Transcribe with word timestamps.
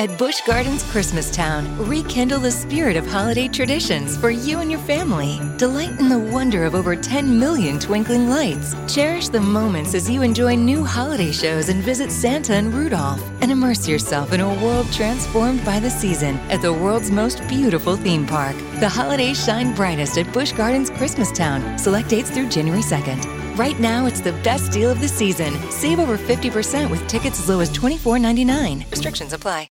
At 0.00 0.16
Busch 0.16 0.40
Gardens 0.42 0.84
Christmastown, 0.84 1.66
rekindle 1.88 2.38
the 2.38 2.52
spirit 2.52 2.96
of 2.96 3.04
holiday 3.04 3.48
traditions 3.48 4.16
for 4.16 4.30
you 4.30 4.60
and 4.60 4.70
your 4.70 4.78
family. 4.78 5.40
Delight 5.56 5.98
in 5.98 6.08
the 6.08 6.16
wonder 6.16 6.64
of 6.64 6.76
over 6.76 6.94
10 6.94 7.36
million 7.36 7.80
twinkling 7.80 8.28
lights. 8.28 8.76
Cherish 8.86 9.28
the 9.28 9.40
moments 9.40 9.94
as 9.94 10.08
you 10.08 10.22
enjoy 10.22 10.54
new 10.54 10.84
holiday 10.84 11.32
shows 11.32 11.68
and 11.68 11.82
visit 11.82 12.12
Santa 12.12 12.52
and 12.52 12.72
Rudolph. 12.72 13.20
And 13.40 13.50
immerse 13.50 13.88
yourself 13.88 14.32
in 14.32 14.40
a 14.40 14.54
world 14.62 14.86
transformed 14.92 15.64
by 15.64 15.80
the 15.80 15.90
season 15.90 16.36
at 16.48 16.62
the 16.62 16.72
world's 16.72 17.10
most 17.10 17.44
beautiful 17.48 17.96
theme 17.96 18.24
park. 18.24 18.54
The 18.78 18.88
holidays 18.88 19.44
shine 19.44 19.74
brightest 19.74 20.16
at 20.16 20.32
Busch 20.32 20.52
Gardens 20.52 20.90
Christmastown. 20.90 21.76
Select 21.80 22.08
dates 22.08 22.30
through 22.30 22.50
January 22.50 22.82
2nd. 22.82 23.58
Right 23.58 23.80
now, 23.80 24.06
it's 24.06 24.20
the 24.20 24.38
best 24.44 24.70
deal 24.70 24.92
of 24.92 25.00
the 25.00 25.08
season. 25.08 25.54
Save 25.72 25.98
over 25.98 26.16
50% 26.16 26.88
with 26.88 27.04
tickets 27.08 27.40
as 27.40 27.48
low 27.48 27.58
as 27.58 27.70
$24.99. 27.76 28.88
Restrictions 28.92 29.32
apply. 29.32 29.68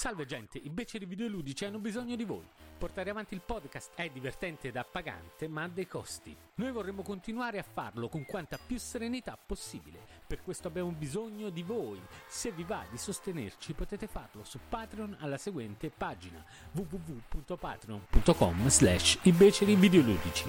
Salve 0.00 0.24
gente, 0.24 0.56
i 0.56 0.70
beceri 0.70 1.04
videoludici 1.04 1.66
hanno 1.66 1.78
bisogno 1.78 2.16
di 2.16 2.24
voi. 2.24 2.48
Portare 2.80 3.10
avanti 3.10 3.34
il 3.34 3.42
podcast 3.44 3.90
è 3.94 4.08
divertente 4.08 4.68
ed 4.68 4.76
appagante, 4.76 5.48
ma 5.48 5.64
ha 5.64 5.68
dei 5.68 5.86
costi. 5.86 6.34
Noi 6.54 6.72
vorremmo 6.72 7.02
continuare 7.02 7.58
a 7.58 7.62
farlo 7.62 8.08
con 8.08 8.24
quanta 8.24 8.58
più 8.58 8.78
serenità 8.78 9.36
possibile. 9.36 9.98
Per 10.26 10.42
questo 10.42 10.68
abbiamo 10.68 10.88
bisogno 10.88 11.50
di 11.50 11.62
voi. 11.62 12.00
Se 12.26 12.50
vi 12.52 12.64
va 12.64 12.82
di 12.90 12.96
sostenerci 12.96 13.74
potete 13.74 14.06
farlo 14.06 14.44
su 14.44 14.58
Patreon 14.66 15.18
alla 15.20 15.36
seguente 15.36 15.90
pagina 15.94 16.42
www.patreon.com 16.72 18.68
slash 18.68 19.18
i 19.24 19.32
beceri 19.32 19.74
videoludici. 19.74 20.48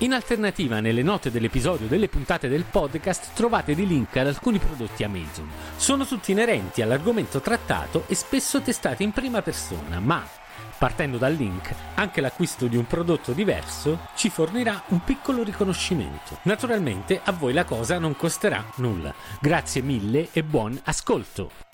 In 0.00 0.12
alternativa, 0.12 0.80
nelle 0.80 1.02
note 1.02 1.30
dell'episodio 1.30 1.86
delle 1.86 2.08
puntate 2.10 2.48
del 2.48 2.64
podcast 2.64 3.32
trovate 3.32 3.74
dei 3.74 3.86
link 3.86 4.14
ad 4.18 4.26
alcuni 4.26 4.58
prodotti 4.58 5.04
Amazon. 5.04 5.50
Sono 5.76 6.04
tutti 6.04 6.32
inerenti 6.32 6.82
all'argomento 6.82 7.40
trattato 7.40 8.04
e 8.08 8.14
spesso 8.14 8.60
testati 8.60 9.04
in 9.04 9.12
prima 9.12 9.40
persona, 9.40 10.00
ma 10.00 10.40
partendo 10.78 11.18
dal 11.18 11.34
link, 11.34 11.74
anche 11.94 12.20
l'acquisto 12.20 12.66
di 12.66 12.76
un 12.76 12.86
prodotto 12.86 13.32
diverso 13.32 14.08
ci 14.14 14.30
fornirà 14.30 14.82
un 14.88 15.02
piccolo 15.04 15.42
riconoscimento. 15.42 16.38
Naturalmente 16.42 17.20
a 17.22 17.32
voi 17.32 17.52
la 17.52 17.64
cosa 17.64 17.98
non 17.98 18.16
costerà 18.16 18.64
nulla. 18.76 19.14
Grazie 19.40 19.82
mille 19.82 20.28
e 20.32 20.42
buon 20.42 20.78
ascolto! 20.84 21.71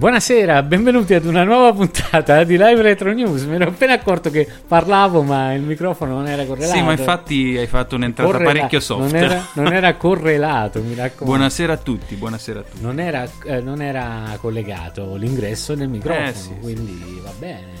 Buonasera, 0.00 0.62
benvenuti 0.62 1.12
ad 1.12 1.26
una 1.26 1.44
nuova 1.44 1.74
puntata 1.74 2.42
di 2.44 2.56
Live 2.56 2.80
Retro 2.80 3.12
News. 3.12 3.42
Mi 3.42 3.56
ero 3.56 3.68
appena 3.68 3.92
accorto 3.92 4.30
che 4.30 4.48
parlavo, 4.66 5.20
ma 5.22 5.52
il 5.52 5.60
microfono 5.60 6.14
non 6.14 6.26
era 6.26 6.42
correlato. 6.46 6.72
Sì, 6.74 6.82
ma 6.82 6.92
infatti 6.92 7.54
hai 7.58 7.66
fatto 7.66 7.96
un'entrata 7.96 8.30
Correla- 8.30 8.50
parecchio 8.50 8.80
soft. 8.80 9.12
Non 9.12 9.14
era, 9.22 9.46
non 9.56 9.72
era 9.74 9.94
correlato, 9.96 10.80
mi 10.82 10.94
raccomando. 10.94 11.24
Buonasera 11.26 11.74
a 11.74 11.76
tutti, 11.76 12.14
buonasera 12.14 12.60
a 12.60 12.62
tutti. 12.62 12.82
Non 12.82 12.98
era, 12.98 13.28
eh, 13.44 13.60
non 13.60 13.82
era 13.82 14.38
collegato 14.40 15.16
l'ingresso 15.16 15.74
nel 15.74 15.90
microfono, 15.90 16.26
Eh, 16.28 16.32
sì, 16.32 16.42
sì. 16.44 16.54
quindi 16.62 17.20
va 17.22 17.32
bene. 17.38 17.79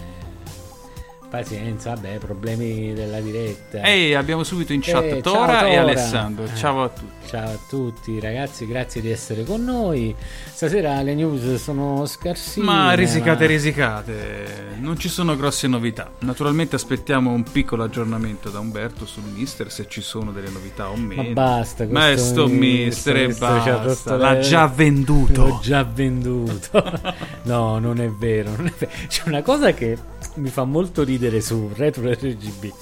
Pazienza, 1.30 1.94
vabbè, 1.94 2.18
problemi 2.18 2.92
della 2.92 3.20
diretta. 3.20 3.82
Ehi, 3.84 4.14
abbiamo 4.14 4.42
subito 4.42 4.72
in 4.72 4.80
chat 4.82 5.04
Eh, 5.04 5.08
ciao, 5.22 5.32
Tora 5.32 5.60
e 5.64 5.68
Tora. 5.70 5.80
Alessandro. 5.82 6.44
Eh. 6.44 6.56
Ciao 6.56 6.82
a 6.82 6.88
tutti. 6.88 7.28
Ciao 7.28 7.48
a 7.50 7.58
tutti 7.68 8.18
ragazzi, 8.18 8.66
grazie 8.66 9.00
di 9.00 9.12
essere 9.12 9.44
con 9.44 9.62
noi. 9.62 10.12
Stasera 10.52 11.00
le 11.02 11.14
news 11.14 11.62
sono 11.62 12.04
scarsine. 12.06 12.64
Ma 12.64 12.92
risicate, 12.94 13.44
ma- 13.44 13.50
risicate, 13.50 14.46
non 14.80 14.98
ci 14.98 15.08
sono 15.08 15.36
grosse 15.36 15.68
novità. 15.68 16.10
Naturalmente 16.18 16.74
aspettiamo 16.74 17.30
un 17.30 17.44
piccolo 17.44 17.84
aggiornamento 17.84 18.50
da 18.50 18.58
Umberto 18.58 19.06
sul 19.06 19.22
mister, 19.32 19.70
se 19.70 19.86
ci 19.88 20.00
sono 20.00 20.32
delle 20.32 20.50
novità 20.50 20.90
o 20.90 20.96
meno. 20.96 21.22
Ma 21.22 21.28
basta, 21.30 21.86
Ma 21.88 22.06
questo 22.06 22.46
sto 22.46 22.46
mister 22.48 23.16
e 23.16 23.28
basta, 23.34 24.16
l'ha 24.16 24.32
le- 24.32 24.40
già 24.40 24.66
venduto. 24.66 25.46
L'ho 25.46 25.60
già 25.62 25.84
venduto. 25.84 26.82
no, 27.44 27.78
non 27.78 28.00
è 28.00 28.08
vero, 28.10 28.50
non 28.56 28.66
è 28.66 28.72
vero. 28.76 28.90
C'è 29.06 29.22
una 29.26 29.42
cosa 29.42 29.72
che 29.72 29.96
mi 30.34 30.48
fa 30.48 30.64
molto 30.64 31.02
ridere 31.02 31.40
su 31.40 31.70
Retro 31.74 32.10
RGB. 32.10 32.72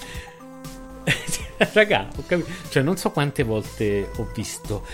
Raga, 1.72 2.08
ho 2.16 2.22
capito. 2.26 2.50
Cioè, 2.68 2.82
non 2.82 2.96
so 2.96 3.10
quante 3.10 3.42
volte 3.42 4.10
ho 4.16 4.28
visto. 4.34 4.86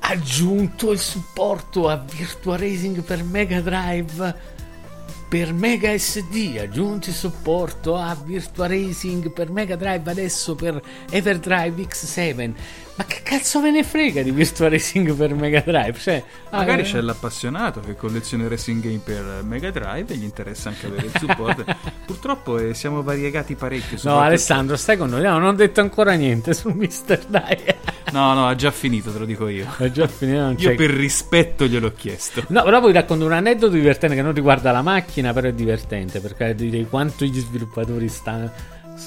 Aggiunto 0.00 0.90
il 0.90 0.98
supporto 0.98 1.88
a 1.88 1.96
Virtua 1.96 2.56
Racing 2.56 3.02
per 3.02 3.22
Mega 3.22 3.60
Drive. 3.60 4.60
Per 5.28 5.52
Mega 5.54 5.96
SD 5.96 6.58
aggiungi 6.60 7.10
supporto 7.10 7.96
a 7.96 8.14
Virtua 8.14 8.66
Racing 8.66 9.30
per 9.30 9.50
Mega 9.50 9.76
Drive 9.76 10.10
adesso 10.10 10.54
per 10.54 10.82
Everdrive 11.08 11.82
X7. 11.84 12.52
Ma 12.94 13.04
che 13.04 13.20
cazzo 13.22 13.60
ve 13.62 13.70
ne 13.70 13.82
frega 13.82 14.22
di 14.22 14.30
Virtua 14.30 14.68
Racing 14.68 15.14
per 15.14 15.34
Mega 15.34 15.60
Drive? 15.64 15.94
Cioè, 15.98 16.22
Magari 16.50 16.82
ah, 16.82 16.84
c'è 16.84 17.00
l'appassionato 17.00 17.80
che 17.80 17.96
colleziona 17.96 18.46
racing 18.48 18.82
game 18.82 19.00
per 19.02 19.42
Mega 19.44 19.70
Drive 19.70 20.12
e 20.12 20.16
gli 20.16 20.24
interessa 20.24 20.68
anche 20.68 20.86
avere 20.86 21.06
il 21.06 21.12
supporto. 21.18 21.64
Purtroppo 22.04 22.58
eh, 22.58 22.74
siamo 22.74 23.02
variegati 23.02 23.54
parecchio. 23.54 23.98
No, 24.02 24.20
Alessandro, 24.20 24.76
stai 24.76 24.98
con 24.98 25.08
noi. 25.08 25.22
No, 25.22 25.38
non 25.38 25.44
ho 25.44 25.54
detto 25.54 25.80
ancora 25.80 26.12
niente 26.12 26.52
su 26.52 26.68
Mister 26.70 27.24
Dai. 27.26 27.58
No, 28.12 28.34
no, 28.34 28.46
ha 28.46 28.54
già 28.54 28.70
finito, 28.70 29.10
te 29.10 29.18
lo 29.20 29.24
dico 29.24 29.48
io. 29.48 29.66
È 29.78 29.90
già 29.90 30.06
finito. 30.06 30.38
non 30.40 30.56
Io 30.58 30.68
c'è- 30.68 30.74
per 30.74 30.90
rispetto 30.90 31.64
gliel'ho 31.64 31.94
chiesto. 31.94 32.44
No, 32.48 32.62
però 32.62 32.78
poi 32.78 32.92
racconto 32.92 33.24
un 33.24 33.32
aneddoto 33.32 33.72
divertente 33.72 34.14
che 34.14 34.20
non 34.20 34.34
riguarda 34.34 34.70
la 34.70 34.82
macchina, 34.82 35.32
però 35.32 35.48
è 35.48 35.54
divertente 35.54 36.20
perché 36.20 36.54
direi 36.54 36.86
quanto 36.90 37.24
gli 37.24 37.38
sviluppatori 37.40 38.08
stanno, 38.08 38.52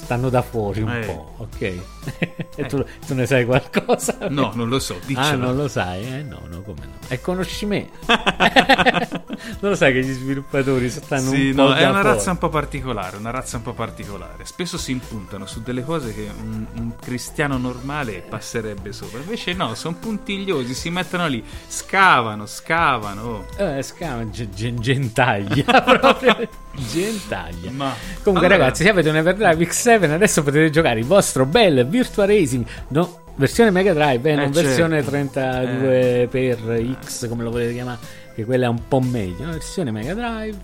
stanno 0.02 0.28
da 0.28 0.42
fuori 0.42 0.82
un 0.82 0.90
Eh. 0.90 1.00
po', 1.06 1.32
ok? 1.38 1.60
e 2.54 2.66
tu, 2.66 2.84
tu 3.06 3.14
ne 3.14 3.26
sai 3.26 3.44
qualcosa? 3.44 4.16
No, 4.28 4.52
non 4.54 4.68
lo 4.68 4.78
so, 4.78 4.94
Ah, 4.94 5.06
diccelo. 5.06 5.36
non 5.46 5.56
lo 5.56 5.68
sai? 5.68 6.04
Eh, 6.18 6.22
no, 6.22 6.42
no, 6.48 6.62
come 6.62 6.80
no? 6.84 6.92
E 7.08 7.20
conosci 7.20 7.66
me. 7.66 7.88
non 8.06 9.56
lo 9.70 9.74
sai 9.74 9.92
che 9.92 10.00
gli 10.04 10.12
sviluppatori 10.12 10.88
stanno 10.90 11.30
Sì, 11.30 11.48
un 11.50 11.54
po' 11.56 11.62
no, 11.62 11.74
è 11.74 11.82
una 11.84 12.00
fuori. 12.00 12.08
razza 12.16 12.30
un 12.30 12.38
po' 12.38 12.48
particolare, 12.48 13.16
una 13.16 13.30
razza 13.30 13.56
un 13.56 13.62
po' 13.62 13.72
particolare. 13.72 14.44
Spesso 14.44 14.78
si 14.78 14.92
impuntano 14.92 15.46
su 15.46 15.62
delle 15.62 15.84
cose 15.84 16.14
che 16.14 16.28
un, 16.38 16.66
un 16.74 16.92
cristiano 17.00 17.56
normale 17.58 18.24
passerebbe 18.28 18.92
sopra. 18.92 19.18
Invece 19.20 19.52
no, 19.54 19.74
sono 19.74 19.96
puntigliosi, 19.98 20.74
si 20.74 20.90
mettono 20.90 21.26
lì, 21.26 21.42
scavano, 21.66 22.46
scavano. 22.46 23.22
oh. 23.22 23.44
Eh, 23.56 23.82
scama, 23.82 24.28
ge- 24.30 24.50
ge- 24.50 24.74
gentaglia 24.74 25.80
proprio 25.82 26.48
gentaglia. 26.74 27.70
Ma 27.70 27.92
Comunque, 28.22 28.46
allora- 28.46 28.62
ragazzi, 28.64 28.82
se 28.82 28.90
avete 28.90 29.08
un 29.08 29.16
Everdrive 29.16 29.62
X7, 29.86 30.10
adesso 30.10 30.42
potete 30.42 30.70
giocare 30.70 30.98
il 30.98 31.06
vostro 31.06 31.46
bel 31.46 31.86
Virtua 31.86 32.26
Racing. 32.26 32.64
No, 32.88 33.20
versione 33.36 33.70
Mega 33.70 33.92
Drive, 33.92 34.30
eh, 34.30 34.34
non 34.34 34.52
certo. 34.52 34.68
versione 34.68 35.04
32 35.04 36.28
per 36.30 36.96
X, 37.04 37.28
come 37.28 37.42
lo 37.44 37.50
volete 37.50 37.72
chiamare, 37.72 37.98
che 38.34 38.44
quella 38.44 38.66
è 38.66 38.68
un 38.68 38.88
po' 38.88 39.00
meglio. 39.00 39.42
Una 39.42 39.52
versione 39.52 39.90
Mega 39.90 40.14
Drive. 40.14 40.56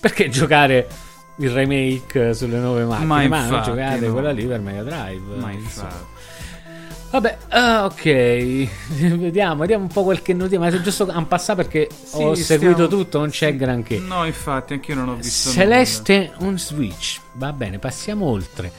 Perché 0.00 0.28
giocare 0.28 0.86
il 1.38 1.50
remake 1.50 2.34
sulle 2.34 2.58
nuove 2.58 2.84
macchine? 2.84 3.06
Ma 3.06 3.26
Ma, 3.26 3.38
non 3.38 3.44
infatti, 3.46 3.70
giocate 3.70 4.06
no. 4.06 4.12
quella 4.12 4.30
lì 4.32 4.44
per 4.44 4.60
Mega 4.60 4.82
Drive. 4.82 5.36
Ma 5.36 5.50
infatti. 5.50 6.12
Vabbè, 7.14 7.36
ah, 7.50 7.84
ok, 7.84 8.02
vediamo, 9.18 9.60
vediamo 9.60 9.84
un 9.84 9.88
po' 9.88 10.02
quel 10.02 10.20
che 10.20 10.32
notizia, 10.34 10.58
ma 10.58 10.66
è 10.66 10.80
giusto 10.80 11.06
un 11.14 11.28
passato 11.28 11.62
perché 11.62 11.86
Sì, 11.92 12.16
ho 12.16 12.34
stiamo- 12.34 12.34
seguito 12.64 12.88
tutto, 12.88 13.18
non 13.20 13.30
c'è 13.30 13.54
granché. 13.54 13.98
No, 13.98 14.24
infatti, 14.24 14.72
anch'io 14.72 14.96
non 14.96 15.10
ho 15.10 15.14
visto 15.14 15.50
Celeste 15.50 16.32
on 16.40 16.58
Switch, 16.58 17.20
va 17.34 17.52
bene, 17.52 17.78
passiamo 17.78 18.26
oltre. 18.26 18.72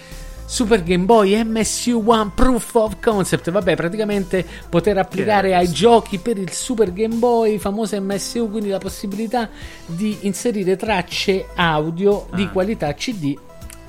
Super 0.48 0.84
Game 0.84 1.06
Boy 1.06 1.42
MSU 1.46 2.04
One 2.06 2.32
Proof 2.36 2.76
of 2.76 2.98
Concept, 3.02 3.52
vabbè, 3.52 3.74
praticamente 3.78 4.46
poter 4.68 4.98
applicare 4.98 5.56
ai 5.56 5.72
giochi 5.72 6.18
per 6.18 6.38
il 6.38 6.52
Super 6.52 6.92
Game 6.92 7.16
Boy, 7.16 7.58
famoso 7.58 8.00
MSU, 8.02 8.50
quindi 8.52 8.68
la 8.68 8.80
possibilità 8.80 9.48
di 9.86 10.18
inserire 10.24 10.76
tracce 10.76 11.46
audio 11.56 12.28
di 12.34 12.44
Ah. 12.44 12.50
qualità 12.50 12.94
CD 12.96 13.34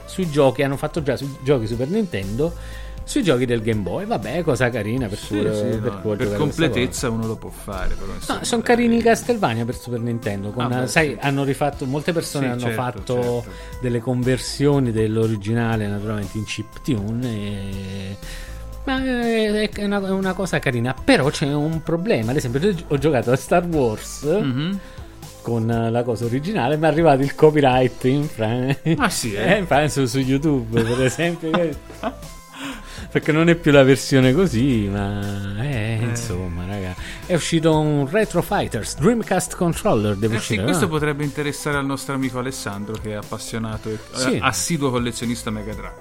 sui 0.05 0.31
giochi, 0.31 0.63
hanno 0.63 0.77
fatto 0.77 1.03
già 1.03 1.17
sui 1.17 1.35
giochi 1.43 1.67
Super 1.67 1.89
Nintendo, 1.89 2.55
sui 3.09 3.23
giochi 3.23 3.47
del 3.47 3.63
Game 3.63 3.83
Boy, 3.83 4.05
vabbè, 4.05 4.43
cosa 4.43 4.69
carina 4.69 5.07
per, 5.07 5.17
Sì, 5.19 5.29
cui- 5.39 5.55
sì, 5.55 5.79
per 5.79 6.01
no, 6.03 6.17
per 6.17 6.35
completezza 6.35 7.09
uno 7.09 7.25
lo 7.29 7.37
può 7.37 7.51
fare. 7.51 7.95
Però, 7.95 8.11
No, 8.13 8.19
sono 8.45 8.63
dai. 8.63 8.63
carini 8.63 8.97
i 8.97 9.01
Castlevania 9.01 9.65
per 9.65 9.77
Super 9.77 10.01
Nintendo. 10.01 10.51
Con, 10.51 10.65
Ah, 10.65 10.81
beh, 10.81 10.87
sai, 10.89 11.11
sì. 11.11 11.17
hanno 11.21 11.45
rifatto. 11.45 11.87
Molte 11.87 12.13
persone 12.13 12.49
hanno 12.51 12.59
certo, 12.59 12.75
fatto 12.83 13.15
certo. 13.23 13.45
delle 13.81 14.01
conversioni 14.01 14.91
dell'originale, 14.91 15.87
naturalmente 15.87 16.37
in 16.37 16.45
chiptune. 16.45 17.29
E... 17.31 18.17
Ma 18.87 19.01
è 19.03 19.69
è 19.71 19.85
una, 19.85 20.05
è 20.05 20.11
una 20.11 20.33
cosa 20.33 20.59
carina. 20.59 20.93
Però 21.05 21.29
c'è 21.31 21.47
un 21.53 21.83
problema. 21.85 22.33
Ad 22.33 22.37
esempio, 22.39 22.61
io 22.69 22.75
ho 22.89 22.99
giocato 22.99 23.31
a 23.31 23.37
Star 23.37 23.65
Wars 23.67 24.23
Mhm. 24.25 24.79
con 25.43 25.89
la 25.93 26.03
cosa 26.03 26.25
originale. 26.25 26.77
Mi 26.77 26.85
è 26.85 26.89
arrivato 26.89 27.23
il 27.23 27.37
copyright 27.37 28.03
in 28.05 28.25
Francia. 28.25 28.81
Ah, 28.97 29.11
sì, 29.11 29.33
eh? 29.35 29.59
in 29.59 29.67
Francia 29.67 30.05
su 30.07 30.19
YouTube, 30.19 30.83
per 30.83 31.03
esempio. 31.05 31.51
Perché 33.17 33.33
non 33.33 33.49
è 33.49 33.55
più 33.55 33.73
la 33.73 33.83
versione 33.83 34.35
così, 34.35 34.89
ma 34.93 35.57
eh, 35.63 35.99
insomma, 36.03 36.67
raga. 36.67 36.95
È 37.25 37.33
uscito 37.33 37.79
un 37.79 38.07
Retro 38.11 38.43
Fighters 38.43 38.99
Dreamcast 38.99 39.57
Controller. 39.57 40.17
Deve 40.17 40.35
Eh 40.35 40.39
sì, 40.39 40.43
uscire, 40.53 40.65
questo 40.65 40.85
no? 40.85 40.91
potrebbe 40.91 41.25
interessare 41.25 41.79
al 41.79 41.87
nostro 41.87 42.13
amico 42.15 42.41
Alessandro 42.41 42.93
che 43.01 43.13
è 43.13 43.15
appassionato 43.15 43.89
e 43.89 43.99
Sì. 44.13 44.35
eh, 44.35 44.39
assiduo 44.43 44.91
collezionista 44.91 45.49
Mega 45.49 45.73
Drive. 45.73 45.95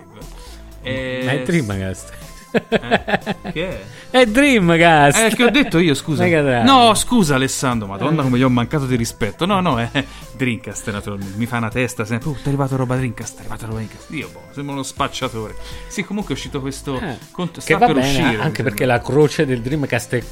E- 0.81 1.25
è 1.25 1.43
Dreamcast. 1.45 2.11
Eh, 2.55 3.51
che 3.51 3.69
è? 3.69 3.81
È 4.09 4.25
Dreamcast. 4.25 5.17
Eh, 5.17 5.35
che 5.35 5.43
ho 5.43 5.49
detto 5.49 5.77
io, 5.77 5.93
scusa. 5.93 6.25
No, 6.63 6.93
scusa 6.93 7.35
Alessandro, 7.35 7.87
madonna 7.87 8.21
come 8.23 8.37
gli 8.37 8.43
ho 8.43 8.49
mancato 8.49 8.85
di 8.85 8.95
rispetto. 8.95 9.45
No, 9.45 9.59
no, 9.59 9.79
è 9.79 9.89
Dreamcast 10.35 10.91
naturalmente. 10.91 11.37
Mi 11.37 11.45
fa 11.45 11.57
una 11.57 11.69
testa 11.69 12.05
sempre. 12.05 12.29
Uh, 12.29 12.33
ti 12.35 12.41
è 12.43 12.47
arrivato 12.47 12.75
roba 12.75 12.95
Dreamcast, 12.95 13.35
è 13.37 13.39
arrivata 13.39 13.65
roba 13.65 13.77
Dreamcast. 13.79 14.09
Io, 14.11 14.29
boh, 14.31 14.41
sembra 14.51 14.73
uno 14.73 14.83
spacciatore. 14.83 15.55
Sì, 15.87 16.03
comunque 16.03 16.33
è 16.33 16.37
uscito 16.37 16.61
questo... 16.61 16.99
Eh, 16.99 17.17
cont- 17.31 17.63
che 17.63 17.73
va 17.77 17.85
per 17.87 17.95
bene, 17.95 18.07
uscire. 18.07 18.41
anche 18.41 18.63
perché 18.63 18.85
la 18.85 18.99
croce 19.01 19.45
del 19.45 19.61
Dreamcast 19.61 20.15
è. 20.15 20.23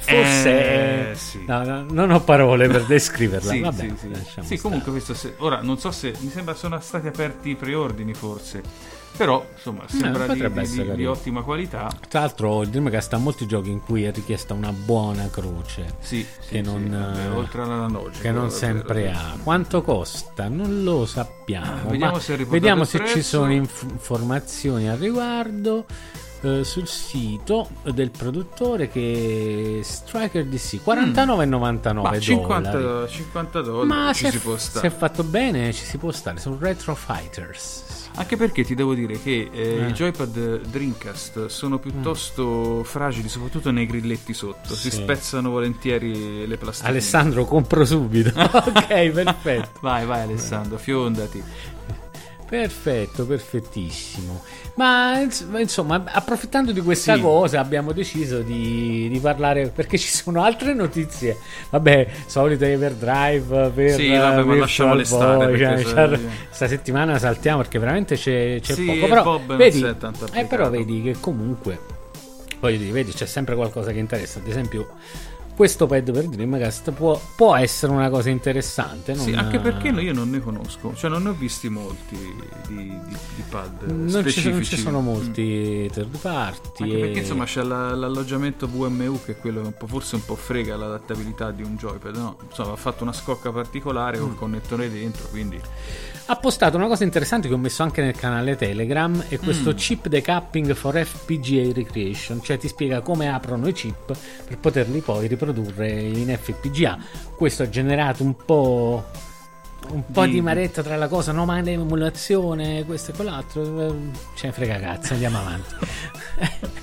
Forse. 0.00 1.10
Eh, 1.10 1.14
sì. 1.14 1.44
No, 1.46 1.64
no, 1.64 1.86
non 1.88 2.10
ho 2.10 2.20
parole 2.20 2.68
per 2.68 2.84
descriverla. 2.86 3.50
Sì, 3.52 3.60
Vabbè, 3.60 3.88
sì, 3.96 4.08
sì. 4.34 4.40
Sì, 4.42 4.58
comunque 4.58 4.90
questo 4.92 5.14
se- 5.14 5.34
ora 5.38 5.60
non 5.62 5.78
so 5.78 5.90
se 5.92 6.12
mi 6.20 6.30
sembra 6.30 6.54
sono 6.54 6.78
stati 6.80 7.06
aperti 7.06 7.50
i 7.50 7.54
preordini 7.54 8.12
forse. 8.12 8.62
Però 9.16 9.44
insomma 9.52 9.82
sembra 9.88 10.26
di, 10.26 10.32
potrebbe 10.34 10.62
di- 10.62 10.82
di- 10.82 10.94
di 10.94 11.06
ottima 11.06 11.42
qualità. 11.42 11.90
Tra 12.08 12.20
l'altro, 12.20 12.62
il 12.62 12.68
Dreamcast 12.68 13.12
ha 13.14 13.18
molti 13.18 13.46
giochi 13.46 13.70
in 13.70 13.80
cui 13.80 14.04
è 14.04 14.12
richiesta 14.12 14.54
una 14.54 14.72
buona 14.72 15.28
croce. 15.28 15.86
Sì, 15.98 16.24
sì, 16.40 16.48
Che 16.50 16.56
sì, 16.56 16.60
non, 16.60 16.88
vabbè, 16.88 17.24
eh, 17.24 17.28
oltre 17.30 17.62
all'analogico. 17.62 18.22
Che 18.22 18.30
non 18.30 18.50
sempre 18.50 19.04
davvero. 19.06 19.18
ha. 19.18 19.36
Quanto 19.42 19.82
costa? 19.82 20.48
Non 20.48 20.84
lo 20.84 21.04
sappiamo. 21.04 21.88
Vediamo 21.88 22.12
ma 22.12 22.20
se 22.20 22.36
vediamo 22.44 22.84
se 22.84 23.04
ci 23.06 23.22
sono 23.22 23.52
inf- 23.52 23.82
informazioni 23.90 24.88
al 24.88 24.98
riguardo. 24.98 25.84
eh, 26.42 26.62
sul 26.62 26.86
sito 26.86 27.68
del 27.82 28.12
produttore 28.12 28.88
che 28.88 29.80
Striker 29.82 30.44
DC 30.46 30.76
49,99 30.84 31.82
Ma 31.82 31.90
dollari 31.92 32.20
50, 32.20 33.08
50 33.08 33.60
dollari 33.60 33.88
ma 33.88 34.12
ci 34.12 34.24
se, 34.26 34.30
si 34.30 34.38
può 34.38 34.56
se 34.56 34.68
stare. 34.70 34.86
è 34.86 34.90
fatto 34.92 35.24
bene 35.24 35.72
ci 35.72 35.84
si 35.84 35.96
può 35.98 36.12
stare 36.12 36.38
su 36.38 36.56
Retro 36.56 36.94
Fighters 36.94 37.82
Anche 38.18 38.36
perché 38.36 38.64
ti 38.64 38.74
devo 38.74 38.94
dire 38.94 39.20
che 39.20 39.48
eh, 39.52 39.76
Eh. 39.84 39.88
i 39.88 39.92
joypad 39.92 40.60
Dreamcast 40.66 41.46
sono 41.46 41.78
piuttosto 41.78 42.82
fragili, 42.84 43.28
soprattutto 43.28 43.70
nei 43.70 43.86
grilletti 43.86 44.34
sotto. 44.34 44.74
Si 44.74 44.88
Mm. 44.88 44.90
Sì. 44.90 44.96
spezzano 44.96 45.50
volentieri 45.50 46.46
le 46.46 46.56
plastiche. 46.56 46.88
Alessandro 46.90 47.44
compro 47.44 47.84
subito 47.84 48.32
ok 48.38 49.10
perfetto 49.10 49.78
Vai, 49.80 50.04
vai 50.04 50.22
Alessandro, 50.22 50.78
fiondati. 50.78 51.42
Perfetto, 52.48 53.26
perfettissimo. 53.26 54.42
Ma 54.76 55.18
ins- 55.20 55.42
ma, 55.42 55.60
insomma, 55.60 56.02
approfittando 56.06 56.72
di 56.72 56.80
questa 56.80 57.14
Sì. 57.16 57.20
cosa, 57.20 57.60
abbiamo 57.60 57.92
deciso 57.92 58.40
di, 58.40 59.08
di 59.10 59.18
parlare 59.18 59.68
perché 59.68 59.98
ci 59.98 60.08
sono 60.08 60.42
altre 60.42 60.72
notizie. 60.72 61.36
Vabbè, 61.68 62.06
solito 62.26 62.64
Everdrive 62.64 63.68
per 63.74 63.90
Sì, 63.92 64.08
vabbè, 64.08 64.20
ma 64.28 64.34
Virtual 64.36 64.58
lasciamole 64.58 65.04
stare, 65.04 65.46
perché 65.50 65.84
cioè, 65.84 66.16
se- 66.16 66.20
sta 66.50 66.66
settimana 66.68 67.18
saltiamo 67.18 67.58
perché 67.60 67.78
veramente 67.78 68.16
c'è, 68.16 68.58
c'è 68.62 68.72
Sì, 68.74 68.84
poco. 68.84 69.06
Però, 69.08 69.22
Bob 69.24 69.48
non 69.48 69.56
vedi, 69.58 69.82
è 69.82 69.96
tanto 69.98 70.26
eh, 70.32 70.44
però 70.46 70.70
vedi 70.70 71.02
che 71.02 71.16
comunque, 71.20 71.78
voglio 72.60 72.78
dire, 72.78 72.92
vedi, 72.92 73.12
c'è 73.12 73.26
sempre 73.26 73.56
qualcosa 73.56 73.92
che 73.92 73.98
interessa. 73.98 74.38
Ad 74.38 74.46
esempio, 74.48 74.88
questo 75.58 75.88
pad 75.88 76.12
per 76.12 76.28
Dreamcast 76.28 76.92
può, 76.92 77.20
può 77.34 77.56
essere 77.56 77.90
una 77.90 78.08
cosa 78.10 78.30
interessante. 78.30 79.16
Sì, 79.16 79.32
non- 79.32 79.40
anche 79.40 79.58
perché 79.58 79.88
io 79.88 80.12
non 80.12 80.30
ne 80.30 80.38
conosco, 80.40 80.94
cioè 80.94 81.10
non 81.10 81.24
ne 81.24 81.30
ho 81.30 81.32
visti 81.32 81.68
molti 81.68 82.14
di, 82.68 82.74
di- 82.76 83.16
di 83.34 83.42
pad 83.50 83.82
non 83.90 84.24
ci, 84.28 84.48
non 84.52 84.62
ci 84.62 84.76
sono 84.76 85.00
Mm. 85.00 85.04
molti 85.04 85.90
third 85.92 86.16
party. 86.18 86.82
Anche 86.84 86.96
e- 86.96 87.00
perché 87.00 87.18
insomma 87.18 87.44
c'è 87.44 87.64
la- 87.64 87.92
l'alloggiamento 87.96 88.68
VMU 88.68 89.18
che 89.24 89.32
è 89.32 89.36
quello 89.36 89.62
che 89.62 89.74
un 89.80 89.88
forse 89.88 90.14
un 90.14 90.24
po' 90.24 90.36
frega 90.36 90.76
l'adattabilità 90.76 91.50
di 91.50 91.64
un 91.64 91.74
joypad, 91.76 92.14
no? 92.14 92.36
Insomma 92.48 92.74
ha 92.74 92.76
fatto 92.76 93.02
una 93.02 93.12
scocca 93.12 93.50
particolare 93.50 94.18
Mm. 94.18 94.20
col 94.20 94.34
connettore 94.36 94.88
dentro, 94.92 95.26
quindi 95.28 95.60
ha 96.30 96.36
postato 96.36 96.76
una 96.76 96.86
cosa 96.88 97.04
interessante 97.04 97.48
che 97.48 97.54
ho 97.54 97.58
messo 97.58 97.82
anche 97.82 98.02
nel 98.02 98.14
canale 98.14 98.54
Telegram 98.54 99.24
è 99.28 99.38
questo 99.38 99.70
Mm. 99.70 99.76
chip 99.76 100.08
decapping 100.08 100.74
for 100.74 100.94
FPGA 101.02 101.72
recreation 101.72 102.42
cioè 102.42 102.58
ti 102.58 102.68
spiega 102.68 103.00
come 103.00 103.28
aprono 103.32 103.66
i 103.66 103.72
chip 103.72 104.14
per 104.46 104.58
poterli 104.58 105.00
poi 105.00 105.26
riprodurre 105.26 105.88
in 105.90 106.36
FPGA 106.40 106.98
questo 107.34 107.62
ha 107.62 107.68
generato 107.70 108.22
un 108.22 108.36
po' 108.36 109.04
un 109.90 110.02
po' 110.10 110.26
Di- 110.26 110.40
maretta 110.40 110.82
tra 110.82 110.96
la 110.96 111.08
cosa 111.08 111.32
no 111.32 111.44
ma 111.44 111.60
l'emulazione 111.60 112.84
questo 112.84 113.10
e 113.10 113.14
quell'altro 113.14 113.62
eh, 113.88 113.94
ce 114.34 114.46
ne 114.48 114.52
frega 114.52 114.78
cazzo 114.78 115.12
andiamo 115.14 115.38
avanti 115.38 115.74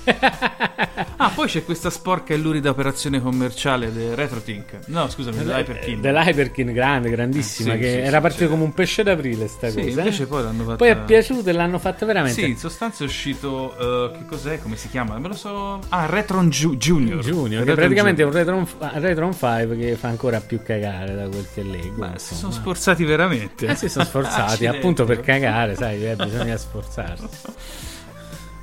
Ah, 1.18 1.30
poi 1.34 1.46
c'è 1.48 1.64
questa 1.64 1.88
sporca 1.90 2.34
e 2.34 2.36
lurida 2.36 2.68
operazione 2.70 3.20
commerciale 3.20 3.90
del 3.92 4.14
RetroTink. 4.14 4.78
No, 4.86 5.08
scusami, 5.08 5.38
dell'Hyperkin. 5.38 6.00
dell'Hyperkin 6.00 6.72
grande 6.72 7.08
grandissima 7.10 7.72
Eh, 7.72 7.76
sì, 7.76 7.80
che 7.82 7.90
sì, 7.90 7.96
era 7.98 8.16
sì, 8.16 8.22
partita 8.22 8.46
come 8.48 8.62
un 8.64 8.72
pesce 8.74 9.02
d'aprile 9.02 9.48
sta 9.48 9.66
cosa 9.68 9.80
eh. 9.80 9.88
invece 9.88 10.26
poi 10.26 10.42
l'hanno 10.42 10.62
fatta 10.64 10.76
poi 10.76 10.88
è 10.88 10.96
piaciuta 10.96 11.50
e 11.50 11.52
l'hanno 11.54 11.78
fatta 11.78 12.04
veramente 12.06 12.40
Sì, 12.42 12.48
in 12.50 12.56
sostanza 12.58 13.02
è 13.02 13.06
uscito 13.06 13.76
eh, 14.12 14.18
che 14.18 14.24
cos'è? 14.26 14.60
Come 14.60 14.76
si 14.76 14.88
chiama? 14.90 15.18
Me 15.18 15.28
lo 15.28 15.34
so. 15.34 15.80
Ah, 15.88 16.06
Retron 16.06 16.48
Ju- 16.50 16.76
Junior. 16.76 17.20
Junior, 17.22 17.48
che 17.64 17.70
Retron 17.70 17.74
praticamente 17.74 18.22
è 18.22 18.24
un 18.26 18.30
Junior. 18.32 18.66
Retron, 18.78 19.02
Retron 19.02 19.32
5 19.32 19.76
che 19.78 19.96
fa 19.96 20.08
ancora 20.08 20.40
più 20.40 20.62
cagare 20.62 21.14
da 21.14 21.28
quel 21.28 21.46
che 21.52 21.62
leggo. 21.62 21.94
Ma 21.96 22.18
si 22.18 22.34
sono 22.34 22.52
sforzati 22.52 22.95
veramente. 23.04 23.66
Eh, 23.66 23.74
si 23.74 23.88
sono 23.88 24.04
sforzati 24.04 24.40
Accidenti. 24.52 24.76
appunto 24.78 25.04
per 25.04 25.20
cagare, 25.20 25.74
sai, 25.74 26.06
eh, 26.06 26.16
bisogna 26.16 26.56
sforzarsi. 26.56 27.26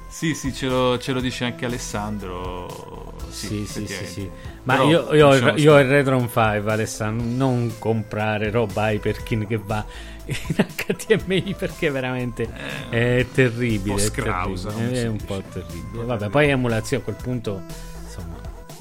Sì, 0.08 0.36
sì, 0.36 0.54
ce 0.54 0.68
lo, 0.68 0.98
ce 1.00 1.12
lo 1.12 1.20
dice 1.20 1.44
anche 1.46 1.66
Alessandro. 1.66 3.14
Sì, 3.30 3.66
Sì, 3.66 3.66
sì, 3.66 3.88
sì, 3.88 4.06
sì. 4.06 4.30
Ma 4.64 4.76
Però, 4.76 4.88
io, 4.90 5.14
io, 5.14 5.28
ho 5.28 5.36
il- 5.36 5.42
lasciamo 5.42 5.58
io 5.60 5.80
il. 5.80 5.88
Retron 5.90 6.20
5, 6.32 6.72
Alessandro, 6.72 7.26
non 7.26 7.74
comprare 7.80 8.50
roba 8.52 8.92
Hyperkin 8.92 9.48
che 9.48 9.58
va 9.62 9.84
in 10.26 10.56
HDMI 10.86 11.56
perché 11.58 11.90
veramente 11.90 12.48
è 12.90 13.26
terribile. 13.34 13.92
un 13.94 13.98
po' 13.98 14.02
è 14.02 14.06
scrausa, 14.06 14.70
terribile, 14.70 14.88
come 14.88 14.96
si 14.98 15.04
È 15.04 15.08
un 15.08 15.18
po' 15.26 15.44
terribile. 15.52 16.04
Vabbè, 16.06 16.30
poi 16.30 16.50
emulazione 16.50 17.02
a 17.02 17.06
quel 17.06 17.18
punto, 17.22 17.62
insomma, 18.06 18.36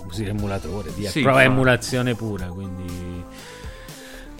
usi 0.06 0.24
l'emulatore, 0.24 0.90
via. 0.94 1.10
Sì, 1.10 1.22
però 1.22 1.36
è 1.36 1.40
infatti. 1.40 1.52
emulazione 1.54 2.14
pura, 2.14 2.46
quindi... 2.46 3.01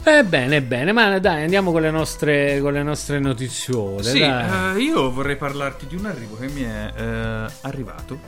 Eh 0.04 0.24
bene, 0.24 0.60
bene, 0.62 0.90
ma 0.92 1.18
dai, 1.20 1.42
andiamo 1.44 1.70
con 1.70 1.80
le 1.80 1.90
nostre, 1.92 2.60
con 2.60 2.72
le 2.72 2.82
nostre 2.82 3.20
notiziole. 3.20 4.02
Sì, 4.02 4.20
eh, 4.20 4.78
io 4.78 5.12
vorrei 5.12 5.36
parlarti 5.36 5.86
di 5.86 5.94
un 5.94 6.06
arrivo 6.06 6.36
che 6.36 6.48
mi 6.48 6.62
è 6.62 6.92
eh, 6.96 7.52
arrivato 7.60 8.18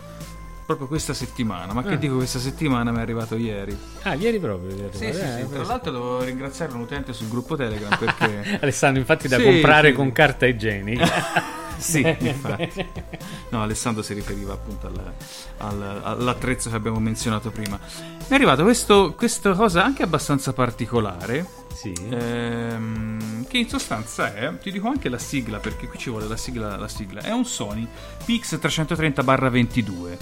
proprio 0.64 0.86
questa 0.86 1.12
settimana. 1.14 1.72
Ma 1.72 1.82
che 1.82 1.94
Ah. 1.94 1.96
dico 1.96 2.14
questa 2.14 2.38
settimana? 2.38 2.92
Mi 2.92 2.98
è 2.98 3.00
arrivato 3.00 3.34
ieri. 3.36 3.76
Ah, 4.02 4.14
ieri 4.14 4.38
proprio. 4.38 4.70
ieri 4.74 4.88
Sì, 4.92 5.12
sì, 5.12 5.20
eh, 5.20 5.44
sì. 5.46 5.48
Tra 5.52 5.64
l'altro 5.64 5.90
devo 5.90 6.22
ringraziare 6.22 6.72
un 6.74 6.80
utente 6.80 7.12
sul 7.12 7.28
gruppo 7.28 7.56
Telegram 7.56 7.90
perché. 7.98 8.58
Alessandro, 8.60 9.00
infatti, 9.00 9.26
da 9.26 9.40
comprare 9.42 9.92
con 9.92 10.12
carta 10.12 10.46
igienica. 10.46 11.08
sì, 11.76 12.06
infatti. 12.20 12.86
No, 13.50 13.62
Alessandro 13.62 14.02
si 14.02 14.14
riferiva 14.14 14.52
appunto 14.52 14.86
al- 14.88 15.12
al- 15.58 16.00
all'attrezzo 16.02 16.68
che 16.70 16.74
abbiamo 16.74 16.98
menzionato 16.98 17.50
prima. 17.50 17.78
Mi 17.78 18.26
è 18.28 18.34
arrivato 18.34 18.64
questo, 18.64 19.14
questa 19.14 19.52
cosa 19.52 19.84
anche 19.84 20.02
abbastanza 20.02 20.52
particolare 20.52 21.62
Sì. 21.74 21.92
ehm, 22.10 23.46
che 23.46 23.58
in 23.58 23.68
sostanza 23.68 24.34
è, 24.34 24.56
ti 24.58 24.70
dico 24.70 24.88
anche 24.88 25.08
la 25.08 25.18
sigla 25.18 25.58
perché 25.58 25.86
qui 25.88 25.98
ci 25.98 26.08
vuole 26.10 26.26
la 26.28 26.36
sigla, 26.36 26.76
la 26.76 26.88
sigla. 26.88 27.20
è 27.22 27.30
un 27.32 27.44
Sony 27.44 27.86
PX330-22. 28.24 30.16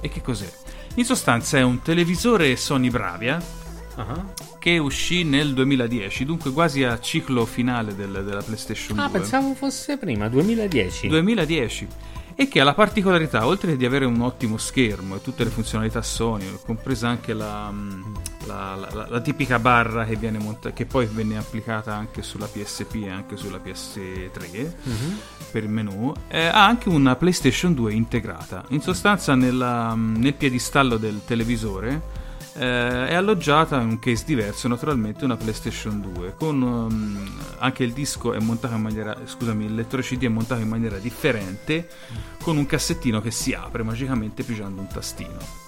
E 0.00 0.08
che 0.08 0.20
cos'è? 0.22 0.50
In 0.96 1.04
sostanza 1.04 1.58
è 1.58 1.62
un 1.62 1.80
televisore 1.82 2.54
Sony 2.56 2.90
Bravia 2.90 3.42
Ah. 3.96 4.32
che 4.58 4.76
uscì 4.78 5.22
nel 5.22 5.54
2010, 5.54 6.24
dunque 6.24 6.50
quasi 6.52 6.82
a 6.82 6.98
ciclo 6.98 7.44
finale 7.46 7.94
del- 7.94 8.24
della 8.24 8.42
PlayStation 8.42 8.98
Ah, 8.98 9.06
2. 9.08 9.20
pensavo 9.20 9.54
fosse 9.54 9.96
prima, 9.98 10.28
2010. 10.28 11.06
2010 11.06 11.86
e 12.36 12.48
che 12.48 12.60
ha 12.60 12.64
la 12.64 12.74
particolarità, 12.74 13.46
oltre 13.46 13.76
di 13.76 13.84
avere 13.84 14.04
un 14.04 14.20
ottimo 14.20 14.56
schermo 14.58 15.16
e 15.16 15.22
tutte 15.22 15.44
le 15.44 15.50
funzionalità 15.50 16.02
Sony, 16.02 16.46
compresa 16.64 17.08
anche 17.08 17.32
la, 17.32 17.70
mm, 17.70 18.14
la- 18.46 18.74
la- 18.92 19.06
la- 19.08 19.20
tipica 19.20 19.58
barra 19.58 20.04
che, 20.04 20.16
viene 20.16 20.38
monta- 20.38 20.72
che 20.72 20.84
poi 20.86 21.06
venne 21.06 21.36
applicata 21.36 21.94
anche 21.94 22.22
sulla 22.22 22.46
PSP 22.46 22.94
e 23.04 23.08
anche 23.10 23.36
sulla 23.36 23.58
PS3 23.58 24.74
Mhm. 24.82 25.18
per 25.52 25.62
il 25.62 25.68
menu, 25.70 26.12
eh, 26.28 26.46
ha 26.46 26.64
anche 26.66 26.88
una 26.88 27.14
PlayStation 27.16 27.72
2 27.74 27.92
integrata. 27.92 28.64
In 28.70 28.80
sostanza 28.80 29.34
nella- 29.34 29.94
mm, 29.94 30.16
nel 30.16 30.34
piedistallo 30.34 30.96
del 30.96 31.20
televisore 31.24 32.22
eh, 32.56 33.08
è 33.08 33.14
alloggiata 33.14 33.80
in 33.80 33.88
un 33.88 33.98
case 33.98 34.24
diverso, 34.24 34.68
naturalmente 34.68 35.24
una 35.24 35.36
PlayStation 35.36 36.00
2, 36.00 36.34
con 36.36 36.62
um, 36.62 37.40
anche 37.58 37.84
il 37.84 37.92
disco 37.92 38.32
è 38.32 38.38
montato 38.38 38.74
in 38.74 38.82
maniera, 38.82 39.16
scusami, 39.24 39.64
il 39.64 39.74
lettore 39.74 40.02
CD 40.02 40.24
è 40.24 40.28
montato 40.28 40.60
in 40.60 40.68
maniera 40.68 40.98
differente, 40.98 41.88
con 42.42 42.56
un 42.56 42.66
cassettino 42.66 43.20
che 43.20 43.30
si 43.30 43.52
apre 43.52 43.82
magicamente 43.82 44.42
pigiando 44.44 44.80
un 44.80 44.86
tastino. 44.86 45.62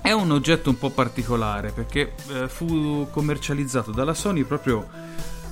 È 0.00 0.10
un 0.10 0.30
oggetto 0.30 0.70
un 0.70 0.78
po' 0.78 0.90
particolare 0.90 1.70
perché 1.70 2.14
eh, 2.28 2.48
fu 2.48 3.06
commercializzato 3.10 3.92
dalla 3.92 4.14
Sony 4.14 4.42
proprio 4.42 4.88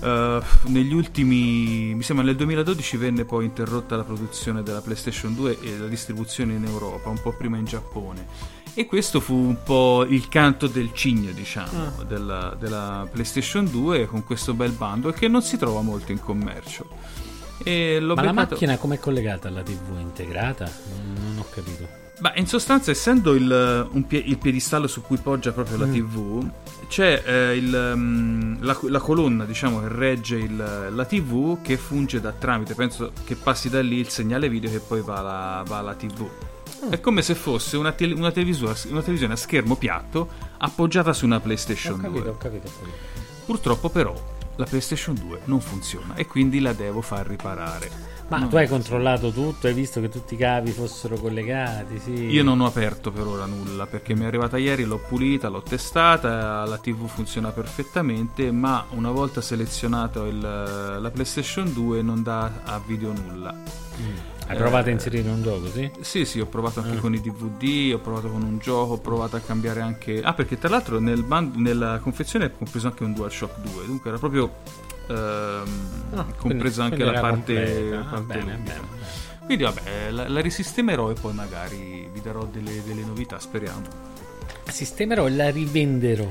eh, 0.02 0.40
negli 0.64 0.94
ultimi, 0.94 1.94
mi 1.94 2.02
sembra 2.02 2.24
nel 2.24 2.36
2012 2.36 2.96
venne 2.96 3.24
poi 3.24 3.44
interrotta 3.44 3.96
la 3.96 4.04
produzione 4.04 4.62
della 4.62 4.80
PlayStation 4.80 5.34
2 5.34 5.60
e 5.60 5.78
la 5.78 5.86
distribuzione 5.86 6.54
in 6.54 6.64
Europa, 6.64 7.10
un 7.10 7.20
po' 7.20 7.32
prima 7.32 7.58
in 7.58 7.64
Giappone. 7.64 8.59
E 8.74 8.86
questo 8.86 9.20
fu 9.20 9.34
un 9.34 9.56
po' 9.62 10.04
il 10.08 10.28
canto 10.28 10.66
del 10.66 10.90
cigno, 10.94 11.32
diciamo, 11.32 12.02
della, 12.06 12.56
della 12.58 13.06
PlayStation 13.10 13.68
2 13.68 14.06
con 14.06 14.24
questo 14.24 14.54
bel 14.54 14.70
bundle 14.72 15.12
che 15.12 15.28
non 15.28 15.42
si 15.42 15.56
trova 15.56 15.80
molto 15.82 16.12
in 16.12 16.20
commercio. 16.20 16.86
E 17.62 17.98
l'ho 18.00 18.14
Ma 18.14 18.22
la 18.22 18.30
beccato- 18.32 18.54
macchina 18.54 18.76
com'è 18.78 18.98
collegata 18.98 19.48
alla 19.48 19.62
TV? 19.62 19.98
Integrata? 20.00 20.70
Non, 21.04 21.38
ho 21.38 21.46
capito. 21.50 21.98
Beh, 22.20 22.32
in 22.36 22.46
sostanza, 22.46 22.90
essendo 22.90 23.34
il, 23.34 23.88
un 23.92 24.06
pie- 24.06 24.22
il 24.24 24.38
piedistallo 24.38 24.86
su 24.86 25.00
cui 25.02 25.16
poggia 25.18 25.52
proprio 25.52 25.76
la 25.78 25.86
Mm. 25.86 25.92
TV, 25.92 26.50
c'è 26.88 27.22
eh, 27.24 27.56
il, 27.56 27.92
mm, 27.96 28.56
la, 28.60 28.78
la 28.88 28.98
colonna 28.98 29.44
diciamo, 29.44 29.80
che 29.80 29.88
regge 29.88 30.36
il- 30.36 30.88
la 30.94 31.04
TV 31.06 31.60
che 31.62 31.76
funge 31.76 32.20
da 32.20 32.32
tramite. 32.32 32.74
Penso 32.74 33.12
che 33.24 33.36
passi 33.36 33.68
da 33.68 33.80
lì 33.82 33.96
il 33.98 34.08
segnale 34.08 34.48
video 34.48 34.70
che 34.70 34.80
poi 34.80 35.00
va 35.02 35.16
alla, 35.16 35.62
va 35.66 35.78
alla 35.78 35.94
TV. 35.94 36.28
È 36.88 37.00
come 37.00 37.22
se 37.22 37.34
fosse 37.34 37.76
una, 37.76 37.92
tele- 37.92 38.14
una 38.14 38.32
una 38.32 39.02
televisione 39.02 39.32
a 39.32 39.36
schermo 39.36 39.76
piatto 39.76 40.28
appoggiata 40.58 41.12
su 41.12 41.26
una 41.26 41.36
Ho 41.36 41.40
PlayStation 41.40 42.00
2. 42.00 42.08
capito, 42.08 42.28
ho 42.30 42.36
capito, 42.36 42.66
ho 42.68 42.70
capito. 42.78 42.96
Purtroppo, 43.44 43.88
però, 43.90 44.14
la 44.56 44.64
PlayStation 44.64 45.14
2 45.14 45.40
non 45.44 45.60
funziona 45.60 46.14
e 46.14 46.26
quindi 46.26 46.60
la 46.60 46.72
devo 46.72 47.00
far 47.00 47.26
riparare. 47.26 48.08
Ma 48.28 48.38
No. 48.38 48.46
tu 48.48 48.56
hai 48.56 48.68
controllato 48.68 49.32
tutto, 49.32 49.66
hai 49.66 49.74
visto 49.74 50.00
che 50.00 50.08
tutti 50.08 50.34
i 50.34 50.36
cavi 50.36 50.70
fossero 50.70 51.16
collegati, 51.16 51.98
sì. 51.98 52.12
Io 52.26 52.44
non 52.44 52.60
ho 52.60 52.66
aperto 52.66 53.10
per 53.10 53.26
ora 53.26 53.44
nulla 53.44 53.86
perché 53.86 54.14
mi 54.14 54.22
è 54.22 54.26
arrivata 54.26 54.56
ieri, 54.56 54.84
l'ho 54.84 54.98
pulita, 54.98 55.48
l'ho 55.48 55.62
testata, 55.62 56.64
la 56.64 56.78
TV 56.78 57.08
funziona 57.08 57.50
perfettamente, 57.50 58.52
ma 58.52 58.84
una 58.90 59.10
volta 59.10 59.40
selezionato 59.40 60.26
il- 60.26 60.38
la 60.38 61.10
PlayStation 61.12 61.72
2 61.72 62.02
non 62.02 62.22
dà 62.22 62.52
a 62.64 62.80
video 62.84 63.12
nulla. 63.12 63.52
Mm. 63.52 64.29
Hai 64.50 64.56
provato 64.56 64.88
a 64.88 64.92
inserire 64.92 65.28
un 65.28 65.42
gioco, 65.42 65.68
sì? 65.70 65.90
Sì, 66.00 66.24
sì, 66.24 66.40
ho 66.40 66.46
provato 66.46 66.80
anche 66.80 66.96
Ah. 66.96 67.00
con 67.00 67.14
i 67.14 67.20
DVD, 67.20 67.94
ho 67.94 67.98
provato 68.00 68.28
con 68.28 68.42
un 68.42 68.58
gioco, 68.58 68.94
ho 68.94 68.98
provato 68.98 69.36
a 69.36 69.40
cambiare 69.40 69.80
anche... 69.80 70.20
Ah, 70.22 70.34
perché 70.34 70.58
tra 70.58 70.68
l'altro 70.68 70.98
nel 70.98 71.22
band- 71.22 71.54
nella 71.56 71.98
confezione 72.02 72.46
è 72.46 72.50
compreso 72.56 72.88
anche 72.88 73.04
un 73.04 73.12
DualShock 73.14 73.60
2, 73.60 73.86
dunque 73.86 74.10
era 74.10 74.18
proprio 74.18 74.50
ehm, 75.06 75.64
Ah, 76.14 76.26
compresa 76.36 76.82
anche 76.84 77.04
la 77.04 77.20
parte... 77.20 77.90
la 77.90 78.00
Ah, 78.00 78.02
parte 78.02 78.24
bene, 78.24 78.44
bene, 78.44 78.62
bene. 78.64 78.80
Quindi 79.44 79.62
vabbè, 79.64 80.10
la, 80.10 80.28
la 80.28 80.40
risistemerò 80.40 81.10
e 81.10 81.14
poi 81.14 81.32
magari 81.32 82.08
vi 82.12 82.20
darò 82.20 82.44
delle, 82.44 82.82
delle 82.84 83.02
novità, 83.04 83.38
speriamo. 83.38 83.82
Sistemerò 84.68 85.26
e 85.26 85.30
la 85.30 85.50
rivenderò. 85.50 86.28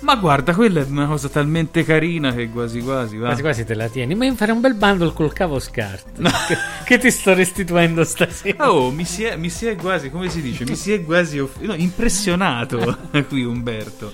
Ma 0.00 0.16
guarda, 0.16 0.54
quella 0.54 0.80
è 0.80 0.84
una 0.84 1.06
cosa 1.06 1.28
talmente 1.30 1.82
carina 1.82 2.32
che 2.34 2.50
quasi 2.50 2.80
quasi 2.80 3.16
va. 3.16 3.28
Quasi 3.28 3.40
quasi 3.42 3.64
te 3.64 3.74
la 3.74 3.88
tieni. 3.88 4.14
Ma 4.14 4.26
io 4.26 4.34
farei 4.34 4.54
un 4.54 4.60
bel 4.60 4.74
bundle 4.74 5.12
col 5.14 5.32
cavo 5.32 5.58
SCART. 5.58 6.20
che, 6.46 6.56
che 6.84 6.98
ti 6.98 7.10
sto 7.10 7.32
restituendo 7.32 8.04
stasera. 8.04 8.70
Oh, 8.70 8.90
mi 8.90 9.04
si, 9.06 9.22
è, 9.24 9.36
mi 9.36 9.48
si 9.48 9.66
è 9.66 9.76
quasi, 9.76 10.10
come 10.10 10.28
si 10.28 10.42
dice, 10.42 10.64
mi 10.64 10.76
si 10.76 10.92
è 10.92 11.02
quasi 11.02 11.38
off- 11.38 11.58
no, 11.60 11.74
impressionato 11.74 12.98
qui 13.28 13.44
Umberto. 13.44 14.12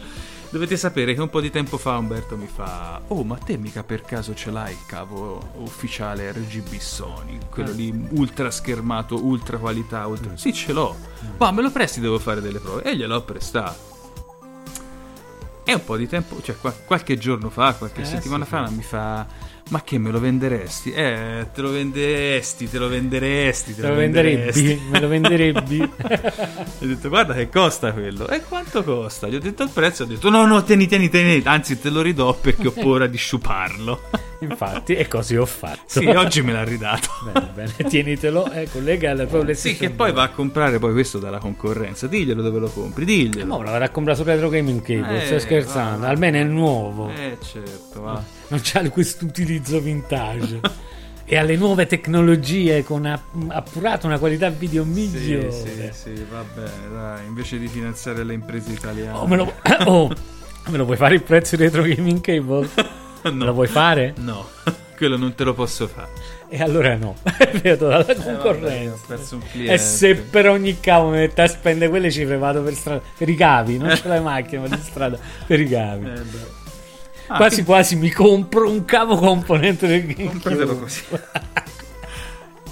Dovete 0.52 0.76
sapere 0.76 1.14
che 1.14 1.20
un 1.20 1.28
po' 1.30 1.40
di 1.40 1.50
tempo 1.50 1.76
fa 1.78 1.96
Umberto 1.96 2.36
mi 2.36 2.48
fa 2.52 3.00
Oh, 3.08 3.22
ma 3.22 3.36
te 3.36 3.56
mica 3.56 3.84
per 3.84 4.02
caso 4.02 4.34
ce 4.34 4.50
l'hai 4.50 4.72
il 4.72 4.78
cavo 4.84 5.40
ufficiale 5.58 6.32
RGB 6.32 6.76
Sony? 6.78 7.38
Quello 7.48 7.70
Ah. 7.70 7.74
lì 7.74 8.06
ultra 8.10 8.50
schermato, 8.50 9.24
ultra 9.24 9.58
qualità, 9.58 10.06
ultra... 10.08 10.32
Sì, 10.36 10.52
ce 10.52 10.72
l'ho. 10.72 10.96
Ma 11.38 11.50
me 11.52 11.62
lo 11.62 11.70
presti, 11.70 12.00
devo 12.00 12.18
fare 12.18 12.40
delle 12.40 12.58
prove. 12.58 12.82
E 12.82 12.96
gliel'ho 12.96 13.22
prestato. 13.22 13.88
E 15.64 15.74
un 15.74 15.84
po' 15.84 15.96
di 15.96 16.06
tempo, 16.08 16.40
cioè 16.42 16.56
qua- 16.56 16.72
qualche 16.72 17.16
giorno 17.18 17.50
fa, 17.50 17.74
qualche 17.74 18.00
Eh, 18.00 18.04
settimana 18.04 18.44
sì, 18.44 18.50
fa, 18.50 18.66
sì. 18.66 18.74
mi 18.74 18.82
fa: 18.82 19.26
Ma 19.70 19.82
che 19.84 19.98
me 19.98 20.10
lo 20.10 20.18
venderesti? 20.18 20.90
Eh, 20.90 21.46
te 21.54 21.60
lo 21.60 21.70
venderesti, 21.70 22.68
te 22.68 22.78
lo 22.78 22.88
venderesti, 22.88 23.72
te 23.76 23.82
Te 23.82 23.86
lo 23.88 23.94
venderebbi. 23.94 24.80
Me 24.90 25.00
lo 25.00 25.06
venderebbi. 25.06 25.80
ho 26.80 26.86
detto, 26.86 27.08
guarda 27.08 27.34
che 27.34 27.48
costa 27.48 27.92
quello. 27.92 28.26
E 28.26 28.42
quanto 28.42 28.82
costa? 28.82 29.28
Gli 29.28 29.36
ho 29.36 29.40
detto 29.40 29.62
il 29.62 29.70
prezzo, 29.72 30.02
ho 30.02 30.06
detto, 30.06 30.28
no, 30.28 30.44
no, 30.44 30.64
tieni, 30.64 30.88
tieni, 30.88 31.08
tieni. 31.08 31.40
Anzi, 31.44 31.78
te 31.78 31.88
lo 31.88 32.02
ridò 32.02 32.34
perché 32.34 32.66
ho 32.66 32.72
paura 32.72 33.06
di 33.06 33.16
sciuparlo. 33.16 34.00
Infatti, 34.42 34.96
e 34.96 35.06
così 35.06 35.36
ho 35.36 35.46
fatto. 35.46 35.82
sì, 35.86 36.04
oggi 36.06 36.42
me 36.42 36.52
l'ha 36.52 36.64
ridato. 36.64 37.08
Bene, 37.32 37.50
bene, 37.54 37.72
tienitelo, 37.88 38.50
eh, 38.50 38.68
collega 38.72 39.12
alla 39.12 39.26
tua 39.26 39.54
Sì, 39.54 39.76
che 39.76 39.90
poi 39.90 40.08
2. 40.10 40.16
va 40.16 40.22
a 40.24 40.28
comprare 40.30 40.80
poi 40.80 40.90
questo 40.92 41.18
dalla 41.20 41.38
concorrenza. 41.38 42.08
Diglielo 42.08 42.42
dove 42.42 42.58
lo 42.58 42.68
compri, 42.70 43.04
Ma 43.04 43.10
diglielo. 43.12 43.54
ora 43.54 43.70
vado 43.70 43.84
a 43.84 43.88
comprare 43.90 44.18
su 44.18 44.24
Retro 44.24 44.48
Gaming 44.48 44.80
Cable, 44.82 45.22
Eh, 45.22 45.26
sto 45.26 45.38
scherzando, 45.38 46.00
va. 46.00 46.08
almeno 46.08 46.38
è 46.38 46.42
nuovo. 46.44 47.08
Eh, 47.10 47.36
certo, 47.40 48.00
va. 48.00 48.38
Non 48.50 48.60
c'ha 48.62 48.88
questo 48.90 49.24
utilizzo 49.24 49.80
vintage. 49.80 50.60
e 51.24 51.36
alle 51.36 51.56
nuove 51.56 51.86
tecnologie 51.86 52.82
con 52.82 53.06
app- 53.06 53.32
appurato 53.48 54.06
una 54.08 54.18
qualità 54.18 54.48
video 54.50 54.82
Sì, 54.82 54.88
migliore. 54.90 55.52
sì, 55.52 55.88
sì, 55.92 56.26
va 56.30 56.44
bene, 56.54 56.92
dai. 56.92 57.26
Invece 57.26 57.58
di 57.58 57.68
finanziare 57.68 58.24
le 58.24 58.34
imprese 58.34 58.72
italiane. 58.72 59.16
Oh, 59.18 59.26
me 59.28 59.36
lo, 59.36 59.52
oh, 59.86 60.08
me 60.66 60.76
lo 60.76 60.84
vuoi 60.84 60.96
fare 60.96 61.14
il 61.14 61.22
prezzo 61.22 61.54
di 61.56 61.62
Retro 61.62 61.82
Gaming 61.82 62.20
Cable? 62.20 62.68
Me 63.22 63.30
lo 63.32 63.44
no, 63.44 63.52
vuoi 63.52 63.66
fare? 63.68 64.14
no, 64.16 64.46
quello 64.96 65.18
non 65.18 65.34
te 65.34 65.44
lo 65.44 65.52
posso 65.52 65.86
fare. 65.86 66.08
E 66.48 66.60
allora 66.62 66.96
no, 66.96 67.16
vedo 67.62 67.88
dalla 67.88 68.06
Eh, 68.06 68.14
vabbè, 68.14 68.32
concorrenza. 68.32 68.94
ho 68.94 68.98
perso 69.06 69.34
un 69.36 69.42
cliente. 69.52 69.72
e 69.74 69.76
se 69.78 70.14
per 70.16 70.48
ogni 70.48 70.80
cavo 70.80 71.10
mi 71.10 71.18
mette 71.18 71.42
a 71.42 71.46
spendere 71.46 71.90
quelle 71.90 72.10
cifre 72.10 72.38
vado 72.38 72.62
per 72.62 72.72
strada 72.74 73.02
per 73.18 73.28
i 73.28 73.36
cavi, 73.36 73.76
non 73.76 73.94
ce 73.94 74.08
l'hai 74.08 74.22
macchina, 74.22 74.62
ma 74.62 74.74
di 74.74 74.82
strada 74.82 75.18
per 75.46 75.60
i 75.60 75.68
cavi. 75.68 76.06
Eh. 76.06 76.22
Ah, 77.32 77.36
quasi 77.36 77.62
quasi 77.62 77.94
mi 77.94 78.10
compro 78.10 78.68
un 78.68 78.84
cavo 78.84 79.16
componente 79.16 79.86
del 79.86 80.14
Compratelo 80.14 80.66
GameCube. 80.66 80.80
così. 80.80 81.02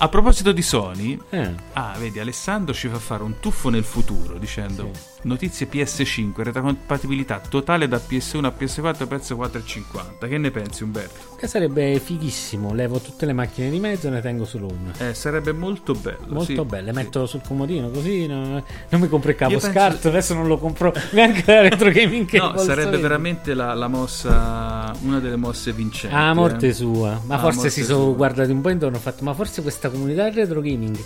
A 0.00 0.08
proposito 0.08 0.52
di 0.52 0.62
Sony, 0.62 1.18
Eh, 1.30 1.50
ah, 1.72 1.96
vedi, 1.98 2.20
Alessandro 2.20 2.72
ci 2.72 2.86
fa 2.88 2.98
fare 2.98 3.24
un 3.24 3.40
tuffo 3.40 3.68
nel 3.68 3.82
futuro 3.82 4.38
dicendo 4.38 4.90
notizie 5.22 5.68
PS5, 5.68 6.30
retrocompatibilità 6.36 7.40
totale 7.40 7.88
da 7.88 7.96
PS1 8.00 8.44
a 8.44 8.52
PS4 8.56 9.08
prezzo 9.08 9.34
4,50. 9.36 10.28
Che 10.28 10.38
ne 10.38 10.50
pensi, 10.52 10.84
Umberto? 10.84 11.26
che 11.38 11.46
sarebbe 11.48 11.98
fighissimo, 12.00 12.72
levo 12.74 12.98
tutte 13.00 13.24
le 13.26 13.32
macchine 13.32 13.70
di 13.70 13.78
mezzo 13.80 14.06
e 14.06 14.10
ne 14.10 14.20
tengo 14.20 14.44
solo 14.44 14.66
una. 14.68 14.92
Eh, 15.08 15.14
sarebbe 15.14 15.52
molto 15.52 15.94
bello. 15.94 16.26
Molto 16.28 16.44
sì, 16.44 16.64
belle, 16.64 16.90
sì. 16.90 16.96
metto 16.96 17.26
sul 17.26 17.40
comodino 17.46 17.90
così 17.90 18.26
no- 18.26 18.62
non 18.88 19.00
mi 19.00 19.08
compro 19.08 19.30
il 19.30 19.36
cavo 19.36 19.52
Io 19.52 19.58
penso- 19.58 19.76
scarto, 19.78 20.08
adesso 20.08 20.34
non 20.34 20.46
lo 20.46 20.58
compro 20.58 20.92
neanche 21.12 21.42
la 21.46 21.60
retro 21.62 21.90
gaming 21.90 22.28
No, 22.32 22.48
cable, 22.50 22.62
sarebbe 22.62 22.82
solito. 22.90 23.02
veramente 23.02 23.54
la, 23.54 23.74
la 23.74 23.88
mossa, 23.88 24.92
una 25.02 25.18
delle 25.20 25.36
mosse 25.36 25.72
vincenti. 25.72 26.14
Ah, 26.14 26.32
morte 26.34 26.68
eh. 26.68 26.72
sua. 26.72 27.20
Ma 27.24 27.34
Ah, 27.36 27.38
forse 27.38 27.70
si 27.70 27.82
sono 27.84 28.14
guardati 28.14 28.50
un 28.52 28.60
po' 28.60 28.68
intorno 28.70 28.94
e 28.96 28.98
hanno 28.98 29.04
fatto, 29.10 29.24
ma 29.24 29.34
forse 29.34 29.62
questa 29.62 29.87
comunità 29.90 30.24
del 30.24 30.34
retro 30.34 30.60
gaming 30.60 30.96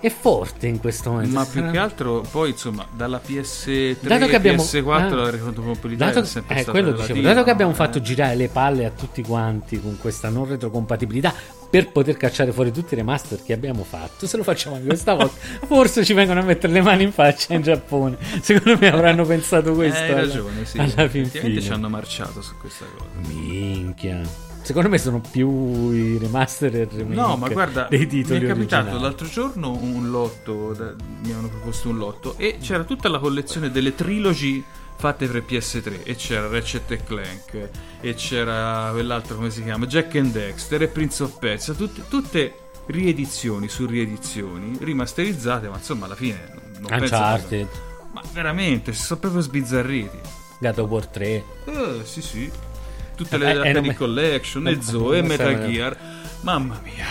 è 0.00 0.10
forte 0.10 0.68
in 0.68 0.78
questo 0.78 1.10
momento. 1.10 1.34
Ma 1.34 1.44
più 1.44 1.68
che 1.72 1.76
altro, 1.76 2.24
poi 2.30 2.50
insomma, 2.50 2.86
dalla 2.94 3.20
PS3 3.26 3.96
Dato 4.02 4.26
che 4.26 4.36
abbiamo- 4.36 4.62
PS4 4.62 4.88
ah. 4.90 5.08
la 5.14 5.30
retrocompatibilità 5.30 6.04
Dato, 6.04 6.20
è 6.20 6.24
sempre 6.24 6.54
eh, 6.54 6.62
stata 6.62 6.70
quello 6.78 6.92
dicevo, 6.96 7.20
dato 7.20 7.42
che 7.42 7.50
abbiamo 7.50 7.72
no? 7.72 7.76
fatto 7.76 7.98
Eh. 7.98 8.02
girare 8.02 8.36
le 8.36 8.48
palle 8.48 8.84
a 8.86 8.90
tutti 8.90 9.22
quanti 9.22 9.80
con 9.80 9.98
questa 9.98 10.28
non 10.28 10.46
retrocompatibilità 10.46 11.34
per 11.68 11.90
poter 11.90 12.16
cacciare 12.16 12.52
fuori 12.52 12.70
tutti 12.70 12.94
i 12.94 12.96
remaster 12.96 13.42
che 13.42 13.52
abbiamo 13.52 13.82
fatto, 13.82 14.28
se 14.28 14.36
lo 14.36 14.44
facciamo 14.44 14.76
anche 14.76 14.86
questa 14.86 15.14
volta, 15.18 15.34
forse 15.66 16.04
ci 16.04 16.12
vengono 16.12 16.40
a 16.40 16.44
mettere 16.44 16.72
le 16.72 16.80
mani 16.80 17.02
in 17.02 17.12
faccia 17.12 17.54
in 17.54 17.62
Giappone. 17.62 18.16
Secondo 18.40 18.78
me 18.80 18.92
avranno 18.92 19.26
pensato 19.26 19.74
questo. 19.74 19.98
Eh, 19.98 20.04
hai 20.04 20.10
alla- 20.12 20.20
ragione, 20.20 20.64
sì. 20.64 20.78
Alla 20.78 21.08
fin 21.08 21.26
fine. 21.26 21.60
ci 21.60 21.72
hanno 21.72 21.88
marciato 21.88 22.40
su 22.40 22.54
questa 22.56 22.84
cosa. 22.96 23.10
Minchia. 23.34 24.20
Secondo 24.68 24.90
me 24.90 24.98
sono 24.98 25.22
più 25.22 25.90
i 25.92 26.18
remaster 26.18 26.76
e 26.76 26.88
remake 26.92 27.14
No, 27.14 27.36
ma 27.38 27.48
guarda, 27.48 27.86
dei 27.88 28.06
titoli 28.06 28.40
mi 28.40 28.44
è 28.44 28.48
capitato 28.48 28.82
originali. 28.82 29.02
l'altro 29.02 29.26
giorno 29.26 29.70
un 29.72 30.10
lotto, 30.10 30.74
da- 30.74 30.94
mi 31.24 31.32
hanno 31.32 31.48
proposto 31.48 31.88
un 31.88 31.96
lotto 31.96 32.34
e 32.36 32.58
c'era 32.60 32.84
tutta 32.84 33.08
la 33.08 33.18
collezione 33.18 33.70
delle 33.70 33.94
trilogy 33.94 34.62
fatte 34.96 35.26
per 35.26 35.42
PS3 35.48 36.02
e 36.02 36.14
c'era 36.16 36.48
Ratchet 36.48 36.90
e 36.90 37.02
Clank 37.02 37.68
e 38.02 38.12
c'era 38.12 38.90
quell'altro 38.92 39.36
come 39.36 39.48
si 39.48 39.62
chiama 39.62 39.86
Jack 39.86 40.14
and 40.16 40.32
Dexter 40.32 40.82
e 40.82 40.88
Prince 40.88 41.22
of 41.22 41.38
Persia 41.38 41.72
tutte, 41.72 42.02
tutte 42.06 42.54
riedizioni 42.88 43.68
su 43.68 43.86
riedizioni 43.86 44.76
rimasterizzate 44.80 45.70
ma 45.70 45.76
insomma 45.78 46.04
alla 46.04 46.14
fine 46.14 46.46
non 46.78 46.88
penso 46.88 47.04
Uncharted, 47.14 47.48
che- 47.70 47.78
ma 48.12 48.20
veramente 48.34 48.92
si 48.92 49.00
sono 49.02 49.18
proprio 49.20 49.40
sbizzarriti 49.40 50.18
of 50.60 50.78
War 50.80 51.06
3. 51.06 51.24
eh 51.64 52.00
sì 52.04 52.20
sì 52.20 52.50
tutte 53.18 53.34
Eh, 53.34 53.38
le 53.38 53.44
eh, 53.52 53.56
Arcade 53.58 53.80
me- 53.80 53.94
Collection 53.94 54.66
e 54.68 54.78
Zoe 54.80 55.18
e 55.18 55.22
Metal. 55.22 55.68
Gear 55.70 55.96
mamma 56.42 56.80
mia 56.84 57.04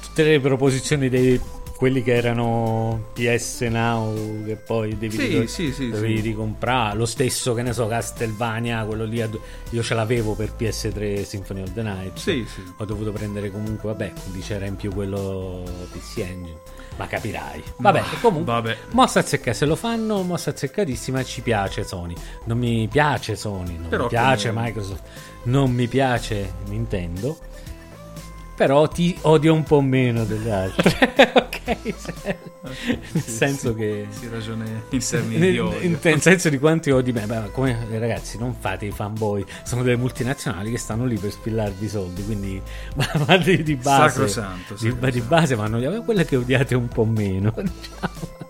tutte 0.00 0.22
le 0.22 0.40
proposizioni 0.40 1.08
dei 1.08 1.38
quelli 1.80 2.02
che 2.02 2.12
erano 2.14 3.06
PS 3.14 3.60
Now 3.62 4.44
che 4.44 4.56
poi 4.56 4.98
devi, 4.98 5.16
Sì, 5.16 5.26
ricor- 5.28 5.46
sì, 5.48 5.72
sì, 5.72 5.88
dovevi 5.88 6.16
sì. 6.16 6.20
ricomprare 6.20 6.94
lo 6.94 7.06
stesso 7.06 7.54
che 7.54 7.62
ne 7.62 7.72
so 7.72 7.86
Castlevania 7.86 8.84
quello 8.84 9.04
lì 9.06 9.22
a 9.22 9.26
du- 9.26 9.40
io 9.70 9.82
ce 9.82 9.94
l'avevo 9.94 10.34
per 10.34 10.52
PS3 10.58 11.22
Symphony 11.24 11.62
of 11.62 11.72
the 11.72 11.82
Night 11.82 12.18
Sì, 12.18 12.44
sì. 12.46 12.60
ho 12.76 12.84
dovuto 12.84 13.12
prendere 13.12 13.50
comunque 13.50 13.88
vabbè 13.88 14.12
quindi 14.24 14.40
c'era 14.40 14.66
in 14.66 14.76
più 14.76 14.92
quello 14.92 15.62
PC 15.90 16.18
Engine 16.18 16.58
ma 16.98 17.06
capirai 17.06 17.62
vabbè 17.78 18.02
comunque 18.20 18.52
vabbè. 18.52 18.76
mossa 18.90 19.20
azzecca 19.20 19.54
se 19.54 19.64
lo 19.64 19.74
fanno 19.74 20.20
mossa 20.22 20.50
azzeccatissima 20.50 21.24
ci 21.24 21.40
piace 21.40 21.82
Sony 21.82 22.14
non 22.44 22.58
mi 22.58 22.86
piace 22.92 23.36
Sony 23.36 23.78
non 23.78 23.88
Però 23.88 24.02
mi 24.02 24.08
piace 24.10 24.50
come- 24.50 24.60
Microsoft 24.66 25.02
non 25.44 25.70
mi 25.72 25.88
piace 25.88 26.52
Nintendo 26.68 27.38
però 28.54 28.86
ti 28.88 29.16
odio 29.22 29.54
un 29.54 29.62
po' 29.62 29.80
meno 29.80 30.24
delle 30.26 30.52
altre. 30.52 31.14
Nel 31.82 33.22
senso 33.22 33.74
che. 33.74 34.06
si 34.10 34.28
ragiona 34.28 34.64
in 34.90 35.00
termini 35.08 35.50
di 35.50 35.58
odio. 35.58 35.80
in- 35.80 35.98
nel 36.02 36.20
senso 36.20 36.48
di 36.48 36.58
quanti 36.58 36.90
odi 36.90 37.12
me, 37.12 37.26
beh, 37.26 37.50
come 37.52 37.86
ragazzi, 37.90 38.38
non 38.38 38.54
fate 38.58 38.86
i 38.86 38.90
fanboy, 38.90 39.44
sono 39.64 39.82
delle 39.82 39.96
multinazionali 39.96 40.70
che 40.70 40.78
stanno 40.78 41.04
lì 41.04 41.16
per 41.16 41.30
spillarvi 41.30 41.84
i 41.84 41.88
soldi. 41.88 42.24
Quindi, 42.24 42.60
ma, 42.96 43.08
ma 43.26 43.36
di, 43.36 43.62
di 43.62 43.76
base, 43.76 44.08
Sacrosanto, 44.10 44.74
di, 44.74 44.80
sacrosanto. 44.80 45.10
di 45.10 45.20
base 45.20 45.54
vanno 45.54 46.02
quelle 46.02 46.24
che 46.24 46.36
odiate 46.36 46.74
un 46.74 46.88
po' 46.88 47.04
meno. 47.04 47.52
Diciamo. 47.56 48.48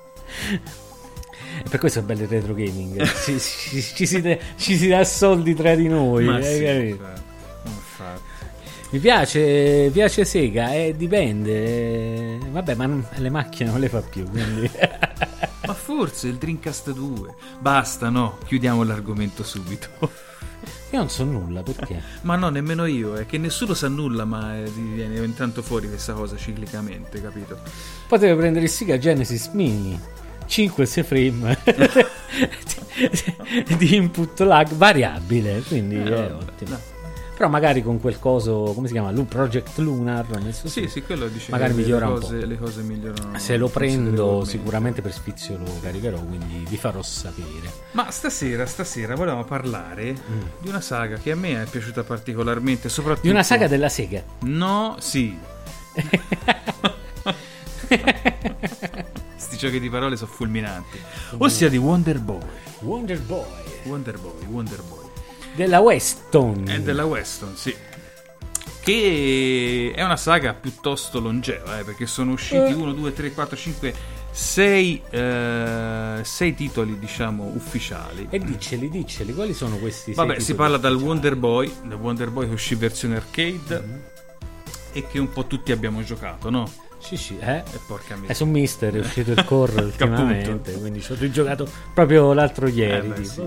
Per 1.68 1.78
questo 1.78 1.98
è 1.98 2.02
bello 2.02 2.22
il 2.22 2.28
retro 2.28 2.54
gaming. 2.54 3.02
ci, 3.24 3.38
ci- 3.38 3.82
ci 3.82 4.06
si, 4.06 4.20
dà- 4.20 4.38
ci 4.56 4.76
si 4.76 4.88
dà 4.88 5.04
soldi 5.04 5.54
tra 5.54 5.74
di 5.74 5.88
noi. 5.88 6.24
Ma 6.24 6.36
hai 6.36 6.42
sì, 6.56 6.64
capito? 6.64 7.28
Mi 8.90 8.98
piace, 8.98 9.88
piace 9.92 10.24
Sega, 10.24 10.74
eh, 10.74 10.94
dipende. 10.96 12.38
Vabbè, 12.50 12.74
ma 12.74 12.86
non- 12.86 13.06
le 13.16 13.30
macchine 13.30 13.70
non 13.70 13.78
le 13.80 13.88
fa 13.88 14.00
più, 14.00 14.28
quindi... 14.28 14.68
Ma 15.66 15.74
forse 15.74 16.26
il 16.26 16.34
Dreamcast 16.36 16.90
2. 16.92 17.34
Basta, 17.60 18.08
no, 18.08 18.38
chiudiamo 18.46 18.82
l'argomento 18.82 19.44
subito. 19.44 19.88
Io 20.90 20.98
non 20.98 21.08
so 21.08 21.22
nulla, 21.22 21.62
perché? 21.62 22.02
ma 22.22 22.34
no, 22.34 22.48
nemmeno 22.48 22.86
io, 22.86 23.14
è 23.14 23.26
che 23.26 23.38
nessuno 23.38 23.74
sa 23.74 23.86
nulla, 23.86 24.24
ma 24.24 24.56
eh, 24.58 24.64
viene 24.70 25.20
ogni 25.20 25.34
tanto 25.34 25.62
fuori 25.62 25.86
questa 25.86 26.14
cosa 26.14 26.36
ciclicamente, 26.36 27.22
capito? 27.22 27.58
Potevo 28.08 28.36
prendere 28.38 28.64
il 28.64 28.70
Sega 28.70 28.98
Genesis 28.98 29.48
Mini 29.52 30.00
5 30.46 30.86
frame 30.86 31.58
di- 33.78 33.94
input 33.94 34.40
lag 34.40 34.68
variabile, 34.72 35.62
quindi 35.68 35.94
Eh, 35.96 36.02
è 36.02 36.32
ottimo. 36.32 36.70
no. 36.70 36.89
Però 37.40 37.50
magari 37.50 37.82
con 37.82 37.98
quel 38.00 38.18
coso, 38.18 38.72
come 38.74 38.86
si 38.86 38.92
chiama? 38.92 39.10
Lu- 39.12 39.24
Project 39.24 39.78
Lunar 39.78 40.26
messo 40.42 40.68
Sì, 40.68 40.88
sì, 40.88 41.00
quello 41.02 41.26
dice 41.26 41.50
Magari 41.50 41.70
che 41.70 41.76
le 41.78 41.82
migliora 41.84 42.08
un 42.08 42.20
cose, 42.20 42.38
po'. 42.38 42.44
le 42.44 42.58
cose 42.58 42.82
migliorano. 42.82 43.38
Se 43.38 43.56
lo 43.56 43.68
prendo 43.68 44.44
sicuramente 44.44 45.00
per 45.00 45.10
sfizio 45.14 45.56
lo 45.56 45.64
caricherò, 45.80 46.18
quindi 46.20 46.66
vi 46.68 46.76
farò 46.76 47.00
sapere. 47.00 47.72
Ma 47.92 48.10
stasera, 48.10 48.66
stasera 48.66 49.14
volevamo 49.14 49.44
parlare 49.44 50.14
di 50.58 50.68
una 50.68 50.82
saga 50.82 51.16
che 51.16 51.30
a 51.30 51.34
me 51.34 51.62
è 51.62 51.64
piaciuta 51.64 52.02
particolarmente, 52.02 52.90
soprattutto... 52.90 53.26
Mm. 53.26 53.30
Di 53.30 53.34
una 53.34 53.42
saga 53.42 53.68
della 53.68 53.88
Sega. 53.88 54.22
No, 54.40 54.96
sì. 54.98 55.38
Sti 59.36 59.56
giochi 59.56 59.80
di 59.80 59.88
parole 59.88 60.16
sono 60.16 60.30
fulminanti. 60.30 60.98
Ossia 61.38 61.70
di 61.70 61.78
Wonder 61.78 62.18
Boy. 62.20 62.42
Wonder 62.80 63.18
Boy. 63.18 63.46
Wonder 63.84 64.18
Boy, 64.18 64.44
Wonder 64.50 64.82
Boy. 64.82 64.99
Della 65.60 65.80
Weston. 65.80 66.64
È 66.66 66.80
della 66.80 67.04
Weston, 67.04 67.54
sì. 67.54 67.76
Che 68.80 69.92
è 69.94 70.02
una 70.02 70.16
saga 70.16 70.54
piuttosto 70.54 71.20
longeva, 71.20 71.80
eh, 71.80 71.84
perché 71.84 72.06
sono 72.06 72.32
usciti 72.32 72.72
1, 72.72 72.92
2, 72.94 73.12
3, 73.12 73.34
4, 73.34 73.56
5, 73.58 73.94
6 76.24 76.54
titoli, 76.54 76.98
diciamo, 76.98 77.44
ufficiali. 77.54 78.26
E 78.30 78.38
dicceli, 78.38 78.88
dicceli, 78.88 79.34
quali 79.34 79.52
sono 79.52 79.76
questi? 79.76 80.14
sei 80.14 80.26
Vabbè, 80.26 80.38
si 80.40 80.54
parla 80.54 80.78
dal 80.78 80.94
ufficiali? 80.94 81.10
Wonder 81.10 81.36
Boy, 81.36 81.70
del 81.84 81.98
Wonder 81.98 82.30
Boy 82.30 82.46
che 82.46 82.54
uscì 82.54 82.74
versione 82.74 83.16
arcade 83.16 83.80
Mhm. 83.80 84.00
e 84.92 85.06
che 85.08 85.18
un 85.18 85.28
po' 85.28 85.44
tutti 85.46 85.72
abbiamo 85.72 86.02
giocato, 86.02 86.48
no? 86.48 86.72
Sì, 87.00 87.16
sì, 87.16 87.38
eh. 87.38 87.56
E 87.58 87.80
porca 87.86 88.12
È 88.12 88.16
miseria. 88.16 88.34
su 88.34 88.44
Mister, 88.44 88.94
è 88.94 88.98
uscito 89.00 89.32
il 89.32 89.42
core 89.44 89.82
ultimamente, 89.82 90.72
quindi 90.74 91.00
ci 91.00 91.12
ho 91.12 91.16
rigiocato 91.18 91.68
proprio 91.92 92.32
l'altro 92.32 92.68
ieri. 92.68 93.08
Eh, 93.08 93.10
beh, 93.10 93.24
sì. 93.24 93.42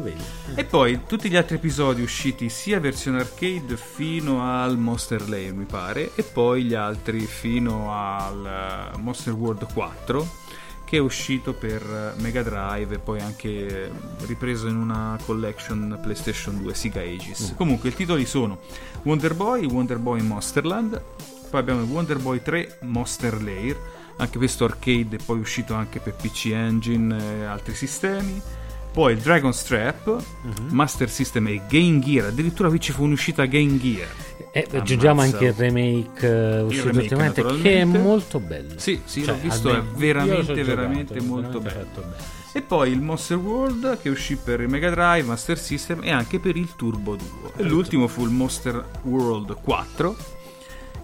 E 0.56 0.66
poi 0.66 1.02
tutti 1.08 1.30
gli 1.30 1.36
altri 1.36 1.56
episodi 1.56 2.02
usciti 2.02 2.50
sia 2.50 2.80
versione 2.80 3.20
arcade 3.20 3.78
fino 3.78 4.44
al 4.44 4.78
Monster 4.78 5.30
Lane, 5.30 5.52
mi 5.54 5.66
pare, 5.66 6.12
e 6.16 6.24
poi 6.24 6.64
gli 6.64 6.74
altri 6.74 7.20
fino 7.22 7.94
al 7.94 8.92
eh, 8.94 8.98
Monster 8.98 9.34
World 9.34 9.72
4 9.72 10.42
che 10.86 11.00
è 11.00 11.02
uscito 11.02 11.54
per 11.54 11.82
eh, 11.82 12.22
Mega 12.22 12.44
Drive 12.44 12.96
e 12.96 13.00
poi 13.00 13.20
anche 13.20 13.90
ripreso 14.28 14.68
in 14.68 14.76
una 14.76 15.18
collection 15.26 15.98
PlayStation 16.02 16.62
2 16.62 16.74
Sega 16.76 17.00
Aegis. 17.00 17.54
Comunque 17.58 17.90
i 17.90 17.96
titoli 17.96 18.26
sono 18.28 18.60
Wonder 19.04 19.34
Boy, 19.34 19.66
Wonder 19.66 19.98
Boy 19.98 20.22
Monsterland, 20.22 21.02
poi 21.54 21.62
abbiamo 21.62 21.84
Wonder 21.84 22.18
Boy 22.18 22.42
3 22.42 22.78
Monster 22.80 23.40
Lair, 23.40 23.78
anche 24.18 24.40
questo 24.40 24.66
arcade 24.66 25.18
poi 25.24 25.38
uscito 25.38 25.76
anche 25.76 26.00
per 26.00 26.16
PC 26.16 26.46
Engine 26.48 27.16
e 27.16 27.44
altri 27.44 27.76
sistemi. 27.76 28.42
Poi 28.92 29.14
il 29.14 29.20
Dragon 29.20 29.54
Strap, 29.54 30.24
Master 30.70 31.10
System 31.12 31.48
e 31.48 31.62
Game 31.70 32.00
Gear, 32.00 32.28
addirittura 32.28 32.70
qui 32.70 32.80
ci 32.80 32.92
fu 32.92 33.04
un'uscita 33.04 33.46
Game 33.46 33.80
Gear. 33.80 34.08
E 34.52 34.68
aggiungiamo 34.72 35.22
anche 35.22 35.46
il 35.46 35.54
remake 35.54 36.28
eh, 36.28 36.62
uscito 36.62 36.88
remake, 36.88 37.02
ultimamente, 37.02 37.44
che 37.62 37.82
è 37.82 37.86
molto 37.86 38.40
bello. 38.40 38.74
Sì, 38.78 39.02
sì, 39.06 39.24
Cioè, 39.24 39.36
l'ho 39.36 39.42
visto, 39.42 39.76
è 39.76 39.82
veramente, 39.96 40.56
giocato, 40.56 40.64
veramente 40.64 41.14
è 41.16 41.22
molto 41.22 41.60
veramente 41.60 42.00
bello. 42.02 42.16
sì. 42.50 42.58
E 42.58 42.62
poi 42.64 42.92
il 42.92 43.02
Monster 43.02 43.38
World 43.38 44.00
che 44.02 44.10
uscì 44.10 44.38
per 44.38 44.60
il 44.62 44.70
Mega 44.70 44.90
Drive, 44.90 45.28
Master 45.28 45.60
System 45.60 46.00
e 46.04 46.10
anche 46.10 46.40
per 46.40 46.56
il 46.56 46.76
Turbo 46.76 47.16
Duo. 47.16 47.52
E 47.56 47.62
l'ultimo 47.64 48.08
fu 48.08 48.24
il 48.24 48.32
Monster 48.32 48.84
World 49.04 49.56
4 49.62 50.42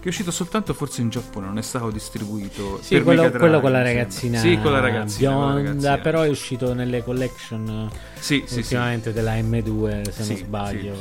che 0.00 0.06
è 0.06 0.08
uscito 0.08 0.30
soltanto 0.30 0.72
forse 0.74 1.02
in 1.02 1.10
Giappone, 1.10 1.46
non 1.46 1.58
è 1.58 1.62
stato 1.62 1.90
distribuito 1.90 2.78
Sì, 2.82 2.94
per 2.94 3.02
quello, 3.04 3.30
quello 3.30 3.60
con 3.60 3.70
la 3.70 3.82
ragazzina, 3.82 4.38
Sì, 4.40 4.58
con 4.60 4.72
la 4.72 4.80
ragazzina, 4.80 5.30
la 5.30 5.36
bionda, 5.36 5.54
ragazzina. 5.62 5.98
però 5.98 6.22
è 6.22 6.28
uscito 6.28 6.72
nelle 6.74 7.04
collection 7.04 7.90
Sì, 8.18 8.42
sì, 8.46 8.54
sì. 8.54 8.58
ultimamente 8.60 9.12
della 9.12 9.34
M2, 9.34 10.10
se 10.10 10.24
non 10.26 10.36
sbaglio, 10.38 10.94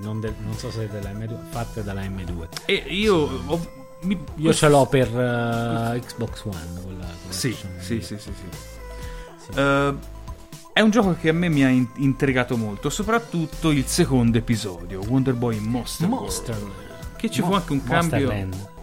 non, 0.00 0.20
del- 0.20 0.34
non 0.42 0.54
so 0.56 0.70
se 0.70 0.84
è 0.84 0.88
della 0.88 1.10
M2, 1.12 1.34
fatte 1.50 1.82
dalla 1.82 2.02
M2. 2.02 2.46
E 2.66 2.74
io 2.88 3.14
ho- 3.16 3.84
mi- 4.02 4.18
Io 4.36 4.52
ce 4.52 4.68
l'ho 4.68 4.84
per 4.86 5.06
eh, 5.08 5.98
Xbox 6.00 6.42
One, 6.44 6.80
quella 6.84 7.06
Sì, 7.30 7.52
sì, 7.54 7.66
sì, 7.80 8.00
sì, 8.02 8.18
sì. 8.18 8.30
Sì. 9.38 9.58
Eh, 9.58 9.94
è 10.74 10.80
un 10.82 10.90
gioco 10.90 11.16
che 11.18 11.30
a 11.30 11.32
me 11.32 11.48
mi 11.48 11.64
ha 11.64 11.68
in- 11.68 11.88
intrigato 11.96 12.58
molto, 12.58 12.90
soprattutto 12.90 13.70
il 13.70 13.86
secondo 13.86 14.36
episodio, 14.36 15.00
Wonder 15.06 15.32
Boy 15.32 15.58
Monster, 15.58 16.06
Monster 16.06 16.54
World, 16.54 16.72
che 17.16 17.30
ci 17.30 17.42
fu 17.42 17.52
anche 17.52 17.72
un 17.72 17.82
cambio 17.82 18.18
Monsterland. 18.28 18.74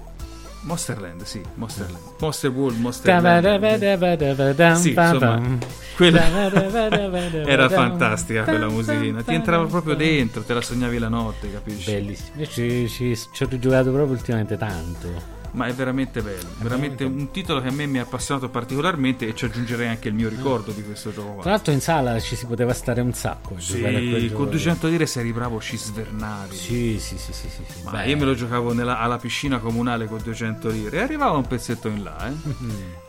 Monsterland, 0.61 1.23
sì, 1.23 1.41
Monsterland. 1.55 2.03
Monster 2.19 2.49
World, 2.51 2.79
Monsterland. 2.79 3.45
Sì, 4.75 4.89
insomma, 4.89 5.35
insomma, 5.35 5.57
quella 5.95 6.21
era 7.45 7.69
fantastica 7.69 8.43
quella 8.43 8.69
musichina. 8.69 9.21
Ti 9.23 9.33
entrava 9.33 9.65
proprio 9.65 9.95
dentro, 9.95 10.41
te 10.43 10.53
la 10.53 10.61
sognavi 10.61 10.97
la 10.99 11.09
notte, 11.09 11.51
capisci? 11.51 11.91
Bellissimo. 11.91 12.39
Io 12.41 12.45
ci, 12.47 12.87
ci- 12.89 13.17
ci 13.31 13.43
ho 13.43 13.47
rigiocato 13.49 13.91
proprio 13.91 14.15
ultimamente 14.15 14.57
tanto. 14.57 15.32
Ma 15.53 15.67
è 15.67 15.73
veramente 15.73 16.21
bello, 16.21 16.49
veramente 16.57 17.03
un 17.03 17.29
titolo 17.29 17.61
che 17.61 17.67
a 17.67 17.71
me 17.71 17.85
mi 17.85 17.99
ha 17.99 18.01
appassionato 18.01 18.49
particolarmente 18.49 19.27
e 19.27 19.35
ci 19.35 19.45
aggiungerei 19.45 19.87
anche 19.87 20.07
il 20.07 20.15
mio 20.15 20.27
ricordo 20.27 20.71
di 20.71 20.83
questo 20.83 21.13
gioco. 21.13 21.41
Tra 21.41 21.51
l'altro 21.51 21.71
in 21.71 21.79
sala 21.79 22.19
ci 22.19 22.35
si 22.35 22.47
poteva 22.47 22.73
stare 22.73 23.01
un 23.01 23.13
sacco. 23.13 23.59
Sì, 23.59 23.79
con 23.81 24.45
lì. 24.45 24.49
200 24.49 24.87
lire 24.87 25.05
se 25.05 25.19
eri 25.19 25.31
bravo 25.31 25.61
ci 25.61 25.77
svernavi. 25.77 26.55
Sì, 26.55 26.97
sì, 26.99 27.17
sì, 27.19 27.33
sì, 27.33 27.47
sì, 27.49 27.61
sì. 27.67 27.83
Ma 27.83 27.91
Beh, 27.91 28.09
io 28.09 28.17
me 28.17 28.25
lo 28.25 28.33
giocavo 28.33 28.73
nella- 28.73 28.97
alla 28.99 29.17
piscina 29.17 29.59
comunale 29.59 30.07
con 30.07 30.19
200 30.23 30.69
lire 30.69 30.97
e 30.97 31.01
arrivava 31.01 31.37
un 31.37 31.45
pezzetto 31.45 31.87
in 31.87 32.01
là, 32.03 32.27
eh. 32.29 33.01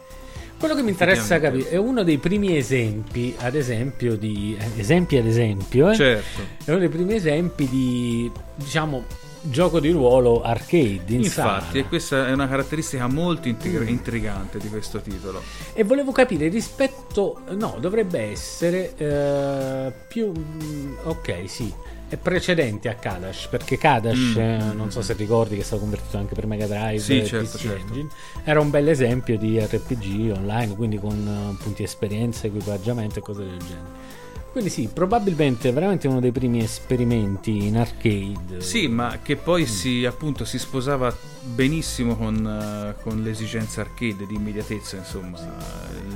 Quello 0.59 0.74
che 0.74 0.83
mi 0.83 0.90
interessa 0.90 1.40
capire 1.40 1.68
è 1.70 1.76
uno 1.76 2.02
dei 2.04 2.18
primi 2.18 2.57
esempi, 2.57 3.35
ad 3.38 3.54
esempio, 3.54 4.16
di. 4.16 4.57
eh, 4.59 4.80
esempi 4.80 5.16
ad 5.16 5.26
esempio, 5.26 5.90
eh? 5.90 5.94
Certo. 5.94 6.40
È 6.64 6.70
uno 6.70 6.78
dei 6.78 6.88
primi 6.88 7.14
esempi 7.14 7.68
di, 7.68 8.30
diciamo, 8.54 9.04
gioco 9.46 9.78
di 9.80 9.90
ruolo 9.90 10.42
arcade 10.42 11.02
in 11.09 11.22
Infatti, 11.22 11.66
sala. 11.66 11.72
e 11.72 11.85
questa 11.88 12.26
è 12.28 12.33
una 12.33 12.48
caratteristica 12.48 13.07
molto 13.07 13.48
intriga- 13.48 13.83
intrigante 13.85 14.59
di 14.59 14.68
questo 14.68 15.00
titolo. 15.00 15.42
E 15.72 15.85
volevo 15.85 16.12
capire 16.12 16.48
rispetto. 16.48 17.40
No, 17.50 17.76
dovrebbe 17.80 18.20
essere 18.20 18.94
eh, 18.96 19.92
più. 20.09 20.33
mm, 20.33 20.94
Ok, 21.04 21.42
sì. 21.46 21.72
È 22.07 22.16
precedente 22.16 22.88
a 22.88 22.94
Kadash 22.94 23.46
perché 23.48 23.76
Kadash, 23.78 24.35
Mm. 24.37 24.38
eh, 24.38 24.59
non 24.74 24.90
so 24.92 25.02
se 25.02 25.14
ricordi 25.14 25.57
che 25.57 25.62
è 25.62 25.64
stato 25.64 25.80
convertito 25.83 26.16
anche 26.18 26.35
per 26.35 26.46
Mega 26.46 26.66
Drive 26.66 26.98
Sì, 26.98 27.24
certo, 27.26 27.59
certo. 27.59 27.87
Engine, 27.92 28.09
era 28.44 28.61
un 28.61 28.70
bel 28.70 28.88
esempio 28.88 29.37
di 29.38 29.59
RPG 29.59 30.30
online, 30.37 30.76
quindi 30.76 30.98
con 30.98 31.57
eh, 31.59 31.62
punti 31.62 31.83
esperienza, 31.83 32.46
equipaggiamento 32.46 33.18
e 33.18 33.22
cose 33.22 33.40
del 33.44 33.57
genere. 33.59 34.22
Quindi 34.54 34.70
sì, 34.70 34.88
probabilmente 34.92 35.72
veramente 35.72 36.06
uno 36.06 36.20
dei 36.20 36.30
primi 36.30 36.62
esperimenti 36.62 37.66
in 37.66 37.76
arcade. 37.76 38.60
Sì, 38.60 38.86
ma 38.86 39.18
che 39.20 39.34
poi 39.34 39.62
Mm. 39.62 39.66
si, 39.66 40.04
appunto, 40.04 40.44
si 40.44 40.60
sposava 40.60 41.12
benissimo 41.42 42.14
con, 42.16 42.36
eh, 42.46 43.02
con 43.02 43.20
l'esigenza 43.24 43.80
arcade 43.80 44.24
di 44.28 44.34
immediatezza, 44.36 44.96
insomma. 44.96 45.38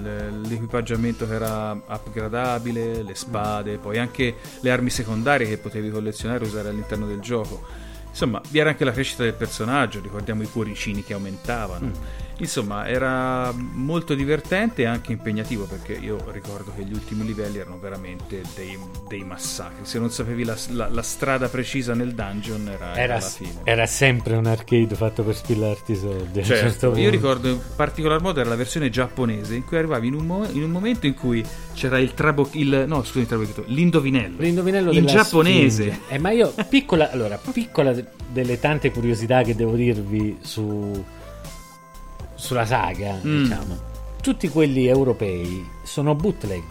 L- 0.00 0.42
l'equipaggiamento 0.46 1.26
che 1.26 1.34
era 1.34 1.72
upgradabile, 1.72 3.02
le 3.02 3.14
spade, 3.16 3.76
poi 3.78 3.98
anche 3.98 4.36
le 4.60 4.70
armi 4.70 4.90
secondarie 4.90 5.48
che 5.48 5.58
potevi 5.58 5.90
collezionare 5.90 6.44
e 6.44 6.46
usare 6.46 6.68
all'interno 6.68 7.06
del 7.08 7.18
gioco. 7.18 7.62
Insomma, 8.08 8.40
vi 8.50 8.60
era 8.60 8.70
anche 8.70 8.84
la 8.84 8.92
crescita 8.92 9.24
del 9.24 9.34
personaggio, 9.34 10.00
ricordiamo 10.00 10.42
i 10.44 10.48
cuoricini 10.48 11.02
che 11.02 11.12
aumentavano. 11.12 11.86
Mm. 11.86 11.92
Insomma, 12.40 12.86
era 12.86 13.52
molto 13.52 14.14
divertente 14.14 14.82
e 14.82 14.84
anche 14.86 15.10
impegnativo 15.12 15.64
perché 15.64 15.94
io 15.94 16.24
ricordo 16.30 16.72
che 16.76 16.84
gli 16.84 16.92
ultimi 16.92 17.24
livelli 17.24 17.58
erano 17.58 17.78
veramente 17.80 18.42
dei, 18.54 18.78
dei 19.08 19.24
massacri. 19.24 19.84
Se 19.84 19.98
non 19.98 20.10
sapevi 20.10 20.44
la, 20.44 20.56
la- 20.70 20.88
la 20.88 21.02
strada 21.02 21.48
precisa 21.48 21.94
nel 21.94 22.14
dungeon 22.14 22.68
era, 22.68 22.92
era 22.94 23.02
Era, 23.02 23.14
la 23.14 23.20
fine. 23.20 23.60
era 23.64 23.86
sempre 23.86 24.36
un 24.36 24.46
arcade 24.46 24.94
fatto 24.94 25.24
per 25.24 25.34
spillarti 25.34 25.92
i 25.92 25.96
soldi. 25.96 26.44
Certo, 26.44 26.68
certo 26.88 26.96
io 27.00 27.10
ricordo 27.10 27.48
in 27.48 27.58
particolar 27.74 28.20
modo 28.22 28.38
era 28.38 28.48
la 28.48 28.56
versione 28.56 28.88
giapponese 28.88 29.56
in 29.56 29.64
cui 29.64 29.76
arrivavi 29.76 30.06
in 30.06 30.14
un, 30.14 30.26
mo- 30.26 30.48
in 30.48 30.62
un 30.62 30.70
momento 30.70 31.06
in 31.06 31.14
cui 31.14 31.44
c'era 31.74 31.98
il 31.98 32.14
trabo 32.14 32.48
il 32.52 32.84
no 32.86 33.02
scusi 33.02 33.18
il 33.20 33.26
trabocchino, 33.26 33.64
l'indovinello 33.66 34.36
L'indovinello 34.38 34.92
in 34.92 35.06
giapponese. 35.06 36.00
Eh, 36.08 36.18
ma 36.18 36.30
io, 36.30 36.54
piccola, 36.68 37.10
allora, 37.10 37.36
piccola 37.52 37.92
de- 37.92 38.04
delle 38.30 38.60
tante 38.60 38.92
curiosità 38.92 39.42
che 39.42 39.54
devo 39.56 39.74
dirvi 39.74 40.38
su, 40.40 41.04
sulla 42.38 42.64
saga, 42.64 43.18
Mm. 43.24 43.42
diciamo. 43.42 43.78
Tutti 44.22 44.48
quelli 44.48 44.86
europei 44.86 45.66
sono 45.82 46.14
bootleg. 46.14 46.62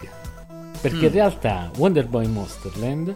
Perché 0.80 0.96
Mm. 0.98 1.04
in 1.04 1.12
realtà 1.12 1.70
Wonder 1.76 2.06
Boy 2.06 2.26
Monsterland, 2.26 3.14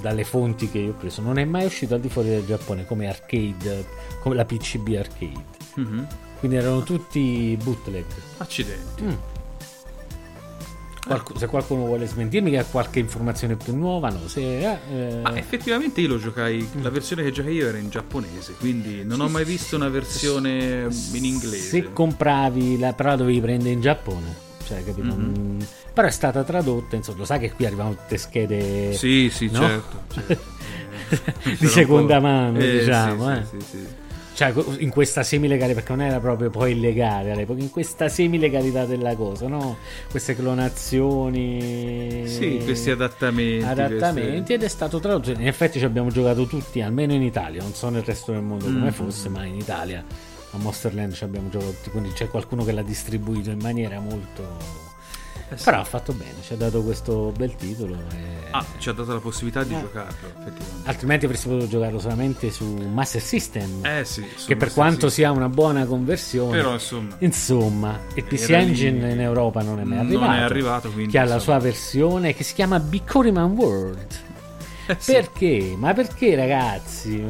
dalle 0.00 0.24
fonti 0.24 0.68
che 0.70 0.78
io 0.78 0.90
ho 0.90 0.94
preso, 0.94 1.20
non 1.22 1.38
è 1.38 1.44
mai 1.44 1.66
uscito 1.66 1.94
al 1.94 2.00
di 2.00 2.08
fuori 2.08 2.28
del 2.28 2.44
Giappone 2.44 2.84
come 2.86 3.06
arcade, 3.08 3.86
come 4.22 4.34
la 4.34 4.44
PCB 4.44 4.88
arcade. 4.98 5.44
Mhm. 5.76 6.06
Quindi 6.38 6.56
erano 6.56 6.82
tutti 6.82 7.56
bootleg. 7.62 8.04
accidenti 8.38 9.02
Mm. 9.04 9.12
Qualcu- 11.06 11.36
se 11.36 11.46
qualcuno 11.46 11.84
vuole 11.84 12.06
smentirmi 12.06 12.50
che 12.50 12.58
ha 12.58 12.64
qualche 12.64 12.98
informazione 12.98 13.56
più 13.56 13.76
nuova, 13.76 14.08
no. 14.08 14.26
Se, 14.26 14.40
eh, 14.40 14.78
eh, 14.90 15.20
Ma 15.22 15.36
effettivamente 15.36 16.00
io 16.00 16.08
lo 16.08 16.18
giocai, 16.18 16.66
la 16.80 16.88
versione 16.90 17.22
che 17.22 17.30
giocai 17.30 17.54
io 17.54 17.68
era 17.68 17.76
in 17.78 17.90
giapponese, 17.90 18.54
quindi 18.58 19.04
non 19.04 19.20
ho 19.20 19.28
mai 19.28 19.44
visto 19.44 19.76
una 19.76 19.88
versione 19.88 20.88
in 21.12 21.24
inglese. 21.24 21.56
Se 21.68 21.92
compravi, 21.92 22.78
la, 22.78 22.92
però 22.94 23.10
la 23.10 23.16
dovevi 23.16 23.40
prendere 23.40 23.70
in 23.70 23.80
Giappone. 23.80 24.42
Cioè, 24.66 24.82
capito? 24.82 25.14
Mhm. 25.14 25.34
Mm, 25.38 25.60
Però 25.92 26.08
è 26.08 26.10
stata 26.10 26.42
tradotta, 26.42 26.96
insomma, 26.96 27.18
lo 27.18 27.24
sai 27.26 27.38
che 27.38 27.52
qui 27.52 27.66
arrivano 27.66 27.90
tutte 27.90 28.16
schede 28.16 28.94
Sì, 28.94 29.28
sì, 29.30 29.50
No? 29.50 29.58
certo. 29.60 30.02
certo. 30.12 30.52
Eh, 31.44 31.56
Di 31.58 31.66
seconda 31.66 32.18
mano, 32.18 32.58
Eh, 32.58 32.78
diciamo, 32.78 33.26
sì, 33.26 33.32
eh. 33.38 33.44
sì, 33.44 33.56
sì, 33.60 33.66
sì. 33.78 33.86
Cioè, 34.34 34.52
in 34.78 34.90
questa 34.90 35.22
semilegalità, 35.22 35.78
perché 35.80 35.94
non 35.94 36.04
era 36.06 36.18
proprio 36.18 36.50
poi 36.50 36.72
illegale 36.72 37.30
all'epoca, 37.30 37.60
in 37.62 37.70
questa 37.70 38.08
semilegalità 38.08 38.84
della 38.84 39.14
cosa, 39.14 39.46
no? 39.46 39.76
Queste 40.10 40.34
clonazioni. 40.34 42.24
Sì, 42.26 42.60
questi 42.64 42.90
adattamenti. 42.90 43.64
adattamenti 43.64 44.30
queste- 44.30 44.54
ed 44.54 44.62
è 44.62 44.68
stato 44.68 44.98
tradotto. 45.00 45.30
In 45.30 45.46
effetti 45.46 45.78
ci 45.78 45.84
abbiamo 45.84 46.10
giocato 46.10 46.46
tutti, 46.46 46.80
almeno 46.80 47.12
in 47.12 47.22
Italia, 47.22 47.62
non 47.62 47.74
so 47.74 47.88
nel 47.88 48.02
resto 48.02 48.32
del 48.32 48.42
mondo 48.42 48.64
come 48.66 48.88
Mm. 48.90 48.92
fosse, 48.92 49.28
ma 49.28 49.44
in 49.44 49.54
Italia 49.56 50.04
a 50.50 50.56
Monsterland 50.58 51.12
ci 51.12 51.24
abbiamo 51.24 51.48
giocato 51.48 51.70
tutti, 51.72 51.90
quindi 51.90 52.10
c'è 52.12 52.28
qualcuno 52.28 52.64
che 52.64 52.72
l'ha 52.72 52.82
distribuito 52.82 53.50
in 53.50 53.58
maniera 53.60 53.98
molto... 54.00 54.92
Eh 55.50 55.56
sì. 55.58 55.64
Però 55.64 55.80
ha 55.80 55.84
fatto 55.84 56.12
bene, 56.12 56.34
ci 56.42 56.52
ha 56.54 56.56
dato 56.56 56.82
questo 56.82 57.32
bel 57.36 57.54
titolo. 57.56 57.94
e- 58.12 58.32
Ah, 58.50 58.64
ci 58.78 58.88
ha 58.88 58.92
dato 58.92 59.12
la 59.12 59.18
possibilità 59.18 59.64
di 59.64 59.74
Eh. 59.74 59.80
giocarlo, 59.80 60.28
effettivamente. 60.28 60.88
Altrimenti 60.88 61.24
avresti 61.24 61.48
potuto 61.48 61.68
giocarlo 61.68 61.98
solamente 61.98 62.50
su 62.52 62.64
Master 62.64 63.20
System, 63.20 63.84
Eh 63.84 64.04
sì, 64.04 64.20
che 64.22 64.28
insomma, 64.32 64.56
per 64.58 64.72
quanto 64.72 65.08
sì. 65.08 65.14
sia 65.16 65.30
una 65.32 65.48
buona 65.48 65.84
conversione, 65.86 66.52
Però 66.56 66.72
insomma, 66.72 67.16
Insomma, 67.18 67.98
il 68.14 68.24
PC 68.24 68.48
Era 68.50 68.58
lì- 68.58 68.64
Engine 68.68 69.10
in 69.12 69.20
Europa 69.20 69.60
non 69.62 69.80
è 69.80 69.84
mai 69.84 69.96
non 69.98 70.06
arrivato. 70.06 70.32
è 70.32 70.40
arrivato, 70.40 70.90
quindi, 70.92 71.10
che 71.12 71.18
ha 71.18 71.24
la 71.24 71.34
insomma. 71.34 71.58
sua 71.58 71.68
versione 71.68 72.32
che 72.34 72.44
si 72.44 72.54
chiama 72.54 72.78
Bicoriman 72.78 73.50
World. 73.52 74.06
Eh 74.86 74.96
sì. 74.98 75.12
Perché? 75.12 75.74
Ma 75.78 75.94
perché 75.94 76.34
ragazzi? 76.34 77.24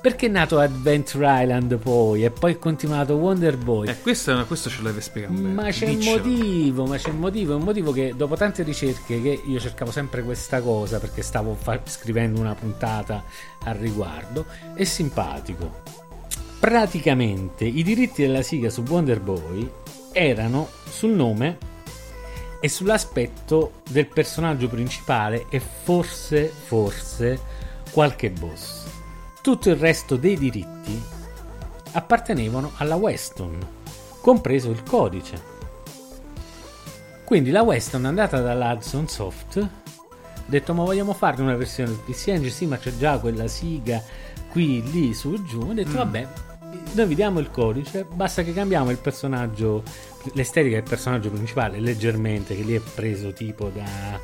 Perché 0.00 0.26
è 0.26 0.28
nato 0.28 0.58
Adventure 0.58 1.42
Island 1.42 1.76
poi 1.78 2.24
e 2.24 2.30
poi 2.30 2.52
è 2.52 2.58
continuato 2.58 3.14
Wonder 3.14 3.56
Boy? 3.56 3.88
Eh, 3.88 4.00
questo, 4.00 4.44
questo 4.46 4.70
ce 4.70 4.82
l'hai 4.82 5.00
spiegato. 5.00 5.32
Ma 5.32 5.70
c'è 5.70 5.88
un 5.88 5.96
Diccelo. 5.96 6.16
motivo, 6.16 6.86
ma 6.86 6.96
c'è 6.96 7.08
un 7.10 7.18
motivo, 7.18 7.56
un 7.56 7.62
motivo 7.62 7.92
che 7.92 8.14
dopo 8.16 8.36
tante 8.36 8.62
ricerche 8.62 9.20
che 9.20 9.42
io 9.44 9.58
cercavo 9.58 9.90
sempre 9.90 10.22
questa 10.22 10.60
cosa 10.60 10.98
perché 11.00 11.22
stavo 11.22 11.56
fa- 11.60 11.80
scrivendo 11.84 12.40
una 12.40 12.54
puntata 12.54 13.24
al 13.64 13.74
riguardo, 13.74 14.46
è 14.74 14.84
simpatico. 14.84 15.82
Praticamente 16.60 17.64
i 17.64 17.82
diritti 17.82 18.22
della 18.22 18.42
siga 18.42 18.68
su 18.70 18.84
Wonder 18.86 19.18
Boy 19.20 19.68
erano 20.12 20.68
sul 20.88 21.10
nome 21.12 21.56
e 22.60 22.68
sull'aspetto 22.68 23.80
del 23.88 24.06
personaggio 24.06 24.68
principale 24.68 25.46
e 25.48 25.60
forse, 25.60 26.46
forse 26.46 27.40
qualche 27.90 28.30
boss. 28.30 28.86
Tutto 29.42 29.70
il 29.70 29.76
resto 29.76 30.16
dei 30.16 30.36
diritti 30.36 31.02
appartenevano 31.92 32.72
alla 32.76 32.96
Weston, 32.96 33.58
compreso 34.20 34.70
il 34.70 34.82
codice. 34.82 35.58
Quindi 37.24 37.50
la 37.50 37.62
Weston 37.62 38.04
è 38.04 38.08
andata 38.08 38.40
dalla 38.40 38.72
Hudson 38.72 39.08
Soft, 39.08 39.56
ha 39.56 39.68
detto 40.44 40.74
ma 40.74 40.84
vogliamo 40.84 41.14
farne 41.14 41.44
una 41.44 41.56
versione 41.56 41.90
del 41.90 41.98
PC 41.98 42.28
Engine, 42.28 42.50
sì 42.50 42.66
ma 42.66 42.76
c'è 42.76 42.96
già 42.96 43.18
quella 43.18 43.46
siga 43.48 44.02
qui, 44.50 44.82
lì, 44.90 45.14
su, 45.14 45.42
giù, 45.44 45.60
ha 45.70 45.74
detto 45.74 45.96
vabbè, 45.96 46.26
noi 46.92 47.06
vi 47.06 47.14
diamo 47.14 47.38
il 47.38 47.50
codice, 47.50 48.04
basta 48.12 48.42
che 48.42 48.52
cambiamo 48.52 48.90
il 48.90 48.98
personaggio, 48.98 49.82
l'estetica 50.32 50.76
del 50.80 50.88
personaggio 50.88 51.30
principale 51.30 51.80
leggermente, 51.80 52.56
che 52.56 52.62
lì 52.62 52.74
è 52.74 52.80
preso 52.80 53.32
tipo 53.32 53.68
da... 53.72 54.18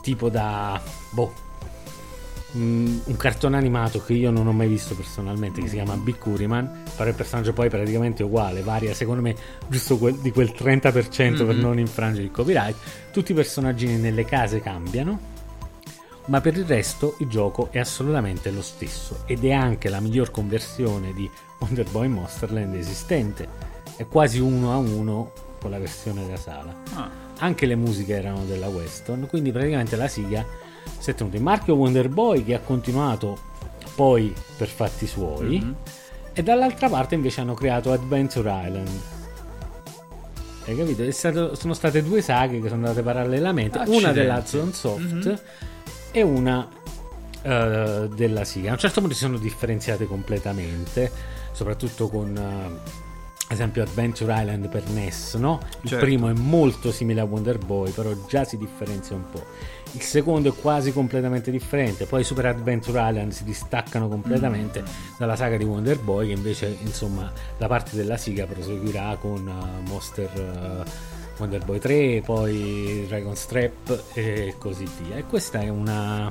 tipo 0.00 0.28
da... 0.28 0.80
boh, 1.10 1.48
Mm, 2.56 2.98
un 3.04 3.16
cartone 3.16 3.56
animato 3.56 4.02
che 4.02 4.12
io 4.12 4.32
non 4.32 4.48
ho 4.48 4.52
mai 4.52 4.66
visto 4.66 4.96
personalmente 4.96 5.60
che 5.60 5.68
si 5.68 5.74
chiama 5.76 5.94
Bikuriman 5.94 6.82
però 6.96 7.08
il 7.08 7.14
personaggio 7.14 7.52
poi 7.52 7.68
praticamente 7.68 8.24
è 8.24 8.26
uguale 8.26 8.60
varia 8.62 8.92
secondo 8.92 9.22
me 9.22 9.36
giusto 9.68 9.98
quel- 9.98 10.16
di 10.16 10.32
quel 10.32 10.52
30% 10.52 11.46
per 11.46 11.54
Mhm. 11.54 11.60
non 11.60 11.78
infrangere 11.78 12.24
il 12.24 12.32
copyright. 12.32 12.74
Tutti 13.12 13.30
i 13.30 13.34
personaggini 13.36 13.98
nelle 13.98 14.24
case 14.24 14.60
cambiano 14.60 15.20
ma 16.30 16.40
per 16.40 16.56
il 16.56 16.64
resto 16.64 17.16
il 17.18 17.26
gioco 17.28 17.68
è 17.72 17.78
assolutamente 17.80 18.50
lo 18.52 18.62
stesso 18.62 19.22
ed 19.26 19.44
è 19.44 19.50
anche 19.50 19.88
la 19.88 19.98
miglior 19.98 20.30
conversione 20.30 21.12
di 21.12 21.28
Wonder 21.58 21.90
Boy 21.90 22.06
Monsterland 22.06 22.74
esistente 22.76 23.48
è 23.96 24.06
quasi 24.06 24.38
uno 24.38 24.72
a 24.72 24.76
uno 24.76 25.32
con 25.60 25.70
la 25.72 25.78
versione 25.78 26.26
da 26.28 26.36
sala 26.36 26.74
Ah, 26.94 27.10
anche 27.38 27.66
le 27.66 27.74
musiche 27.74 28.14
erano 28.14 28.44
della 28.44 28.68
Weston, 28.68 29.26
quindi 29.28 29.50
praticamente 29.50 29.96
la 29.96 30.06
siga 30.08 30.46
si 30.98 31.10
è 31.10 31.14
tenuto 31.14 31.36
il 31.36 31.42
marchio 31.42 31.74
Wonder 31.74 32.08
Boy 32.08 32.44
che 32.44 32.54
ha 32.54 32.60
continuato 32.60 33.36
poi 33.96 34.32
per 34.56 34.68
fatti 34.68 35.06
suoi 35.08 35.58
mhm. 35.58 35.74
e 36.32 36.42
dall'altra 36.44 36.88
parte 36.88 37.16
invece 37.16 37.40
hanno 37.40 37.54
creato 37.54 37.90
Adventure 37.92 38.50
Island. 38.66 38.88
Hai 40.66 40.76
capito? 40.76 41.10
Stato- 41.10 41.54
sono 41.56 41.72
state 41.74 42.02
due 42.04 42.22
saghe 42.22 42.60
che 42.60 42.68
sono 42.68 42.86
andate 42.86 43.02
parallelamente, 43.02 43.78
una 43.78 43.86
Accidenti. 43.88 44.18
della 44.18 44.36
Hudson 44.38 44.72
Soft 44.72 45.00
Mhm. 45.26 45.40
E 46.12 46.22
una 46.22 46.68
eh, 47.42 48.08
della 48.14 48.44
Siga. 48.44 48.70
A 48.70 48.72
un 48.72 48.78
certo 48.78 49.00
punto 49.00 49.14
si 49.14 49.22
sono 49.22 49.38
differenziate 49.38 50.06
completamente. 50.06 51.38
soprattutto 51.52 52.08
con 52.08 52.36
eh, 52.36 52.98
ad 53.50 53.56
esempio 53.56 53.82
Adventure 53.82 54.32
Island 54.32 54.68
per 54.68 54.88
NES, 54.88 55.34
no? 55.34 55.58
Il 55.82 55.88
Certo. 55.88 56.04
primo 56.04 56.28
è 56.28 56.32
molto 56.32 56.92
simile 56.92 57.20
a 57.20 57.24
Wonder 57.24 57.58
Boy, 57.58 57.90
però 57.90 58.12
già 58.28 58.44
si 58.44 58.56
differenzia 58.56 59.16
un 59.16 59.28
po'. 59.28 59.44
Il 59.92 60.02
secondo 60.02 60.50
è 60.50 60.54
quasi 60.54 60.92
completamente 60.92 61.50
differente, 61.50 62.06
poi 62.06 62.22
Super 62.22 62.46
Adventure 62.46 63.00
Island 63.08 63.32
si 63.32 63.42
distaccano 63.42 64.06
completamente 64.08 64.84
dalla 65.18 65.34
saga 65.34 65.56
di 65.56 65.64
Wonder 65.64 65.98
Boy, 65.98 66.28
che 66.28 66.34
invece, 66.34 66.76
insomma, 66.82 67.32
la 67.58 67.66
parte 67.66 67.96
della 67.96 68.16
siga 68.16 68.46
proseguirà 68.46 69.16
con 69.20 69.48
eh, 69.48 69.88
Monster 69.88 70.84
Wonder 71.40 71.64
Boy 71.64 71.78
3, 71.78 72.22
poi 72.24 73.04
Dragon's 73.08 73.46
Trap 73.46 74.02
e 74.14 74.54
così 74.58 74.86
via. 75.02 75.16
E 75.16 75.24
questa 75.24 75.60
è 75.60 75.68
una 75.68 76.30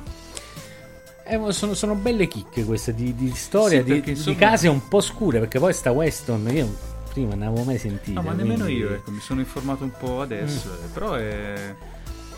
eh, 1.24 1.52
sono, 1.52 1.74
sono 1.74 1.94
belle 1.94 2.26
chicche 2.28 2.64
queste 2.64 2.94
di, 2.94 3.14
di 3.14 3.30
storia, 3.34 3.78
Sì, 3.78 3.84
di, 3.84 3.90
perché, 3.92 4.12
di 4.12 4.18
insomma- 4.18 4.36
case 4.38 4.68
un 4.68 4.88
po' 4.88 5.00
scure, 5.00 5.38
perché 5.40 5.58
poi 5.58 5.72
sta 5.72 5.90
Weston, 5.90 6.48
io 6.52 6.74
prima 7.12 7.34
non 7.34 7.48
avevo 7.48 7.64
mai 7.64 7.78
sentito. 7.78 8.20
No, 8.20 8.26
ma 8.28 8.32
nemmeno 8.34 8.64
quindi- 8.64 8.82
io, 8.82 8.94
ecco, 8.94 9.10
mi 9.10 9.20
sono 9.20 9.40
informato 9.40 9.84
un 9.84 9.92
po' 9.98 10.20
adesso, 10.22 10.68
Mm. 10.68 10.84
eh, 10.84 10.86
però 10.92 11.14
è, 11.14 11.54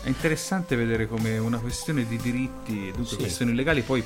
è 0.03 0.07
interessante 0.07 0.75
vedere 0.75 1.07
come 1.07 1.37
una 1.37 1.59
questione 1.59 2.05
di 2.07 2.17
diritti, 2.17 2.85
dunque 2.91 3.05
Sì. 3.05 3.15
questioni 3.17 3.53
legali, 3.53 3.81
poi 3.81 4.03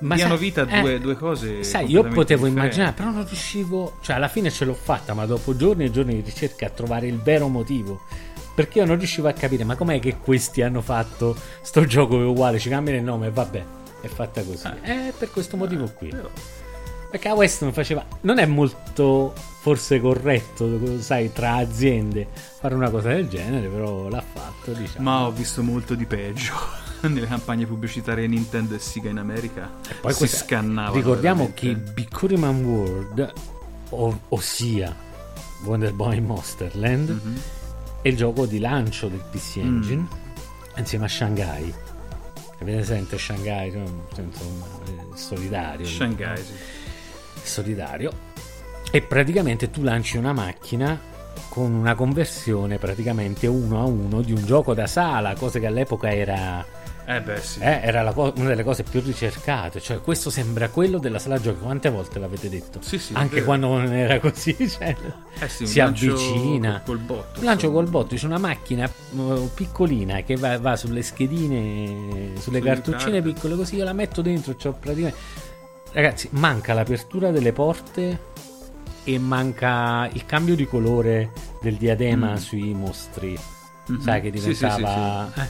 Ma 0.00 0.14
diano 0.14 0.36
sai- 0.36 0.44
vita 0.44 0.62
a 0.62 0.76
eh, 0.76 0.80
due, 0.80 1.00
due 1.00 1.16
cose. 1.16 1.62
Sai, 1.64 1.86
io 1.90 2.02
potevo 2.02 2.46
differenti. 2.46 2.58
immaginare, 2.58 2.92
però 2.92 3.10
non 3.10 3.26
riuscivo, 3.26 3.96
cioè 4.00 4.16
alla 4.16 4.28
fine 4.28 4.50
ce 4.50 4.64
l'ho 4.64 4.74
fatta, 4.74 5.14
ma 5.14 5.26
dopo 5.26 5.56
giorni 5.56 5.84
e 5.84 5.90
giorni 5.90 6.14
di 6.14 6.22
ricerca 6.22 6.66
a 6.66 6.70
trovare 6.70 7.06
il 7.06 7.18
vero 7.20 7.48
motivo. 7.48 8.00
Perché 8.54 8.78
io 8.78 8.84
non 8.84 8.98
riuscivo 8.98 9.28
a 9.28 9.32
capire, 9.32 9.64
ma 9.64 9.76
com'è 9.76 10.00
che 10.00 10.16
questi 10.16 10.60
hanno 10.62 10.80
fatto 10.82 11.36
sto 11.62 11.84
gioco 11.84 12.16
uguale, 12.16 12.58
ci 12.58 12.68
cambiano 12.68 12.98
il 12.98 13.04
nome 13.04 13.28
e 13.28 13.30
vabbè, 13.30 13.64
è 14.00 14.06
fatta 14.08 14.42
così. 14.42 14.68
È 14.82 15.12
per 15.16 15.30
questo 15.30 15.56
motivo 15.56 15.90
qui. 15.94 16.08
Però- 16.08 16.28
Perché 17.10 17.28
a 17.28 17.34
Weston 17.34 17.72
faceva. 17.72 18.04
Non 18.20 18.38
è 18.38 18.46
molto 18.46 19.34
forse 19.60 20.00
corretto, 20.00 21.00
sai, 21.00 21.32
tra 21.32 21.54
aziende 21.56 22.28
fare 22.60 22.74
una 22.74 22.88
cosa 22.88 23.08
del 23.08 23.28
genere, 23.28 23.66
però 23.66 24.08
l'ha 24.08 24.22
fatto, 24.22 24.72
diciamo. 24.72 25.02
Ma 25.10 25.26
ho 25.26 25.32
visto 25.32 25.62
molto 25.62 25.94
di 25.94 26.06
peggio. 26.06 26.54
Nelle 27.02 27.26
campagne 27.26 27.66
pubblicitarie 27.66 28.26
Nintendo 28.26 28.74
e 28.74 28.78
Sega 28.78 29.08
in 29.08 29.18
America 29.18 29.70
Poi 30.00 30.12
si 30.12 30.18
questa- 30.18 30.36
scannavano. 30.44 30.94
Ricordiamo 30.94 31.50
veramente. 31.54 31.84
che 31.84 31.92
Bikuriman 31.92 32.64
World, 32.64 33.32
o- 33.90 34.20
ossia 34.28 34.94
Wonder 35.64 35.92
Boy 35.92 36.20
Monsterland, 36.20 37.08
Mhm. 37.10 37.40
è 38.02 38.08
il 38.08 38.16
gioco 38.16 38.46
di 38.46 38.58
lancio 38.58 39.08
del 39.08 39.22
PC 39.30 39.56
Mm. 39.58 39.60
Engine 39.76 40.06
insieme 40.76 41.04
a 41.06 41.08
Shanghai. 41.08 41.74
Avete 42.60 42.76
presente 42.76 43.16
Shanghai? 43.18 43.70
no? 43.72 44.06
Insomma, 44.16 44.66
è 44.84 45.16
solidario. 45.16 45.86
Shanghai, 45.86 46.36
sì. 46.36 46.52
solidario 47.42 48.12
e 48.90 49.00
praticamente 49.02 49.70
tu 49.70 49.82
lanci 49.82 50.16
una 50.18 50.32
macchina 50.32 51.00
con 51.48 51.72
una 51.72 51.94
conversione 51.94 52.78
praticamente 52.78 53.46
uno 53.46 53.80
a 53.80 53.84
uno 53.84 54.20
di 54.20 54.32
un 54.32 54.44
gioco 54.44 54.74
da 54.74 54.86
sala, 54.86 55.34
cosa 55.34 55.58
che 55.58 55.66
all'epoca 55.66 56.12
era, 56.12 56.64
Eh 57.12 57.20
beh, 57.22 57.40
sì. 57.40 57.58
eh, 57.60 57.80
era 57.82 58.12
co- 58.12 58.32
una 58.36 58.48
delle 58.50 58.62
cose 58.62 58.84
più 58.84 59.00
ricercate. 59.00 59.80
Cioè, 59.80 60.00
questo 60.00 60.30
sembra 60.30 60.68
quello 60.68 60.98
della 60.98 61.18
sala 61.18 61.40
giochi. 61.40 61.58
Quante 61.60 61.90
volte 61.90 62.18
l'avete 62.20 62.48
detto? 62.48 62.78
Sì, 62.82 62.98
sì, 62.98 63.14
Anche 63.14 63.42
quando 63.42 63.66
non 63.66 63.92
era 63.92 64.20
così. 64.20 64.54
cioè, 64.70 64.94
Eh 65.40 65.48
sì, 65.48 65.66
si 65.66 65.80
avvicina. 65.80 66.82
col 66.84 66.98
botto, 66.98 67.40
Un 67.40 67.46
lancio 67.46 67.66
insomma. 67.66 67.82
col 67.82 67.90
botto. 67.90 68.14
C'è 68.14 68.26
una 68.26 68.38
macchina 68.38 68.84
eh, 68.88 69.48
piccolina 69.54 70.20
che 70.22 70.36
va, 70.36 70.58
va 70.60 70.76
sulle 70.76 71.02
schedine, 71.02 72.34
sulle 72.36 72.40
Sulle 72.40 72.60
cartuccine 72.60 73.20
carte. 73.20 73.32
piccole 73.32 73.56
così. 73.56 73.76
Io 73.76 73.84
la 73.84 73.92
metto 73.92 74.22
dentro. 74.22 74.54
C'ho 74.54 74.72
praticamente. 74.72 75.18
Ragazzi, 75.92 76.28
manca 76.32 76.74
l'apertura 76.74 77.32
delle 77.32 77.52
porte 77.52 78.18
e 79.02 79.18
manca 79.18 80.08
il 80.12 80.24
cambio 80.26 80.54
di 80.54 80.66
colore 80.66 81.30
del 81.60 81.74
diadema 81.74 82.32
Mm. 82.34 82.36
sui 82.36 82.72
mostri. 82.74 83.36
Mhm. 83.86 84.00
Sai 84.00 84.20
che 84.20 84.30
Sì, 84.34 84.38
sì, 84.38 84.54
sì, 84.54 84.64
diventava. 84.66 85.32
eh, 85.34 85.48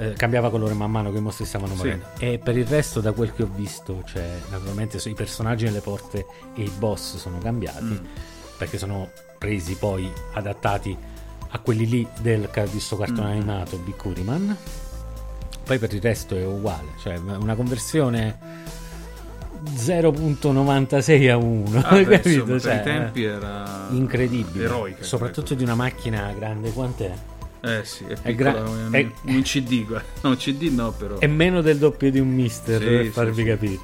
eh, 0.00 0.12
cambiava 0.14 0.48
colore 0.50 0.72
man 0.74 0.90
mano 0.90 1.12
che 1.12 1.18
i 1.18 1.20
mostri 1.20 1.44
stavano 1.44 1.72
Sì. 1.74 1.78
morendo. 1.78 2.04
E 2.18 2.38
per 2.42 2.56
il 2.56 2.66
resto, 2.66 3.00
da 3.00 3.12
quel 3.12 3.32
che 3.34 3.42
ho 3.42 3.50
visto, 3.54 4.02
cioè, 4.06 4.38
naturalmente 4.50 4.98
i 5.08 5.14
personaggi 5.14 5.64
nelle 5.66 5.80
porte 5.80 6.24
e 6.54 6.62
i 6.62 6.72
boss 6.78 7.16
sono 7.16 7.38
cambiati 7.38 7.84
Mm. 7.84 8.04
perché 8.56 8.78
sono 8.78 9.10
presi 9.38 9.74
poi 9.76 10.10
adattati 10.32 10.96
a 11.52 11.58
quelli 11.58 11.86
lì 11.88 12.06
del 12.20 12.48
di 12.70 12.80
sto 12.80 12.96
cartone 12.96 13.28
Mm. 13.28 13.32
animato 13.32 13.76
Bikuriman. 13.76 14.56
Poi 15.64 15.78
per 15.78 15.92
il 15.94 16.00
resto 16.00 16.34
è 16.36 16.44
uguale, 16.44 16.88
cioè 17.00 17.16
una 17.16 17.54
conversione 17.54 18.38
0.96 19.76 21.28
a 21.30 21.36
1, 21.36 21.80
Ah, 21.80 21.94
beh, 21.96 22.04
capito? 22.20 22.28
insomma, 22.40 22.58
Cioè, 22.58 22.74
i 22.74 22.82
tempi 22.82 23.24
era 23.24 23.86
incredibile, 23.90 24.64
eroica. 24.64 25.02
soprattutto 25.04 25.54
di 25.54 25.62
una 25.62 25.74
macchina 25.74 26.32
grande 26.32 26.72
quant'è? 26.72 27.12
Eh 27.62 27.84
sì, 27.84 28.04
è, 28.04 28.16
È 28.20 28.34
gra- 28.34 28.52
piccola 28.52 28.68
come 28.70 28.98
è- 28.98 29.10
un, 29.30 29.42
CD, 29.42 29.84
guarda. 29.86 30.08
No, 30.22 30.30
un 30.30 30.36
CD 30.36 30.62
no, 30.72 30.92
però. 30.92 31.18
È 31.18 31.26
meno 31.26 31.60
del 31.60 31.78
doppio 31.78 32.10
di 32.10 32.18
un 32.18 32.28
mister 32.28 32.80
Sì, 32.80 32.86
per 32.86 33.06
farvi 33.06 33.42
sì. 33.42 33.44
capire. 33.48 33.78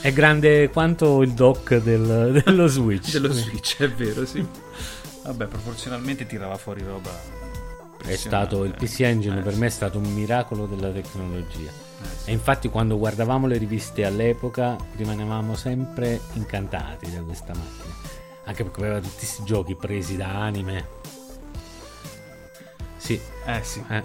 È 0.00 0.12
grande 0.12 0.68
quanto 0.70 1.22
il 1.22 1.32
dock 1.32 1.76
del- 1.76 2.42
dello 2.44 2.66
Switch. 2.66 3.10
dello 3.12 3.32
Switch, 3.32 3.78
è 3.80 3.88
vero, 3.90 4.24
sì. 4.26 4.44
Vabbè, 5.24 5.46
proporzionalmente 5.46 6.26
tirava 6.26 6.56
fuori 6.56 6.82
roba. 6.82 7.10
È 8.04 8.14
stato 8.16 8.64
il 8.64 8.74
PC 8.74 9.00
Engine 9.00 9.40
Eh, 9.40 9.42
per 9.42 9.56
me 9.56 9.66
è 9.66 9.70
stato 9.70 9.98
un 9.98 10.12
miracolo 10.14 10.66
della 10.66 10.90
tecnologia. 10.90 11.68
Eh, 11.70 12.06
sì. 12.24 12.30
E 12.30 12.32
infatti 12.32 12.68
quando 12.68 12.96
guardavamo 12.96 13.46
le 13.48 13.58
riviste 13.58 14.04
all'epoca 14.04 14.76
rimanevamo 14.96 15.54
sempre 15.56 16.20
incantati 16.34 17.10
da 17.12 17.20
questa 17.22 17.52
macchina. 17.54 17.94
Anche 18.44 18.62
perché 18.62 18.80
aveva 18.80 19.00
tutti 19.00 19.16
questi 19.18 19.42
giochi 19.44 19.74
presi 19.74 20.16
da 20.16 20.28
anime. 20.42 20.96
Sì, 22.98 23.18
Eh 23.46 23.62
sì. 23.62 23.82
eh, 23.88 24.02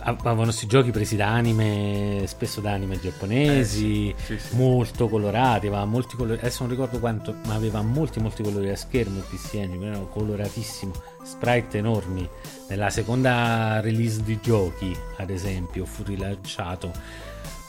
avevano 0.00 0.44
questi 0.44 0.66
giochi 0.66 0.90
presi 0.90 1.16
da 1.16 1.26
anime, 1.28 2.22
spesso 2.26 2.60
da 2.60 2.72
anime 2.72 2.98
giapponesi, 2.98 4.08
Eh, 4.10 4.14
sì, 4.24 4.38
sì, 4.38 4.56
molto 4.56 5.08
colorati, 5.08 5.66
aveva 5.66 5.84
molti 5.84 6.16
colori, 6.16 6.38
adesso 6.38 6.62
non 6.62 6.70
ricordo 6.70 6.98
quanto, 6.98 7.34
ma 7.46 7.54
aveva 7.54 7.82
molti 7.82 8.20
molti 8.20 8.42
colori 8.42 8.70
a 8.70 8.76
schermo 8.76 9.18
il 9.18 9.24
PC 9.28 9.54
Engine, 9.54 10.06
coloratissimo, 10.10 10.92
sprite 11.24 11.78
enormi. 11.78 12.26
Nella 12.68 12.90
seconda 12.90 13.80
release 13.80 14.22
di 14.22 14.38
giochi, 14.40 14.96
ad 15.18 15.30
esempio, 15.30 15.84
fu 15.84 16.02
rilanciato 16.04 16.92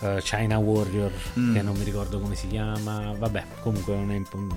eh, 0.01 0.19
China 0.23 0.57
Warrior, 0.59 1.11
Mm. 1.37 1.53
che 1.53 1.61
non 1.61 1.75
mi 1.75 1.83
ricordo 1.83 2.19
come 2.21 2.35
si 2.35 2.47
chiama, 2.47 3.13
vabbè, 3.17 3.43
comunque 3.61 3.97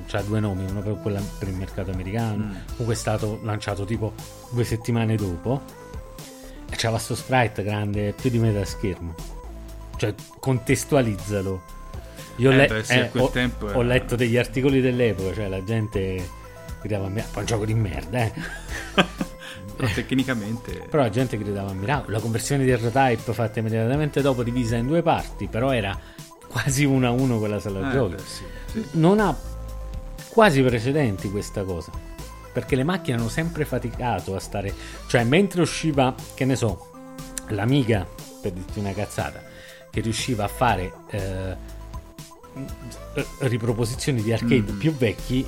c'ha 0.07 0.23
due 0.23 0.39
nomi, 0.39 0.65
uno 0.71 0.81
per, 0.83 0.95
per 1.39 1.49
il 1.49 1.55
mercato 1.55 1.91
americano, 1.91 2.45
Mm. 2.45 2.51
comunque 2.77 2.95
è 2.95 2.97
stato 2.97 3.41
lanciato 3.43 3.85
tipo 3.85 4.13
due 4.51 4.63
settimane 4.63 5.17
dopo 5.17 5.81
c'era 6.77 6.99
sto 6.99 7.15
sprite 7.15 7.63
grande 7.63 8.13
più 8.21 8.31
di 8.31 8.39
metà 8.39 8.65
schermo 8.65 9.15
cioè 9.97 10.15
contestualizzalo 10.39 11.61
io 12.37 12.49
ho, 12.51 12.53
Eh 12.53 12.57
le- 12.57 12.85
eh, 12.89 13.11
ho- 13.15 13.31
era- 13.35 13.51
ho 13.79 13.83
letto 13.83 14.17
degli 14.17 14.37
articoli 14.37 14.81
dell'epoca 14.81 15.35
cioè 15.35 15.49
la 15.49 15.63
gente 15.63 16.29
gridava 16.81 17.07
a 17.07 17.11
me 17.11 17.25
un 17.35 17.45
gioco 17.45 17.65
di 17.65 17.75
merda 17.75 18.19
eh. 18.25 18.33
Però 19.77 19.89
tecnicamente. 19.95 20.73
però 20.91 21.03
la 21.03 21.11
gente 21.11 21.39
gridava 21.39 21.71
a 21.71 21.75
miracolo 21.75 22.13
la 22.17 22.21
conversione 22.21 22.65
di 22.65 22.75
R-Type 22.75 23.33
fatta 23.33 23.59
immediatamente 23.61 24.21
dopo 24.21 24.43
divisa 24.43 24.77
in 24.77 24.87
due 24.87 25.03
parti 25.03 25.47
però 25.49 25.73
era 25.73 25.99
quasi 26.49 26.85
uno 26.85 27.07
a 27.07 27.11
uno 27.11 27.39
con 27.39 27.49
la 27.49 27.59
sala 27.61 27.89
Eh, 27.89 27.93
giochi 27.93 28.23
sì, 28.25 28.45
sì. 28.73 28.85
non 28.93 29.19
ha 29.21 29.35
quasi 30.29 30.63
precedenti 30.63 31.31
questa 31.31 31.63
cosa. 31.65 31.91
Perché 32.53 32.77
le 32.77 32.85
macchine 32.85 33.17
hanno 33.17 33.29
sempre 33.29 33.65
faticato 33.65 34.35
a 34.37 34.41
stare. 34.41 34.75
Cioè, 35.07 35.25
mentre 35.25 35.63
usciva, 35.63 36.15
che 36.35 36.45
ne 36.45 36.55
so, 36.57 36.91
l'Amiga, 37.49 38.07
per 38.41 38.53
dirti 38.53 38.79
una 38.79 38.93
cazzata, 38.93 39.43
che 39.91 40.01
riusciva 40.01 40.45
a 40.45 40.49
fare 40.49 40.93
eh, 41.11 41.57
riproposizioni 43.41 44.23
di 44.23 44.33
arcade 44.33 44.73
Mm. 44.73 44.79
più 44.79 44.95
vecchi, 44.95 45.47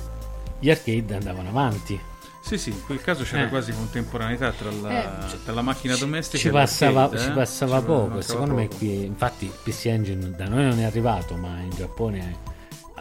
gli 0.59 0.69
arcade 0.69 1.13
andavano 1.15 1.49
avanti. 1.49 1.99
Sì, 2.41 2.57
sì, 2.59 2.69
in 2.69 2.83
quel 2.85 3.01
caso 3.01 3.23
c'era 3.23 3.45
Eh. 3.45 3.49
quasi 3.49 3.71
contemporaneità 3.71 4.51
tra 4.51 4.69
la, 4.71 5.23
Eh, 5.23 5.27
c- 5.27 5.43
tra 5.45 5.53
la 5.53 5.61
macchina 5.63 5.95
domestica 5.95 6.37
ci 6.37 6.47
e 6.47 6.51
passava, 6.51 7.09
ci 7.17 7.27
eh? 7.27 7.31
passava 7.31 7.79
Ci 7.79 7.85
poco. 7.85 7.99
mancava 8.01 8.21
Secondo 8.21 8.53
me 8.53 8.67
poco. 8.67 8.77
qui, 8.77 9.03
infatti, 9.05 9.51
PC 9.63 9.85
Engine 9.87 10.29
da 10.31 10.45
noi 10.47 10.63
non 10.65 10.79
è 10.79 10.83
arrivato, 10.83 11.35
ma 11.37 11.59
in 11.59 11.71
Giappone 11.71 12.53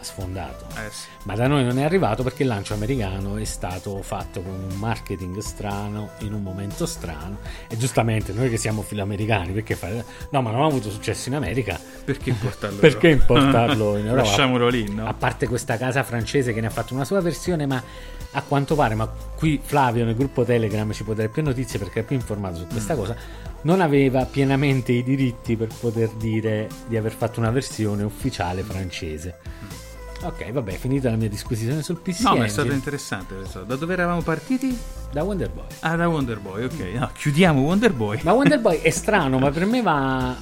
sfondato. 0.04 0.66
Eh 0.76 0.90
sì. 0.90 1.06
Ma 1.24 1.34
da 1.34 1.46
noi 1.48 1.64
non 1.64 1.78
è 1.78 1.82
arrivato 1.82 2.22
perché 2.22 2.42
il 2.42 2.48
lancio 2.48 2.74
americano 2.74 3.36
è 3.36 3.44
stato 3.44 4.00
fatto 4.02 4.42
con 4.42 4.52
un 4.52 4.78
marketing 4.78 5.38
strano, 5.38 6.10
in 6.18 6.32
un 6.32 6.42
momento 6.42 6.86
strano. 6.86 7.38
E 7.68 7.76
giustamente 7.76 8.32
noi 8.32 8.48
che 8.50 8.56
siamo 8.56 8.82
filoamericani, 8.82 9.52
perché 9.52 9.74
fare... 9.74 10.04
No, 10.30 10.42
ma 10.42 10.50
non 10.50 10.62
ha 10.62 10.66
avuto 10.66 10.90
successo 10.90 11.28
in 11.28 11.34
America. 11.34 11.80
Perché 12.04 12.30
importarlo? 12.30 12.78
Perché 12.84 13.08
importarlo 13.08 13.96
in 13.98 14.06
Europa? 14.06 14.28
Lasciamolo 14.28 14.68
lì, 14.68 14.88
no? 14.92 15.06
A 15.06 15.14
parte 15.14 15.48
questa 15.48 15.76
casa 15.76 16.02
francese 16.04 16.52
che 16.52 16.60
ne 16.60 16.68
ha 16.68 16.70
fatto 16.70 16.94
una 16.94 17.04
sua 17.04 17.20
versione, 17.20 17.66
ma 17.66 17.82
a 18.36 18.42
quanto 18.42 18.74
pare, 18.74 18.94
ma 18.94 19.06
qui 19.36 19.60
Flavio 19.62 20.04
nel 20.04 20.16
gruppo 20.16 20.44
Telegram 20.44 20.92
ci 20.92 21.04
può 21.04 21.14
dare 21.14 21.28
più 21.28 21.42
notizie 21.42 21.78
perché 21.78 22.00
è 22.00 22.02
più 22.02 22.16
informato 22.16 22.56
su 22.56 22.64
Mm. 22.64 22.68
questa 22.70 22.94
cosa, 22.96 23.16
non 23.62 23.80
aveva 23.80 24.24
pienamente 24.26 24.92
i 24.92 25.02
diritti 25.02 25.56
per 25.56 25.68
poter 25.78 26.08
dire 26.10 26.68
di 26.86 26.96
aver 26.96 27.12
fatto 27.12 27.38
una 27.40 27.50
versione 27.50 28.02
ufficiale 28.02 28.62
francese. 28.62 29.38
Ok, 30.24 30.50
vabbè, 30.52 30.72
finita 30.76 31.10
la 31.10 31.16
mia 31.16 31.28
disquisizione 31.28 31.82
sul 31.82 31.98
PC. 32.00 32.20
No, 32.20 32.30
ma 32.30 32.34
è 32.36 32.38
Engine. 32.40 32.48
stato 32.52 32.72
interessante. 32.72 33.34
Da 33.66 33.76
dove 33.76 33.92
eravamo 33.92 34.22
partiti? 34.22 34.76
Da 35.12 35.22
Wonder 35.22 35.50
Boy. 35.50 35.64
Ah, 35.80 35.96
da 35.96 36.08
Wonder 36.08 36.38
Boy, 36.40 36.64
ok. 36.64 36.78
No, 36.98 37.10
chiudiamo 37.12 37.60
Wonder 37.60 37.92
Boy. 37.92 38.20
Ma 38.22 38.32
Wonder 38.32 38.60
Boy 38.60 38.80
è 38.80 38.90
strano, 38.90 39.38
ma 39.40 39.50
per 39.50 39.66
me 39.66 39.82
va. 39.82 40.34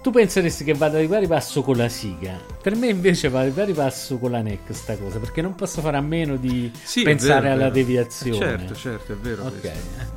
Tu 0.00 0.10
penseresti 0.10 0.64
che 0.64 0.74
vada 0.74 0.98
di 0.98 1.06
pari 1.08 1.26
passo 1.26 1.62
con 1.62 1.76
la 1.76 1.88
siga. 1.88 2.40
Per 2.62 2.74
me 2.76 2.86
invece 2.88 3.28
va 3.28 3.44
di 3.44 3.50
pari 3.50 3.72
passo 3.72 4.16
con 4.18 4.30
la 4.30 4.40
NEC 4.40 4.72
sta 4.72 4.96
cosa, 4.96 5.18
perché 5.18 5.42
non 5.42 5.54
posso 5.54 5.80
fare 5.80 5.96
a 5.96 6.00
meno 6.00 6.36
di 6.36 6.70
Sì, 6.82 7.02
pensare 7.02 7.40
vero, 7.42 7.52
alla 7.54 7.62
vero. 7.64 7.74
deviazione. 7.74 8.38
Certo, 8.38 8.74
certo, 8.74 9.12
è 9.12 9.16
vero. 9.16 9.42
Ok. 9.44 9.60
questo. 9.60 10.16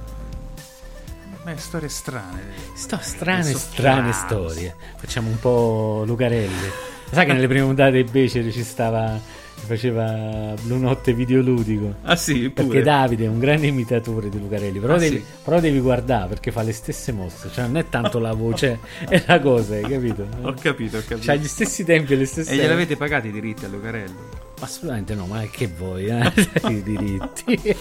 Ma 1.43 1.51
è 1.51 1.57
storie 1.57 1.89
strane. 1.89 2.43
Sto 2.75 2.99
strane, 3.01 3.53
strane 3.53 4.13
storie. 4.13 4.75
Facciamo 4.97 5.29
un 5.29 5.39
po' 5.39 6.03
Lucarelli. 6.05 6.89
Sai 7.11 7.25
che 7.25 7.33
nelle 7.33 7.47
prime 7.47 7.65
puntate 7.65 7.91
dei 7.91 8.03
Beceri 8.03 8.51
ci 8.51 8.63
stava. 8.63 9.19
faceva 9.55 10.53
Blu 10.61 10.77
Notte 10.77 11.13
videoludico. 11.13 11.95
Ah 12.03 12.15
sì, 12.15 12.49
Perché 12.49 12.63
pure. 12.69 12.81
Davide 12.83 13.25
è 13.25 13.27
un 13.27 13.37
grande 13.39 13.67
imitatore 13.67 14.29
di 14.29 14.39
Lucarelli, 14.39 14.79
però, 14.79 14.95
Ah, 14.95 14.97
devi, 14.97 15.17
sì? 15.17 15.23
però 15.43 15.59
devi 15.59 15.79
guardare 15.79 16.27
perché 16.29 16.51
fa 16.51 16.61
le 16.63 16.71
stesse 16.73 17.11
mosse, 17.11 17.49
cioè 17.53 17.65
non 17.65 17.77
è 17.77 17.87
tanto 17.89 18.17
la 18.19 18.33
voce, 18.33 18.79
è 19.07 19.21
la 19.27 19.39
cosa, 19.39 19.75
hai 19.75 19.83
capito? 19.83 20.25
Ho 20.41 20.53
capito, 20.59 20.97
ho 20.97 21.01
capito. 21.05 21.27
C'ha 21.27 21.35
gli 21.35 21.47
stessi 21.47 21.83
tempi 21.83 22.13
e 22.13 22.15
le 22.15 22.25
stesse 22.25 22.53
E 22.53 22.55
gliel'avete 22.55 22.95
pagati 22.97 23.27
i 23.27 23.31
diritti 23.31 23.65
a 23.65 23.67
Lucarelli? 23.67 24.15
Assolutamente 24.61 25.13
no, 25.15 25.25
ma 25.27 25.41
che 25.51 25.67
vuoi, 25.67 26.05
eh? 26.07 26.31
I 26.69 26.81
diritti. 26.81 27.75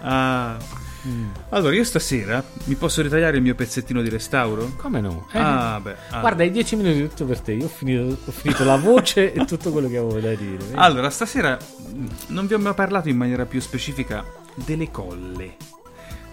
Ah. 0.00 0.56
Mm. 1.06 1.28
Allora, 1.50 1.74
io 1.74 1.84
stasera 1.84 2.42
mi 2.64 2.74
posso 2.76 3.02
ritagliare 3.02 3.36
il 3.36 3.42
mio 3.42 3.54
pezzettino 3.54 4.00
di 4.00 4.08
restauro? 4.08 4.72
Come 4.76 5.00
no? 5.00 5.26
Eh, 5.32 5.38
Ah, 5.38 5.78
beh. 5.82 5.94
ah. 6.10 6.20
Guarda, 6.20 6.44
i 6.44 6.50
dieci 6.50 6.76
minuti 6.76 7.00
tutto 7.08 7.24
per 7.26 7.40
te. 7.40 7.52
Io 7.52 7.66
ho 7.66 7.68
finito, 7.68 8.16
ho 8.24 8.30
finito 8.32 8.64
la 8.64 8.76
voce 8.76 9.32
e 9.32 9.44
tutto 9.44 9.70
quello 9.70 9.88
che 9.88 9.98
avevo 9.98 10.18
da 10.20 10.34
dire. 10.34 10.56
vedi? 10.56 10.72
Allora, 10.74 11.10
stasera 11.10 11.56
mh, 11.58 12.06
non 12.28 12.46
vi 12.46 12.54
ho 12.54 12.58
mai 12.58 12.74
parlato 12.74 13.08
in 13.08 13.16
maniera 13.16 13.44
più 13.44 13.60
specifica 13.60 14.24
delle 14.54 14.90
colle. 14.90 15.56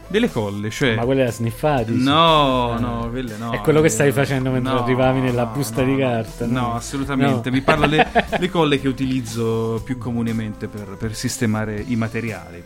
Delle 0.07 0.29
colle, 0.29 0.69
cioè... 0.69 0.95
Ma 0.95 1.05
quelle 1.05 1.23
da 1.23 1.31
sniffati? 1.31 1.97
sì. 1.97 2.03
No, 2.03 2.71
Ah. 2.71 2.79
no, 2.79 3.09
quelle 3.09 3.37
no. 3.37 3.51
È 3.51 3.59
quello 3.61 3.79
che 3.79 3.87
eh, 3.87 3.91
stavi 3.91 4.11
facendo 4.11 4.51
mentre 4.51 4.73
no, 4.73 4.83
arrivavi 4.83 5.21
nella 5.21 5.45
busta 5.45 5.83
no, 5.83 5.93
di 5.93 5.97
carta? 5.99 6.45
No, 6.45 6.75
assolutamente. 6.75 7.49
No. 7.49 7.55
Vi 7.55 7.61
parlo 7.61 7.85
le, 7.85 8.05
le 8.37 8.49
colle 8.49 8.79
che 8.81 8.89
utilizzo 8.89 9.81
più 9.85 9.97
comunemente 9.97 10.67
per, 10.67 10.97
per 10.97 11.15
sistemare 11.15 11.81
i 11.87 11.95
materiali. 11.95 12.61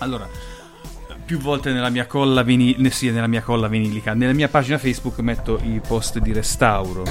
Allora, 0.00 0.28
più 1.28 1.38
volte 1.38 1.72
nella 1.72 1.90
mia 1.90 2.06
colla 2.06 2.42
vinilica, 2.42 2.88
sì, 2.88 3.10
nella 3.10 3.26
mia 3.26 3.42
colla 3.42 3.68
vinilica, 3.68 4.14
nella 4.14 4.32
mia 4.32 4.48
pagina 4.48 4.78
Facebook 4.78 5.18
metto 5.18 5.60
i 5.62 5.78
post 5.86 6.20
di 6.20 6.32
restauro. 6.32 7.02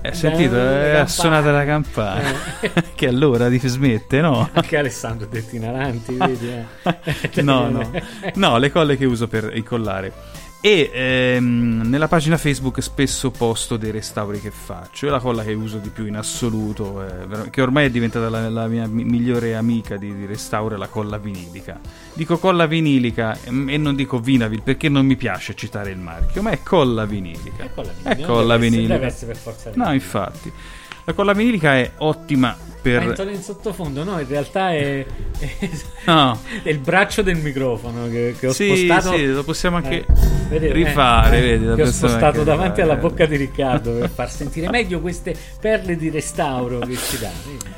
Eh, 0.00 0.14
sentito? 0.14 0.54
campane. 0.54 1.08
suonato 1.08 1.50
la 1.50 1.64
campana. 1.64 2.30
Eh. 2.60 2.70
che 2.94 3.08
allora 3.08 3.48
di 3.48 3.58
smette, 3.68 4.20
no? 4.20 4.48
Anche 4.52 4.76
Alessandro 4.76 5.26
Dettinaranti, 5.26 6.14
vedi? 6.14 6.52
eh. 6.52 7.42
no, 7.42 7.68
no. 7.68 7.90
No, 8.36 8.58
le 8.58 8.70
colle 8.70 8.96
che 8.96 9.06
uso 9.06 9.26
per 9.26 9.50
incollare. 9.56 10.12
E 10.60 10.90
ehm, 10.92 11.82
nella 11.88 12.08
pagina 12.08 12.36
Facebook 12.36 12.82
spesso 12.82 13.30
posto 13.30 13.76
dei 13.76 13.92
restauri 13.92 14.40
che 14.40 14.50
faccio. 14.50 15.06
E 15.06 15.10
la 15.10 15.20
colla 15.20 15.44
che 15.44 15.52
uso 15.54 15.78
di 15.78 15.88
più 15.88 16.04
in 16.06 16.16
assoluto, 16.16 17.00
eh, 17.06 17.50
che 17.50 17.62
ormai 17.62 17.86
è 17.86 17.90
diventata 17.90 18.28
la, 18.28 18.48
la 18.48 18.66
mia 18.66 18.86
mi- 18.88 19.04
migliore 19.04 19.54
amica 19.54 19.96
di, 19.96 20.12
di 20.16 20.26
restauro, 20.26 20.74
è 20.74 20.78
la 20.78 20.88
colla 20.88 21.16
vinilica. 21.16 21.78
Dico 22.12 22.38
colla 22.38 22.66
vinilica 22.66 23.38
ehm, 23.44 23.68
e 23.70 23.76
non 23.76 23.94
dico 23.94 24.18
Vinavil 24.18 24.62
perché 24.62 24.88
non 24.88 25.06
mi 25.06 25.14
piace 25.14 25.54
citare 25.54 25.90
il 25.92 25.98
marchio, 25.98 26.42
ma 26.42 26.50
è 26.50 26.60
colla 26.64 27.04
vinilica. 27.04 27.62
È 27.62 27.70
colla 27.72 27.90
È 27.90 28.14
vinilica, 28.14 28.26
colla 28.26 28.56
non 28.56 28.60
deve 28.60 28.66
essere- 28.66 28.68
vinilica. 28.70 28.94
deve 28.94 29.06
essere 29.06 29.26
per 29.32 29.36
forza 29.40 29.70
No, 29.74 29.92
infatti. 29.92 30.52
La 31.08 31.14
colla 31.14 31.32
vinilica 31.32 31.74
è 31.74 31.90
ottima 31.96 32.54
per... 32.82 33.02
Pentole 33.02 33.32
in 33.32 33.40
sottofondo, 33.40 34.04
no, 34.04 34.20
in 34.20 34.28
realtà 34.28 34.74
è, 34.74 35.06
è, 35.38 35.68
No. 36.04 36.38
è 36.62 36.68
il 36.68 36.80
braccio 36.80 37.22
del 37.22 37.36
microfono 37.36 38.10
che, 38.10 38.34
che 38.38 38.48
ho 38.48 38.52
Sì, 38.52 38.66
spostato. 38.86 39.16
sì, 39.16 39.24
lo 39.24 39.42
possiamo 39.42 39.76
anche 39.76 40.04
Eh, 40.50 40.70
rifare, 40.70 41.38
eh, 41.38 41.40
vedi, 41.40 41.74
che 41.76 41.82
ho 41.82 41.90
spostato 41.90 42.44
davanti 42.44 42.82
alla 42.82 42.96
bocca 42.96 43.24
di 43.24 43.36
Riccardo 43.36 43.92
per 43.92 44.10
far 44.10 44.28
sentire 44.30 44.68
meglio 44.68 45.00
queste 45.00 45.34
perle 45.58 45.96
di 45.96 46.10
restauro 46.10 46.80
che 46.80 46.94
ci 46.96 47.18
dà. 47.18 47.30
vedi? 47.46 47.76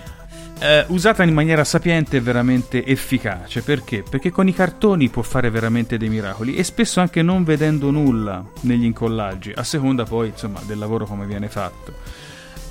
Eh, 0.63 0.85
usata 0.89 1.23
in 1.23 1.33
maniera 1.33 1.63
sapiente 1.65 2.17
è 2.19 2.21
veramente 2.21 2.85
efficace 2.85 3.63
perché? 3.63 4.03
Perché 4.03 4.31
con 4.33 4.47
i 4.49 4.53
cartoni 4.53 5.09
può 5.09 5.23
fare 5.23 5.49
veramente 5.51 5.97
dei 5.99 6.09
miracoli 6.11 6.57
e 6.57 6.65
spesso 6.65 6.99
anche 7.01 7.23
non 7.23 7.45
vedendo 7.45 7.91
nulla 7.93 8.45
negli 8.63 8.85
incollaggi, 8.85 9.53
a 9.55 9.63
seconda 9.63 10.03
poi 10.05 10.29
insomma 10.29 10.61
del 10.67 10.79
lavoro 10.79 11.07
come 11.07 11.25
viene 11.27 11.49
fatto. 11.49 11.95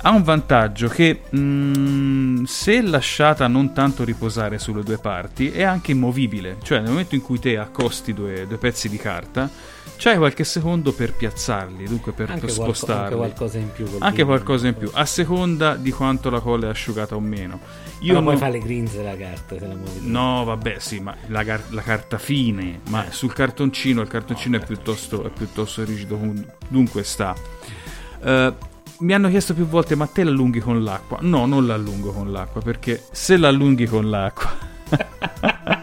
Ha 0.02 0.10
un 0.10 0.22
vantaggio 0.22 0.88
che 0.88 1.20
mm, 1.36 2.44
se 2.44 2.80
lasciata 2.80 3.46
non 3.48 3.74
tanto 3.74 4.02
riposare 4.02 4.58
sulle 4.58 4.82
due 4.82 4.96
parti 4.96 5.50
è 5.50 5.62
anche 5.62 5.90
immovibile, 5.92 6.56
cioè 6.62 6.78
nel 6.80 6.88
momento 6.90 7.14
in 7.14 7.20
cui 7.20 7.38
te 7.38 7.58
accosti 7.58 8.14
due, 8.14 8.46
due 8.46 8.56
pezzi 8.56 8.88
di 8.88 8.96
carta 8.96 9.50
c'hai 9.98 10.16
qualche 10.16 10.44
secondo 10.44 10.92
per 10.94 11.12
piazzarli, 11.12 11.84
dunque 11.84 12.12
per, 12.12 12.30
Anche, 12.30 12.46
per 12.46 12.54
qualco- 12.54 12.72
spostarli. 12.72 13.02
anche 13.02 13.16
qualcosa 13.16 13.58
in 13.58 13.70
più. 13.72 13.86
Anche 13.98 14.24
qualcosa 14.24 14.66
in 14.68 14.74
più, 14.74 14.90
a 14.94 15.04
seconda 15.04 15.74
di 15.76 15.90
quanto 15.90 16.30
la 16.30 16.40
colla 16.40 16.68
è 16.68 16.70
asciugata 16.70 17.14
o 17.16 17.20
meno. 17.20 17.60
Io 18.00 18.14
poi 18.14 18.22
non- 18.24 18.38
fa 18.38 18.48
le 18.48 18.60
grinze 18.60 19.02
la 19.02 19.14
carta 19.14 19.58
se 19.58 19.66
la 19.66 19.74
muovi. 19.74 20.00
No, 20.10 20.44
vabbè, 20.44 20.76
sì, 20.78 21.00
ma 21.00 21.14
la, 21.26 21.44
car- 21.44 21.70
la 21.72 21.82
carta 21.82 22.16
fine, 22.16 22.80
ma 22.88 23.04
sul 23.10 23.34
cartoncino 23.34 24.00
il 24.00 24.08
cartoncino 24.08 24.56
è, 24.56 24.64
piuttosto, 24.64 25.22
è 25.26 25.28
piuttosto 25.28 25.84
rigido, 25.84 26.18
dunque 26.68 27.02
sta. 27.04 27.34
Eh, 28.22 28.54
mi 29.00 29.14
hanno 29.14 29.28
chiesto 29.28 29.54
più 29.54 29.66
volte, 29.66 29.94
ma 29.94 30.06
te 30.06 30.24
l'allunghi 30.24 30.60
con 30.60 30.82
l'acqua? 30.82 31.18
No, 31.22 31.46
non 31.46 31.66
l'allungo 31.66 32.12
con 32.12 32.30
l'acqua, 32.30 32.60
perché 32.60 33.02
se 33.10 33.36
l'allunghi 33.36 33.86
con 33.86 34.08
l'acqua... 34.10 34.68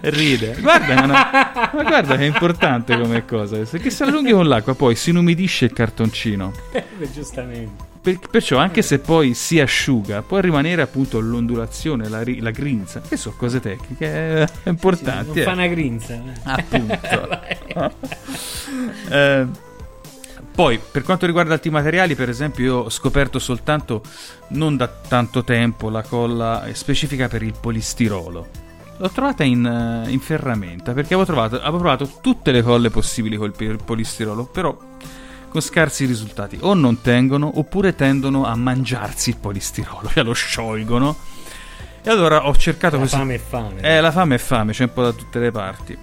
Ride, 0.00 0.56
guarda, 0.60 0.94
ma, 0.94 1.06
no- 1.06 1.12
ma 1.12 1.82
guarda 1.82 2.16
che 2.16 2.22
è 2.22 2.26
importante 2.26 2.98
come 2.98 3.24
cosa, 3.24 3.58
perché 3.58 3.90
se 3.90 4.04
l'allunghi 4.04 4.32
con 4.32 4.46
l'acqua 4.46 4.74
poi 4.74 4.94
si 4.96 5.10
inumidisce 5.10 5.66
il 5.66 5.72
cartoncino. 5.72 6.52
Beh, 6.72 6.84
giustamente. 7.12 7.86
Per- 8.00 8.18
perciò 8.30 8.58
anche 8.58 8.82
se 8.82 8.98
poi 9.00 9.34
si 9.34 9.60
asciuga 9.60 10.22
può 10.22 10.38
rimanere 10.38 10.82
appunto 10.82 11.20
l'ondulazione, 11.20 12.08
la, 12.08 12.22
la 12.24 12.50
grinza, 12.50 13.00
che 13.00 13.16
sono 13.16 13.34
cose 13.36 13.60
tecniche 13.60 14.42
eh, 14.42 14.48
importanti. 14.64 15.28
non 15.28 15.38
eh. 15.38 15.42
fa 15.42 15.52
una 15.52 15.66
grinza. 15.66 16.22
Appunto. 16.42 16.96
Eh, 19.08 19.46
poi, 20.58 20.80
per 20.90 21.04
quanto 21.04 21.24
riguarda 21.24 21.52
altri 21.54 21.70
materiali, 21.70 22.16
per 22.16 22.28
esempio, 22.28 22.64
io 22.64 22.76
ho 22.78 22.90
scoperto 22.90 23.38
soltanto, 23.38 24.02
non 24.48 24.76
da 24.76 24.88
tanto 24.88 25.44
tempo, 25.44 25.88
la 25.88 26.02
colla 26.02 26.66
specifica 26.72 27.28
per 27.28 27.44
il 27.44 27.54
polistirolo. 27.60 28.46
L'ho 28.96 29.10
trovata 29.10 29.44
in, 29.44 29.64
eh, 29.64 30.10
in 30.10 30.18
ferramenta 30.18 30.94
perché 30.94 31.14
avevo, 31.14 31.24
trovato, 31.24 31.60
avevo 31.60 31.78
provato 31.78 32.10
tutte 32.20 32.50
le 32.50 32.62
colle 32.64 32.90
possibili 32.90 33.36
col 33.36 33.52
polistirolo, 33.84 34.46
però 34.46 34.76
con 35.48 35.60
scarsi 35.60 36.06
risultati. 36.06 36.58
O 36.62 36.74
non 36.74 37.02
tengono, 37.02 37.52
oppure 37.54 37.94
tendono 37.94 38.44
a 38.44 38.56
mangiarsi 38.56 39.30
il 39.30 39.36
polistirolo, 39.36 40.08
cioè 40.08 40.24
lo 40.26 40.32
sciolgono. 40.32 41.16
E 42.02 42.10
allora 42.10 42.48
ho 42.48 42.56
cercato 42.56 42.96
La 42.96 43.02
così. 43.02 43.14
fame 43.14 43.34
è 43.36 43.38
fame. 43.38 43.80
Eh, 43.82 44.00
la 44.00 44.10
fame 44.10 44.34
è 44.34 44.38
fame, 44.38 44.72
c'è 44.72 44.82
un 44.82 44.92
po' 44.92 45.02
da 45.04 45.12
tutte 45.12 45.38
le 45.38 45.52
parti. 45.52 45.96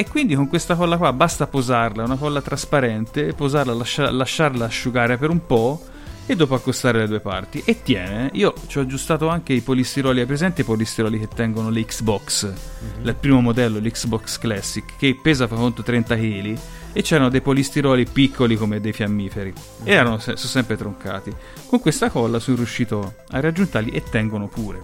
E 0.00 0.06
quindi 0.08 0.34
con 0.34 0.48
questa 0.48 0.76
colla 0.76 0.96
qua 0.96 1.12
basta 1.12 1.46
posarla, 1.46 2.00
è 2.00 2.06
una 2.06 2.16
colla 2.16 2.40
trasparente, 2.40 3.34
posarla, 3.34 3.74
lascia- 3.74 4.10
lasciarla 4.10 4.64
asciugare 4.64 5.18
per 5.18 5.28
un 5.28 5.44
po' 5.44 5.78
e 6.24 6.34
dopo 6.34 6.54
accostare 6.54 7.00
le 7.00 7.06
due 7.06 7.20
parti. 7.20 7.60
E 7.66 7.82
tiene, 7.82 8.30
io 8.32 8.54
ci 8.66 8.78
ho 8.78 8.80
aggiustato 8.80 9.28
anche 9.28 9.52
i 9.52 9.60
polistiroli, 9.60 10.20
hai 10.20 10.24
presente 10.24 10.62
i 10.62 10.64
polistiroli 10.64 11.18
che 11.18 11.28
tengono 11.28 11.68
le 11.68 11.84
Xbox? 11.84 12.50
Il 13.02 13.14
primo 13.20 13.42
modello, 13.42 13.78
l'Xbox 13.78 14.38
Classic, 14.38 14.96
che 14.96 15.18
pesa 15.22 15.46
fa 15.46 15.56
conto 15.56 15.82
30 15.82 16.16
kg 16.16 16.58
e 16.94 17.02
c'erano 17.02 17.28
dei 17.28 17.42
polistiroli 17.42 18.06
piccoli 18.06 18.56
come 18.56 18.80
dei 18.80 18.94
fiammiferi 18.94 19.52
e 19.84 19.92
erano 19.92 20.18
sono 20.18 20.34
sempre 20.34 20.78
troncati. 20.78 21.30
Con 21.66 21.78
questa 21.78 22.08
colla 22.08 22.38
sono 22.38 22.56
riuscito 22.56 23.16
a 23.32 23.38
raggiuntarli 23.38 23.90
e 23.90 24.02
tengono 24.02 24.48
pure. 24.48 24.80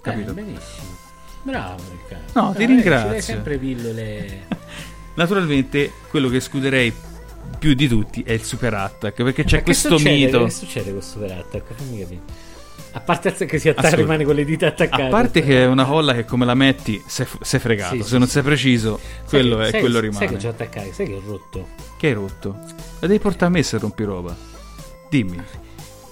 Capito? 0.00 0.30
Eh, 0.30 0.34
benissimo. 0.34 0.91
Bravo 1.42 1.82
Riccardo. 1.90 2.40
No, 2.40 2.52
ti 2.56 2.64
ringrazio. 2.66 3.20
sempre 3.20 3.58
pillole. 3.58 4.46
Naturalmente 5.14 5.92
quello 6.08 6.28
che 6.28 6.36
escluderei 6.36 6.92
più 7.58 7.74
di 7.74 7.86
tutti 7.88 8.22
è 8.22 8.32
il 8.32 8.42
super 8.42 8.72
attack 8.74 9.22
perché 9.22 9.44
c'è 9.44 9.62
questo 9.62 9.96
succede? 9.98 10.16
mito. 10.16 10.44
Che 10.44 10.50
succede 10.50 10.92
con 10.92 11.02
Super 11.02 11.30
Attack? 11.32 11.72
Fammi 11.74 11.98
capire. 12.00 12.20
A 12.94 13.00
parte 13.00 13.32
che 13.46 13.58
si 13.58 13.68
attacca, 13.70 13.96
rimane 13.96 14.24
con 14.24 14.34
le 14.34 14.44
dita 14.44 14.66
attaccate. 14.66 15.02
A 15.02 15.08
parte 15.08 15.42
che 15.42 15.62
è 15.62 15.66
una 15.66 15.84
colla 15.84 16.12
che 16.14 16.24
come 16.26 16.44
la 16.44 16.54
metti 16.54 17.02
sei, 17.06 17.26
sei 17.40 17.58
fregato, 17.60 17.94
Sì, 17.96 18.02
se 18.02 18.08
sì, 18.08 18.18
non 18.18 18.26
sei 18.28 18.42
preciso, 18.42 19.00
quello, 19.28 19.56
Sai 19.58 19.68
è, 19.68 19.70
che- 19.70 19.80
quello 19.80 19.94
sai, 19.98 20.02
rimane. 20.08 20.26
Sai 20.26 20.34
che 20.34 20.40
ci 20.40 20.46
ho 20.46 20.50
attaccato, 20.50 20.92
sai 20.92 21.06
che 21.06 21.14
ho 21.14 21.22
rotto. 21.24 21.68
Che 21.96 22.06
hai 22.06 22.12
rotto? 22.12 22.56
La 23.00 23.06
devi 23.06 23.18
portare 23.18 23.46
a 23.46 23.48
me 23.50 23.62
se 23.62 23.78
rompi 23.78 24.04
roba. 24.04 24.36
Dimmi, 25.08 25.42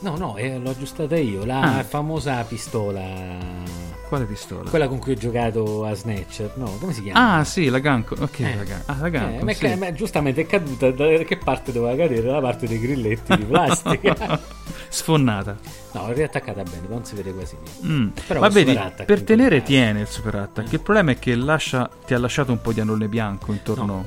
No, 0.01 0.17
no, 0.17 0.37
eh, 0.37 0.59
l'ho 0.59 0.71
aggiustata 0.71 1.17
io. 1.17 1.45
La 1.45 1.79
Ah. 1.79 1.85
famosa 1.85 2.43
pistola. 2.45 3.68
quale 4.09 4.24
pistola? 4.24 4.68
Quella 4.68 4.89
con 4.89 4.99
cui 4.99 5.12
ho 5.12 5.14
giocato 5.14 5.85
a 5.85 5.95
Snatcher. 5.95 6.55
No, 6.57 6.64
come 6.81 6.93
si 6.93 7.01
chiama? 7.03 7.37
Ah, 7.39 7.45
sì, 7.45 7.68
la 7.68 7.79
Ganco. 7.79 8.16
Ok, 8.18 8.41
Eh. 8.41 8.57
la 8.57 8.64
Ganco. 8.64 8.83
Ah, 8.91 8.97
la 8.99 9.07
Eh, 9.07 9.11
Ganco. 9.11 9.47
è 9.47 9.55
sì. 9.55 9.74
ma 9.77 9.93
giustamente 9.93 10.41
è 10.41 10.47
caduta 10.47 10.91
da 10.91 11.07
che 11.18 11.37
parte 11.37 11.70
doveva 11.70 11.95
cadere? 11.95 12.22
Dalla 12.22 12.41
parte 12.41 12.66
dei 12.66 12.81
grilletti 12.81 13.37
di 13.37 13.45
plastica. 13.45 14.41
sfonnata. 14.91 15.57
No, 15.93 16.09
è 16.09 16.14
riattaccata 16.14 16.62
bene, 16.64 16.87
non 16.89 17.05
si 17.05 17.14
vede 17.14 17.33
quasi 17.33 17.57
niente. 17.62 17.87
Mm. 17.87 18.09
Però 18.27 18.41
Ma 18.41 18.49
vedi, 18.49 18.77
per 19.07 19.22
tenere 19.22 19.62
tiene 19.62 20.01
il 20.01 20.07
super 20.09 20.35
attack. 20.35 20.72
Il 20.72 20.81
problema 20.81 21.12
è 21.12 21.18
che 21.18 21.37
lascia- 21.37 21.89
ti 22.05 22.12
ha 22.12 22.18
lasciato 22.18 22.51
un 22.51 22.61
po' 22.61 22.72
di 22.72 22.81
anone 22.81 23.07
bianco 23.07 23.53
intorno. 23.53 24.07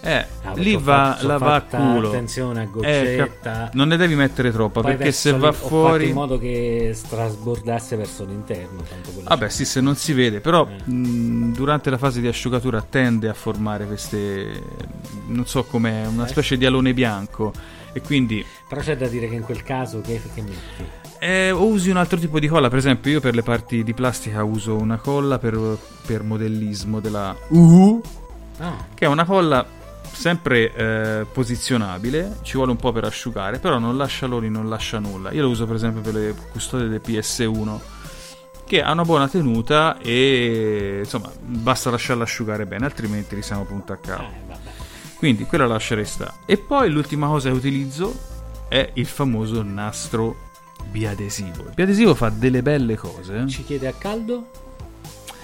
Eh, 0.00 0.24
Ah, 0.44 0.52
lì 0.54 0.76
va, 0.76 1.12
fatto- 1.14 1.26
la 1.26 1.38
va 1.38 1.54
a 1.56 1.62
culo. 1.62 2.08
Attenzione 2.08 2.60
a 2.60 2.62
Eh, 2.62 2.68
goccetta. 2.70 3.52
cap- 3.52 3.74
non 3.74 3.88
ne 3.88 3.96
devi 3.96 4.14
mettere 4.14 4.52
troppa 4.52 4.80
Poi 4.80 4.94
perché 4.94 5.10
se 5.12 5.32
va 5.36 5.50
fuori. 5.52 6.08
in 6.08 6.14
modo 6.14 6.38
che 6.38 6.92
strasbordasse 6.94 7.96
verso 7.96 8.24
l'interno. 8.24 8.82
Vabbè, 9.24 9.46
c'è. 9.46 9.50
sì, 9.50 9.64
se 9.64 9.80
non 9.80 9.96
si 9.96 10.12
vede, 10.12 10.40
però 10.40 10.66
Eh. 10.68 10.90
mh, 10.90 11.52
durante 11.52 11.90
la 11.90 11.98
fase 11.98 12.20
di 12.20 12.28
asciugatura 12.28 12.80
tende 12.88 13.28
a 13.28 13.34
formare 13.34 13.86
queste. 13.86 14.62
non 15.26 15.46
so 15.46 15.64
come 15.64 16.06
una 16.06 16.24
Eh. 16.24 16.28
specie 16.28 16.56
di 16.56 16.64
alone 16.64 16.94
bianco. 16.94 17.52
E 17.92 18.00
quindi 18.00 18.44
Però 18.68 18.80
c'è 18.80 18.96
da 18.96 19.08
dire 19.08 19.28
che 19.28 19.34
in 19.34 19.42
quel 19.42 19.62
caso 19.62 20.00
che, 20.00 20.20
che 20.34 20.42
metti? 20.42 20.84
Eh, 21.18 21.50
o 21.50 21.64
usi 21.66 21.90
un 21.90 21.96
altro 21.96 22.16
tipo 22.18 22.38
di 22.38 22.46
colla, 22.46 22.68
per 22.68 22.78
esempio 22.78 23.10
io 23.10 23.20
per 23.20 23.34
le 23.34 23.42
parti 23.42 23.82
di 23.82 23.92
plastica 23.92 24.44
uso 24.44 24.76
una 24.76 24.98
colla 24.98 25.38
per, 25.38 25.58
per 26.06 26.22
modellismo 26.22 27.00
della 27.00 27.34
UHU, 27.48 28.00
Ah, 28.60 28.86
che 28.94 29.04
è 29.04 29.08
una 29.08 29.24
colla 29.24 29.64
sempre 30.18 30.74
eh, 30.74 31.26
posizionabile, 31.32 32.38
ci 32.42 32.56
vuole 32.56 32.72
un 32.72 32.76
po' 32.76 32.90
per 32.90 33.04
asciugare, 33.04 33.60
però 33.60 33.78
non 33.78 33.96
lascia 33.96 34.26
loni, 34.26 34.50
non 34.50 34.68
lascia 34.68 34.98
nulla. 34.98 35.30
Io 35.30 35.42
lo 35.42 35.48
uso 35.48 35.64
per 35.64 35.76
esempio 35.76 36.00
per 36.00 36.14
le 36.14 36.34
custodie 36.50 36.88
del 36.88 37.00
PS1, 37.04 37.78
che 38.66 38.82
ha 38.82 38.90
una 38.90 39.04
buona 39.04 39.28
tenuta 39.28 39.96
e 39.98 40.96
insomma 41.04 41.30
basta 41.38 41.90
lasciarla 41.90 42.24
asciugare 42.24 42.66
bene, 42.66 42.84
altrimenti 42.84 43.36
risiamo 43.36 43.64
punto 43.64 43.92
a 43.92 43.96
capo. 43.96 44.24
eh. 44.24 44.86
Quindi 45.16 45.44
quella 45.44 45.66
lascerei 45.66 46.04
sta. 46.04 46.34
E 46.46 46.58
poi 46.58 46.90
l'ultima 46.90 47.28
cosa 47.28 47.48
che 47.50 47.54
utilizzo 47.56 48.12
è 48.68 48.90
il 48.94 49.06
famoso 49.06 49.62
nastro 49.62 50.36
biadesivo. 50.90 51.62
Il 51.68 51.74
biadesivo 51.74 52.14
fa 52.16 52.28
delle 52.28 52.62
belle 52.62 52.96
cose. 52.96 53.46
Ci 53.46 53.64
chiede 53.64 53.86
a 53.86 53.92
caldo? 53.92 54.66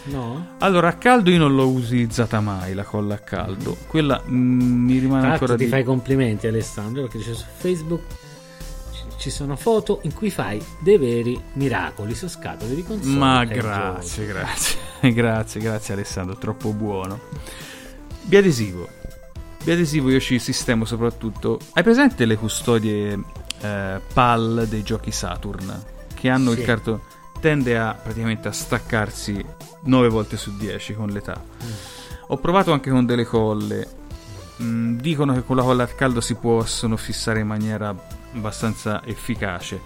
No? 0.07 0.57
Allora, 0.59 0.89
a 0.89 0.93
caldo 0.95 1.31
io 1.31 1.39
non 1.39 1.55
l'ho 1.55 1.67
utilizzata 1.69 2.41
mai, 2.41 2.75
la 2.75 2.83
colla 2.85 3.15
a 3.15 3.19
caldo. 3.19 3.77
Quella 3.87 4.23
mm, 4.29 4.85
mi 4.85 4.99
rimane 4.99 5.21
Tra 5.23 5.31
ancora 5.33 5.53
l'altro 5.53 5.57
ti 5.57 5.65
di... 5.65 5.71
fai 5.71 5.83
complimenti 5.85 6.47
Alessandro 6.47 7.03
perché 7.03 7.19
dice 7.19 7.35
su 7.35 7.45
Facebook 7.57 8.03
ci- 9.17 9.31
sono 9.31 9.57
foto 9.57 10.01
in 10.03 10.13
cui 10.13 10.31
fai 10.31 10.63
dei 10.81 10.99
veri 10.99 11.41
miracoli 11.55 12.15
su 12.15 12.29
scatole 12.29 12.75
di 12.75 12.83
console. 12.85 13.17
Ma 13.17 13.45
grazie, 13.45 14.27
grazie. 14.27 14.79
grazie, 15.13 15.61
grazie 15.61 15.95
Alessandro, 15.95 16.37
troppo 16.37 16.73
buono. 16.73 17.19
Biadesivo. 18.23 18.89
Biadesivo 19.63 20.11
io 20.11 20.21
ci 20.21 20.39
sistemo 20.39 20.85
soprattutto... 20.85 21.59
Hai 21.73 21.83
presente 21.83 22.27
le 22.27 22.37
custodie 22.37 23.19
eh, 23.63 24.01
PAL 24.13 24.67
dei 24.69 24.83
giochi 24.83 25.11
Saturn? 25.11 25.83
Che 26.15 26.29
hanno 26.29 26.53
Sì. 26.53 26.59
il 26.59 26.65
cartone... 26.67 27.01
Tende 27.45 27.77
a 27.77 27.93
praticamente 27.93 28.49
a 28.49 28.53
staccarsi 28.53 29.45
9 29.83 30.09
volte 30.09 30.39
su 30.39 30.57
10 30.57 30.95
con 30.95 31.11
l'età. 31.11 31.39
Mm. 31.39 31.69
Ho 32.29 32.39
provato 32.39 32.73
anche 32.73 32.89
con 32.89 33.05
delle 33.05 33.27
colle. 33.27 33.87
Mm, 34.63 34.97
dicono 34.97 35.35
che 35.35 35.45
con 35.45 35.57
la 35.57 35.63
colla 35.63 35.83
a 35.83 35.87
caldo 35.89 36.23
si 36.23 36.37
possono 36.37 36.97
fissare 36.97 37.41
in 37.41 37.47
maniera 37.47 37.95
abbastanza 38.33 39.05
efficace. 39.05 39.79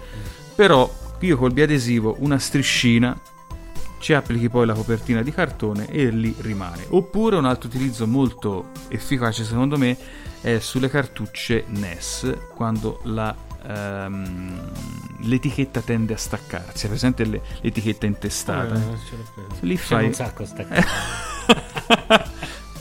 Però 0.55 0.89
io 1.19 1.35
col 1.35 1.51
biadesivo 1.51 2.15
una 2.19 2.39
striscina 2.39 3.19
ci 3.99 4.13
applichi 4.13 4.47
poi 4.47 4.65
la 4.65 4.73
copertina 4.73 5.21
di 5.21 5.33
cartone 5.33 5.89
e 5.89 6.11
lì 6.11 6.33
rimane. 6.39 6.85
Oppure 6.87 7.35
un 7.35 7.43
altro 7.43 7.67
utilizzo 7.67 8.07
molto 8.07 8.69
efficace 8.87 9.43
secondo 9.43 9.77
me 9.77 9.97
è 10.39 10.59
sulle 10.59 10.89
cartucce 10.89 11.65
NES 11.67 12.37
quando 12.55 13.01
la, 13.03 13.35
ehm, 13.67 14.71
l'etichetta 15.21 15.81
tende 15.81 16.13
a 16.13 16.17
staccarsi. 16.17 16.85
È 16.85 16.89
presente 16.89 17.23
le- 17.25 17.41
l'etichetta 17.61 18.05
intestata? 18.05 18.65
Preso. 18.73 18.97
Lì 19.61 19.77
fai- 19.77 20.05
un 20.05 20.13
sacco 20.13 20.45
staccato. 20.45 20.87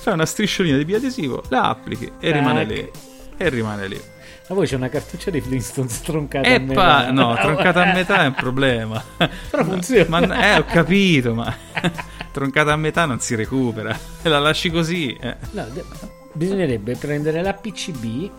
Fai 0.01 0.13
una 0.15 0.27
strisciolina 0.27 0.77
di 0.77 0.85
biadesivo, 0.85 1.43
la 1.49 1.69
applichi 1.69 2.11
e 2.21 2.31
rimane 2.33 2.65
lì. 2.65 2.91
E 3.37 3.49
rimane 3.49 3.89
lì. 3.89 4.01
Ma 4.49 4.55
poi 4.55 4.67
c'è 4.67 4.77
una 4.77 4.89
cartuccia 4.89 5.31
di 5.31 5.41
Flintstones 5.43 6.01
troncata 6.01 6.49
E 6.49 6.55
a 6.55 6.59
metà. 6.61 7.11
no, 7.11 7.35
troncata 7.35 7.83
a 7.83 7.93
metà 7.93 8.23
è 8.23 8.27
un 8.29 8.35
problema. 8.35 9.03
Però 9.51 9.65
funziona. 9.65 10.09
Ma, 10.21 10.55
eh, 10.55 10.59
ho 10.59 10.65
capito, 10.65 11.35
ma 11.35 11.55
troncata 12.33 12.73
a 12.73 12.77
metà 12.77 13.05
non 13.05 13.21
si 13.21 13.35
recupera. 13.35 13.97
La 14.23 14.39
lasci 14.39 14.71
così. 14.71 15.13
eh. 15.21 15.37
No, 15.51 15.67
de- 15.73 15.85
bisognerebbe 16.33 16.95
prendere 16.97 17.43
la 17.43 17.53
PCB, 17.53 18.31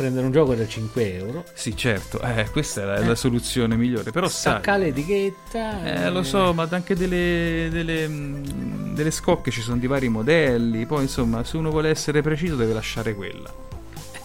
prendere 0.00 0.24
un 0.24 0.32
gioco 0.32 0.54
da 0.54 0.66
5 0.66 1.14
euro, 1.16 1.44
Sì, 1.52 1.76
certo, 1.76 2.20
eh, 2.22 2.48
questa 2.50 2.80
è 2.80 2.84
la, 2.84 3.06
la 3.06 3.14
soluzione 3.14 3.76
migliore. 3.76 4.10
Però 4.10 4.28
sai, 4.28 4.52
staccare 4.54 4.84
l'etichetta. 4.84 5.84
eh, 6.04 6.10
lo 6.10 6.22
so, 6.22 6.54
ma 6.54 6.66
anche 6.70 6.94
delle, 6.96 7.68
delle, 7.70 8.08
mm, 8.08 8.94
delle 8.94 9.10
scocche 9.10 9.50
ci 9.50 9.60
sono 9.60 9.76
di 9.76 9.86
vari 9.86 10.08
modelli. 10.08 10.86
Poi, 10.86 11.02
insomma, 11.02 11.44
se 11.44 11.56
uno 11.58 11.70
vuole 11.70 11.90
essere 11.90 12.22
preciso, 12.22 12.56
deve 12.56 12.72
lasciare 12.72 13.14
quella. 13.14 13.52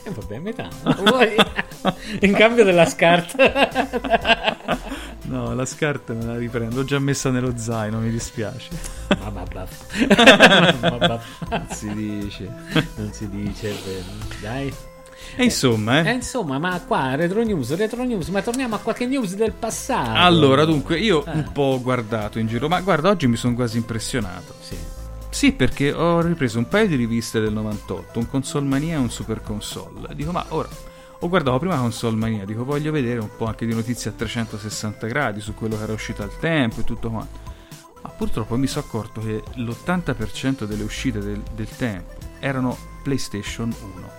Eh, 0.03 0.11
vabbè, 0.11 0.39
metà. 0.39 0.69
In 2.21 2.33
cambio 2.33 2.63
della 2.63 2.85
scarta. 2.85 4.55
No, 5.23 5.53
la 5.55 5.65
scarta 5.65 6.13
me 6.13 6.23
la 6.25 6.37
riprendo. 6.37 6.75
L'ho 6.75 6.83
già 6.83 6.99
messa 6.99 7.31
nello 7.31 7.57
zaino, 7.57 7.99
mi 7.99 8.11
dispiace. 8.11 8.69
Mamma 9.19 9.43
baff. 9.51 9.83
Non 11.49 11.67
si 11.71 11.93
dice. 11.93 12.49
Non 12.95 13.11
si 13.11 13.27
dice. 13.29 13.73
Dai. 14.39 14.71
E 15.35 15.43
insomma, 15.43 16.01
Eh, 16.03 16.09
eh. 16.09 16.13
insomma, 16.13 16.57
ma 16.59 16.79
qua 16.85 17.15
retro 17.15 17.41
news, 17.43 17.75
retro 17.75 18.03
news, 18.03 18.27
ma 18.29 18.41
torniamo 18.41 18.75
a 18.75 18.79
qualche 18.79 19.05
news 19.05 19.35
del 19.35 19.51
passato. 19.53 20.11
Allora, 20.11 20.65
dunque, 20.65 20.97
io 20.99 21.25
Eh. 21.25 21.31
un 21.31 21.51
po' 21.51 21.61
ho 21.63 21.81
guardato 21.81 22.39
in 22.39 22.47
giro, 22.47 22.67
ma 22.67 22.79
guarda, 22.81 23.09
oggi 23.09 23.27
mi 23.27 23.35
sono 23.35 23.53
quasi 23.55 23.77
impressionato. 23.77 24.53
Sì. 24.61 24.77
Sì, 25.29 25.51
perché 25.51 25.91
ho 25.91 26.21
ripreso 26.21 26.57
un 26.59 26.67
paio 26.69 26.87
di 26.87 26.95
riviste 26.95 27.39
del 27.41 27.51
98, 27.51 28.19
un 28.19 28.29
Console 28.29 28.65
Mania 28.65 28.95
e 28.95 28.99
un 28.99 29.09
Super 29.09 29.41
Console. 29.41 30.13
Dico, 30.15 30.31
ma 30.31 30.45
ora 30.49 30.69
ho 31.19 31.27
guardato 31.29 31.57
prima 31.59 31.75
Console 31.77 32.15
Mania, 32.15 32.45
dico, 32.45 32.63
voglio 32.63 32.91
vedere 32.91 33.19
un 33.19 33.29
po' 33.35 33.45
anche 33.45 33.65
di 33.65 33.73
notizie 33.73 34.11
a 34.11 34.13
360 34.15 35.07
gradi 35.07 35.41
su 35.41 35.53
quello 35.53 35.75
che 35.75 35.83
era 35.83 35.91
uscito 35.93 36.23
al 36.23 36.37
tempo 36.39 36.79
e 36.79 36.83
tutto 36.85 37.09
quanto. 37.09 37.39
Ma 38.01 38.09
purtroppo 38.11 38.55
mi 38.55 38.67
sono 38.67 38.85
accorto 38.87 39.19
che 39.19 39.43
l'80% 39.55 40.63
delle 40.65 40.83
uscite 40.83 41.19
del, 41.19 41.41
del 41.53 41.67
tempo 41.75 42.13
erano 42.39 42.77
PlayStation 43.03 43.73
1. 43.77 44.09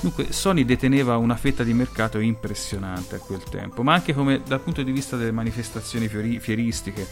Dunque, 0.00 0.32
Sony 0.32 0.64
deteneva 0.64 1.16
una 1.18 1.36
fetta 1.36 1.62
di 1.62 1.74
mercato 1.74 2.18
impressionante 2.18 3.16
a 3.16 3.18
quel 3.18 3.42
tempo, 3.42 3.82
ma 3.82 3.92
anche 3.92 4.14
come 4.14 4.40
dal 4.46 4.60
punto 4.60 4.82
di 4.82 4.92
vista 4.92 5.16
delle 5.16 5.30
manifestazioni 5.30 6.08
fiori- 6.08 6.40
fieristiche. 6.40 7.06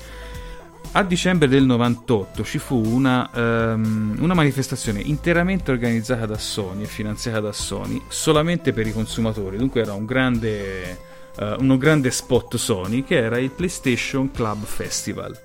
A 0.92 1.02
dicembre 1.02 1.48
del 1.48 1.64
98 1.64 2.42
ci 2.44 2.58
fu 2.58 2.82
una, 2.82 3.30
ehm, 3.30 4.16
una 4.20 4.32
manifestazione 4.32 5.00
interamente 5.00 5.70
organizzata 5.70 6.24
da 6.24 6.38
Sony 6.38 6.84
e 6.84 6.86
finanziata 6.86 7.40
da 7.40 7.52
Sony 7.52 8.00
solamente 8.08 8.72
per 8.72 8.86
i 8.86 8.92
consumatori, 8.92 9.58
dunque 9.58 9.82
era 9.82 9.92
un 9.92 10.06
grande, 10.06 10.98
eh, 11.36 11.56
uno 11.58 11.76
grande 11.76 12.10
spot 12.10 12.56
Sony 12.56 13.04
che 13.04 13.16
era 13.16 13.38
il 13.38 13.50
PlayStation 13.50 14.30
Club 14.30 14.64
Festival 14.64 15.38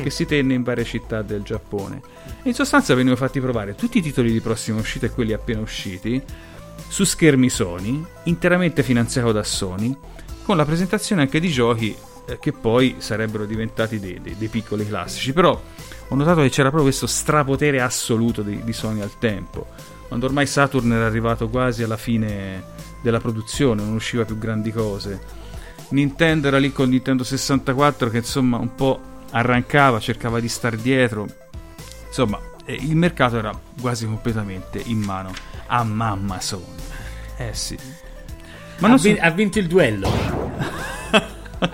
che 0.00 0.10
si 0.10 0.24
tenne 0.24 0.54
in 0.54 0.62
varie 0.62 0.84
città 0.84 1.20
del 1.20 1.42
Giappone. 1.42 2.00
In 2.44 2.54
sostanza 2.54 2.94
venivano 2.94 3.20
fatti 3.20 3.40
provare 3.40 3.74
tutti 3.74 3.98
i 3.98 4.02
titoli 4.02 4.32
di 4.32 4.40
prossima 4.40 4.78
uscita 4.78 5.04
e 5.04 5.10
quelli 5.10 5.34
appena 5.34 5.60
usciti 5.60 6.22
su 6.92 7.04
schermi 7.04 7.48
Sony, 7.48 8.04
interamente 8.24 8.82
finanziato 8.82 9.32
da 9.32 9.42
Sony, 9.42 9.96
con 10.42 10.58
la 10.58 10.66
presentazione 10.66 11.22
anche 11.22 11.40
di 11.40 11.48
giochi 11.48 11.96
eh, 12.26 12.38
che 12.38 12.52
poi 12.52 12.96
sarebbero 12.98 13.46
diventati 13.46 13.98
dei, 13.98 14.20
dei- 14.20 14.36
dei 14.36 14.48
piccoli 14.48 14.86
classici. 14.86 15.32
Però 15.32 15.58
ho 16.08 16.14
notato 16.14 16.42
che 16.42 16.50
c'era 16.50 16.68
proprio 16.68 16.82
questo 16.90 17.06
strapotere 17.06 17.80
assoluto 17.80 18.42
di, 18.42 18.62
di 18.62 18.72
Sony 18.74 19.00
al 19.00 19.18
tempo, 19.18 19.68
quando 20.06 20.26
ormai 20.26 20.46
Saturn 20.46 20.92
era 20.92 21.06
arrivato 21.06 21.48
quasi 21.48 21.82
alla 21.82 21.96
fine 21.96 22.62
della 23.00 23.20
produzione, 23.20 23.82
non 23.82 23.94
usciva 23.94 24.26
più 24.26 24.36
grandi 24.36 24.70
cose. 24.70 25.18
Nintendo 25.92 26.48
era 26.48 26.58
lì 26.58 26.72
con 26.72 26.90
Nintendo 26.90 27.24
64 27.24 28.10
che 28.10 28.18
insomma 28.18 28.58
un 28.58 28.74
po' 28.74 29.00
arrancava, 29.30 29.98
cercava 29.98 30.40
di 30.40 30.48
star 30.48 30.76
dietro. 30.76 31.26
Insomma, 32.06 32.38
eh, 32.64 32.74
il 32.74 32.96
mercato 32.96 33.38
era 33.38 33.52
quasi 33.80 34.04
completamente 34.06 34.80
in 34.84 34.98
mano 35.00 35.32
a 35.66 35.82
mamma 35.84 36.40
Sony. 36.40 36.64
Eh 37.36 37.50
sì. 37.52 37.76
Ma 38.78 38.86
ha, 38.86 38.90
non 38.90 38.98
so- 38.98 39.08
vin- 39.08 39.18
ha 39.20 39.30
vinto 39.30 39.58
il 39.58 39.66
duello. 39.66 40.10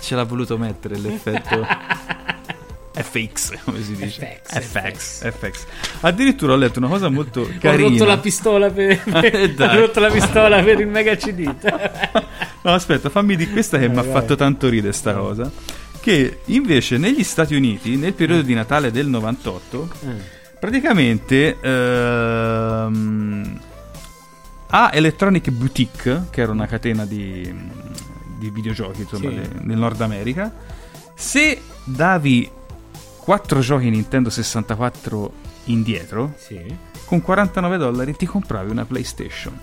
ce 0.00 0.14
l'ha 0.14 0.24
voluto 0.24 0.56
mettere 0.56 0.96
l'effetto 0.98 1.66
FX, 2.98 3.58
come 3.62 3.80
si 3.82 3.94
dice? 3.94 4.40
FX, 4.42 4.60
FX, 4.60 5.30
FX. 5.38 5.64
Addirittura 6.00 6.54
ho 6.54 6.56
letto 6.56 6.78
una 6.80 6.88
cosa 6.88 7.08
molto 7.08 7.42
Ho 7.42 7.50
carina. 7.60 7.88
rotto 7.90 8.04
la 8.04 8.18
pistola 8.18 8.70
per, 8.70 9.02
Eh, 9.24 9.54
dai. 9.54 9.76
ho 9.76 9.80
rotto 9.80 10.00
la 10.00 10.10
pistola 10.10 10.62
per 10.64 10.80
il 10.80 10.88
mega 10.88 11.14
CD. 11.14 11.42
No, 12.62 12.72
aspetta, 12.74 13.08
fammi 13.08 13.36
di 13.36 13.48
questa 13.50 13.78
che 13.78 13.86
Vai, 13.88 13.94
mi 14.04 14.08
ha 14.08 14.12
fatto 14.12 14.34
tanto 14.34 14.68
ridere 14.68 14.92
sta 14.92 15.14
cosa. 15.14 15.48
Che 16.08 16.38
invece 16.46 16.96
negli 16.96 17.22
Stati 17.22 17.54
Uniti, 17.54 17.96
nel 17.96 18.14
periodo 18.14 18.40
di 18.40 18.54
Natale 18.54 18.90
del 18.90 19.08
98, 19.08 19.90
praticamente 20.58 21.58
ehm, 21.60 23.60
a 24.68 24.90
Electronic 24.94 25.50
Boutique, 25.50 26.28
che 26.30 26.40
era 26.40 26.50
una 26.50 26.64
catena 26.64 27.04
di, 27.04 27.54
di 28.38 28.48
videogiochi 28.48 29.02
insomma, 29.02 29.28
Sì. 29.28 29.34
de- 29.36 29.48
nel 29.60 29.76
Nord 29.76 30.00
America. 30.00 30.50
Se 31.14 31.60
davi 31.84 32.50
4 33.18 33.60
giochi 33.60 33.90
Nintendo 33.90 34.30
64 34.30 35.32
indietro, 35.64 36.32
Sì, 36.38 36.58
con 37.04 37.20
49 37.20 37.76
dollari 37.76 38.16
ti 38.16 38.24
compravi 38.24 38.70
una 38.70 38.86
PlayStation. 38.86 39.60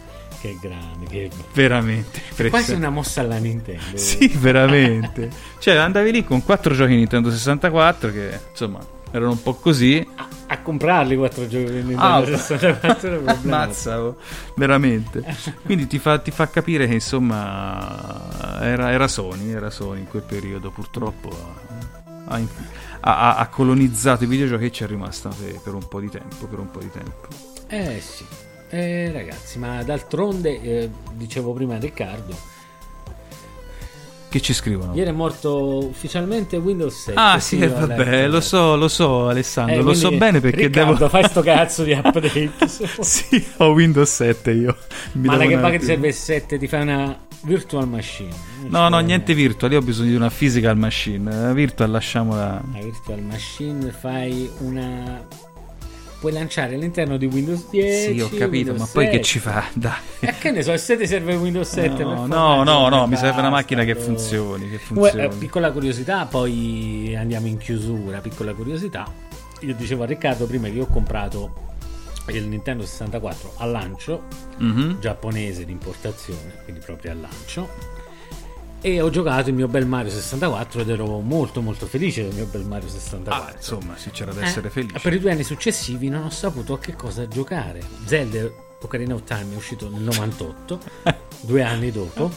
Che 0.48 0.58
grande, 0.62 1.06
che 1.08 1.30
Veramente. 1.54 2.22
quasi 2.50 2.74
una 2.74 2.89
mossa 2.89 3.22
alla 3.22 3.38
Nintendo. 3.38 3.82
Sì, 3.98 4.28
veramente. 4.28 5.30
cioè, 5.60 5.76
andavi 5.76 6.12
lì 6.12 6.24
con 6.24 6.43
4 6.43 6.74
giochi 6.74 6.96
Nintendo 6.96 7.32
64 7.32 8.12
che 8.12 8.39
insomma 8.52 8.80
erano 9.12 9.32
un 9.32 9.41
po' 9.41 9.54
così. 9.56 10.06
A, 10.16 10.28
a 10.48 10.60
comprarli 10.60 11.16
quattro 11.16 11.48
giochi 11.48 11.72
Nintendo 11.72 12.02
Ah, 12.02 12.26
64 12.26 13.08
era 13.08 13.18
un 13.18 13.24
problema. 13.26 13.56
Ammazza, 13.64 14.02
oh, 14.02 14.18
veramente. 14.56 15.24
Quindi 15.64 15.88
ti 15.88 16.00
fa, 16.00 16.20
ti 16.20 16.32
fa 16.32 16.50
capire 16.50 16.88
che 16.88 16.93
insomma 16.93 18.60
era, 18.62 18.91
era 18.91 19.08
Sony, 19.08 19.52
era 19.52 19.70
Sony 19.70 20.00
in 20.02 20.08
quel 20.08 20.24
periodo 20.24 20.70
purtroppo 20.72 21.30
ha, 22.28 22.36
ha- 22.38 23.18
ha- 23.30 23.36
ha 23.38 23.48
colonizzato 23.48 24.24
i 24.24 24.28
videogiochi 24.28 24.66
e 24.66 24.72
ci 24.72 24.84
è 24.84 24.88
rimasta 24.88 25.30
per, 25.30 25.60
per 25.64 25.74
un 25.74 25.88
po' 25.88 26.00
di 26.00 26.10
tempo, 26.10 26.46
per 26.48 26.60
un 26.60 26.70
po' 26.72 26.80
di 26.80 26.91
tempo. 26.91 27.28
Eh 27.68 28.00
sì, 28.02 28.26
eh, 28.70 29.11
ragazzi, 29.11 29.59
ma 29.59 29.84
d'altronde, 29.84 30.61
eh, 30.61 30.89
dicevo 31.13 31.53
prima 31.53 31.76
a 31.76 31.80
Riccardo, 31.80 32.53
Che 34.28 34.41
ci 34.41 34.53
scrivono? 34.53 34.93
ieri 34.93 35.09
è 35.09 35.13
morto 35.13 35.86
ufficialmente 35.88 36.57
Windows 36.57 37.03
7. 37.03 37.20
Ah 37.20 37.39
sì, 37.39 37.61
ho 37.63 37.70
vabbè, 37.74 38.28
lo 38.28 38.41
so, 38.41 38.76
lo 38.76 38.89
so 38.89 39.30
Alessandro, 39.30 39.80
Eh, 39.80 39.82
lo 39.84 39.93
so 39.93 40.11
bene 40.11 40.41
perché 40.41 40.66
Riccardo, 40.68 40.93
devo... 40.93 41.09
fai 41.09 41.24
sto 41.24 41.41
cazzo 41.41 41.84
di 41.84 41.93
update. 41.93 42.51
sì, 42.68 43.45
ho 43.57 43.68
Windows 43.72 44.11
7 44.13 44.51
io. 44.51 44.76
Mi 45.13 45.28
ma 45.28 45.38
devo 45.38 45.61
che 45.61 45.72
che 45.72 45.80
ti 45.80 45.86
serve 45.86 46.07
il 46.07 46.13
7? 46.13 46.57
Ti 46.57 46.68
fai 46.68 46.82
una 46.82 47.18
virtual 47.43 47.88
machine. 47.88 48.30
Non 48.63 48.72
No, 48.72 48.89
no, 48.89 48.99
niente 48.99 49.34
virtual, 49.34 49.72
io 49.72 49.78
ho 49.78 49.82
bisogno 49.82 50.09
di 50.09 50.16
una 50.16 50.30
physical 50.30 50.76
machine. 50.78 51.32
La 51.32 51.53
virtual 51.53 51.91
lasciamola... 51.91 52.61
Una 52.68 52.82
virtual 52.82 53.22
machine 53.22 53.89
fai 53.91 54.49
una... 54.59 55.26
Puoi 56.20 56.32
lanciare 56.32 56.76
all'interno 56.76 57.18
di 57.18 57.26
Windows 57.26 57.70
10. 57.70 58.13
Sì, 58.13 58.20
ho 58.22 58.30
capito, 58.30 58.72
Windows 58.72 58.80
ma 58.80 58.88
poi 58.91 59.05
che 59.05 59.11
7. 59.18 59.24
ci 59.24 59.39
fa? 59.39 59.63
Dai. 59.74 59.91
E 60.22 60.34
che 60.39 60.51
ne 60.51 60.63
so, 60.63 60.72
il 60.72 60.80
7 60.80 61.05
serve 61.05 61.36
Windows 61.36 61.70
7 61.70 61.89
per 61.89 62.05
No, 62.05 62.26
no, 62.26 62.63
no, 62.63 62.89
no, 62.89 63.05
mi 63.07 63.16
serve 63.16 63.39
una 63.41 63.49
macchina 63.49 63.84
che 63.84 63.93
funzioni, 63.95 64.68
che 64.70 64.76
Uè, 64.76 64.80
funzioni. 64.80 65.24
eh, 65.24 65.30
piccola 65.38 65.72
curiosità, 65.72 66.26
poi 66.26 67.16
andiamo 67.16 67.45
in 67.47 67.57
chiusura. 67.57 68.20
Piccola 68.20 68.53
curiosità. 68.53 69.05
Io 69.61 69.76
dicevo 69.76 70.03
a 70.03 70.05
Riccardo 70.07 70.45
prima 70.47 70.68
che 70.68 70.74
io 70.74 70.84
ho 70.84 70.88
comprato 70.88 71.63
il 72.30 72.47
Nintendo 72.47 72.84
64 72.86 73.53
al 73.57 73.70
lancio, 73.72 74.24
Mhm. 74.57 74.99
giapponese 74.99 75.63
di 75.63 75.72
importazione, 75.72 76.53
quindi 76.63 76.82
proprio 76.84 77.11
al 77.11 77.20
lancio. 77.20 77.70
E 78.86 79.02
ho 79.02 79.10
giocato 79.10 79.50
il 79.50 79.56
mio 79.56 79.68
bel 79.68 79.88
Mario 79.88 80.12
64 80.12 80.82
ed 80.82 80.90
ero 80.92 81.20
molto 81.20 81.60
molto 81.60 81.88
felice 81.88 82.22
del 82.22 82.36
mio 82.36 82.46
bel 82.46 82.66
Mario 82.66 82.88
64. 82.88 83.34
Ah, 83.34 83.52
insomma, 83.58 83.98
sì, 83.98 84.12
c'era 84.12 84.32
da 84.32 84.42
Eh, 84.42 84.46
essere 84.46 84.70
felice. 84.70 85.00
Per 85.00 85.12
i 85.12 85.20
due 85.20 85.32
anni 85.32 85.44
successivi 85.44 86.08
non 86.08 86.26
ho 86.26 86.30
saputo 86.30 86.74
a 86.74 86.78
che 86.78 86.94
cosa 86.96 87.28
giocare. 87.28 87.82
Zelda 88.06 88.48
Ocarina 88.82 89.16
of 89.16 89.24
Time 89.24 89.54
è 89.54 89.56
uscito 89.56 89.90
nel 89.90 90.02
98, 90.02 90.80
due 91.42 91.64
anni 91.64 91.90
dopo. 91.90 92.32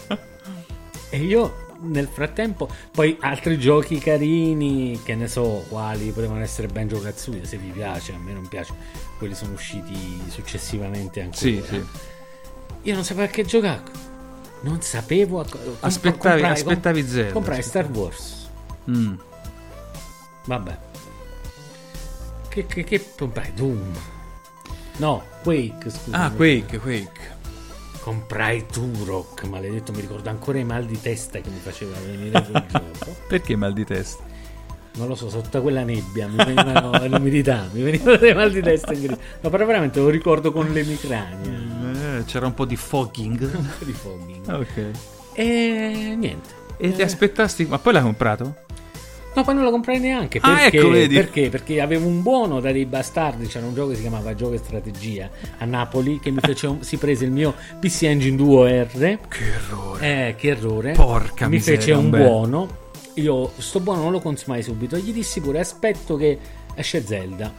E 1.11 1.18
io 1.18 1.66
nel 1.80 2.09
frattempo, 2.11 2.66
poi 2.92 3.18
altri 3.20 3.59
giochi 3.59 3.99
carini, 3.99 4.99
che 5.05 5.14
ne 5.16 5.28
so 5.28 5.66
quali 5.68 6.12
potevano 6.12 6.40
essere 6.40 6.66
Banjo 6.68 6.99
Kazooie, 6.99 7.44
se 7.44 7.59
vi 7.59 7.68
piace, 7.68 8.14
a 8.14 8.18
me 8.18 8.32
non 8.32 8.49
piace, 8.49 8.72
quelli 9.18 9.34
sono 9.34 9.53
usciti 9.53 10.22
successivamente 10.28 11.20
ancora. 11.20 11.40
Sì, 11.40 11.62
sì. 11.68 11.84
Io 12.84 12.94
non 12.94 13.05
sapevo 13.05 13.26
a 13.26 13.30
che 13.30 13.44
giocare. 13.44 14.07
Non 14.61 14.80
sapevo 14.82 15.40
a 15.40 15.44
comp- 15.48 15.76
Aspettavi, 15.84 16.40
comprai- 16.40 16.52
aspettavi 16.52 17.06
Zelda. 17.06 17.32
Comprai 17.32 17.62
sì. 17.62 17.68
Star 17.68 17.90
Wars. 17.90 18.48
Mm. 18.90 19.14
Vabbè. 20.46 20.78
Che, 22.48 22.66
che, 22.66 22.84
che 22.84 23.04
comprai? 23.16 23.52
Doom. 23.54 23.92
No, 24.96 25.22
Quake, 25.42 25.90
scusa. 25.90 26.24
Ah, 26.24 26.30
Quake, 26.30 26.78
Quake. 26.78 27.36
Comprai 28.00 28.64
Turok, 28.66 29.44
maledetto, 29.44 29.92
mi 29.92 30.00
ricordo 30.00 30.28
ancora 30.30 30.59
i 30.59 30.64
mal 30.64 30.86
di 30.86 30.98
testa 31.00 31.40
che 31.40 31.50
mi 31.50 31.59
faceva 31.62 31.96
venire 32.04 32.42
quel 32.42 32.64
gioco. 32.70 33.14
Perché 33.28 33.54
mal 33.54 33.72
di 33.74 33.84
testa? 33.84 34.24
Non 34.94 35.06
lo 35.09 35.14
so, 35.14 35.28
sotto 35.28 35.62
quella 35.62 35.84
nebbia 35.84 36.26
mi 36.26 36.36
venivano 36.36 36.90
l'umidità, 37.06 37.68
mi 37.72 37.82
venivano 37.82 38.16
dei 38.16 38.34
mal 38.34 38.50
di 38.50 38.61
testa 38.62 38.92
incredibili. 38.92 39.28
No, 39.42 39.50
però 39.50 39.64
veramente 39.66 40.00
lo 40.00 40.09
ricordo 40.09 40.50
con 40.50 40.66
l'emicrania. 40.72 41.88
Eh, 42.18 42.24
c'era 42.24 42.46
un 42.46 42.54
po' 42.54 42.64
di 42.64 42.76
fogging. 42.76 43.40
Un 43.54 43.68
po' 43.78 43.84
di 43.84 43.92
fogging. 43.92 44.48
ok. 44.50 44.84
E 45.34 46.14
niente. 46.16 46.48
E 46.76 46.92
ti 46.92 47.02
aspettasti... 47.02 47.64
Ma 47.66 47.78
poi 47.78 47.92
l'hai 47.92 48.02
comprato? 48.02 48.54
No, 49.34 49.44
poi 49.44 49.54
non 49.54 49.62
lo 49.64 49.70
comprai 49.70 50.00
neanche. 50.00 50.38
Ah, 50.42 50.54
Perché? 50.56 50.78
ecco, 50.78 50.88
vedi. 50.90 51.14
Perché? 51.14 51.48
Perché 51.48 51.80
avevo 51.80 52.06
un 52.06 52.22
buono 52.22 52.60
da 52.60 52.72
dei 52.72 52.86
bastardi. 52.86 53.46
C'era 53.46 53.66
un 53.66 53.74
gioco 53.74 53.90
che 53.90 53.94
si 53.96 54.00
chiamava 54.00 54.34
Gioco 54.34 54.54
e 54.54 54.58
Strategia 54.58 55.30
a 55.58 55.64
Napoli. 55.64 56.18
Che 56.18 56.30
mi 56.30 56.40
fece 56.40 56.66
un- 56.66 56.82
si 56.82 56.96
prese 56.96 57.24
il 57.24 57.30
mio 57.30 57.54
PC 57.78 58.02
Engine 58.04 58.36
Duo 58.36 58.64
R. 58.66 58.88
Che 59.28 59.44
errore. 59.44 60.28
Eh, 60.28 60.34
che 60.36 60.48
errore. 60.48 60.92
Porca 60.92 61.46
Mi 61.46 61.56
miseria, 61.56 61.78
fece 61.80 61.92
un 61.92 62.10
beh. 62.10 62.18
buono. 62.18 62.68
Io 63.14 63.52
sto 63.58 63.78
buono 63.80 64.02
non 64.02 64.12
lo 64.12 64.20
consumai 64.20 64.62
subito. 64.62 64.96
Gli 64.96 65.12
dissi 65.12 65.40
pure: 65.40 65.60
aspetto 65.60 66.16
che 66.16 66.38
esce 66.74 67.04
Zelda. 67.04 67.52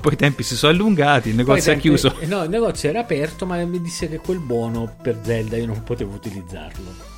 Poi 0.00 0.12
i 0.12 0.16
tempi 0.16 0.42
si 0.42 0.56
sono 0.56 0.72
allungati, 0.72 1.30
il 1.30 1.34
negozio 1.34 1.72
è 1.72 1.74
tempi- 1.74 1.88
chiuso. 1.88 2.14
eh, 2.20 2.26
No, 2.26 2.44
il 2.44 2.50
negozio 2.50 2.88
era 2.88 3.00
aperto, 3.00 3.46
ma 3.46 3.62
mi 3.64 3.80
disse 3.80 4.08
che 4.08 4.18
quel 4.18 4.38
buono 4.38 4.94
per 5.02 5.18
Zelda 5.22 5.56
io 5.56 5.66
non 5.66 5.82
potevo 5.82 6.14
utilizzarlo. 6.14 7.16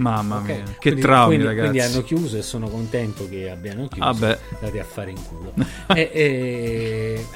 Mamma 0.00 0.36
Ok? 0.38 0.44
mia, 0.46 0.62
che 0.64 0.76
Quindi- 0.80 1.00
traumi, 1.00 1.26
quindi, 1.36 1.44
ragazzi. 1.46 1.68
Quindi 1.68 1.86
hanno 1.86 2.02
chiuso 2.04 2.36
e 2.38 2.42
sono 2.42 2.68
contento 2.68 3.28
che 3.28 3.50
abbiano 3.50 3.86
chiuso. 3.88 4.04
Vabbè. 4.12 4.38
Andate 4.54 4.80
a 4.80 4.84
fare 4.84 5.10
in 5.10 5.18
culo. 5.26 5.52
e, 5.94 6.10
e- 6.12 7.26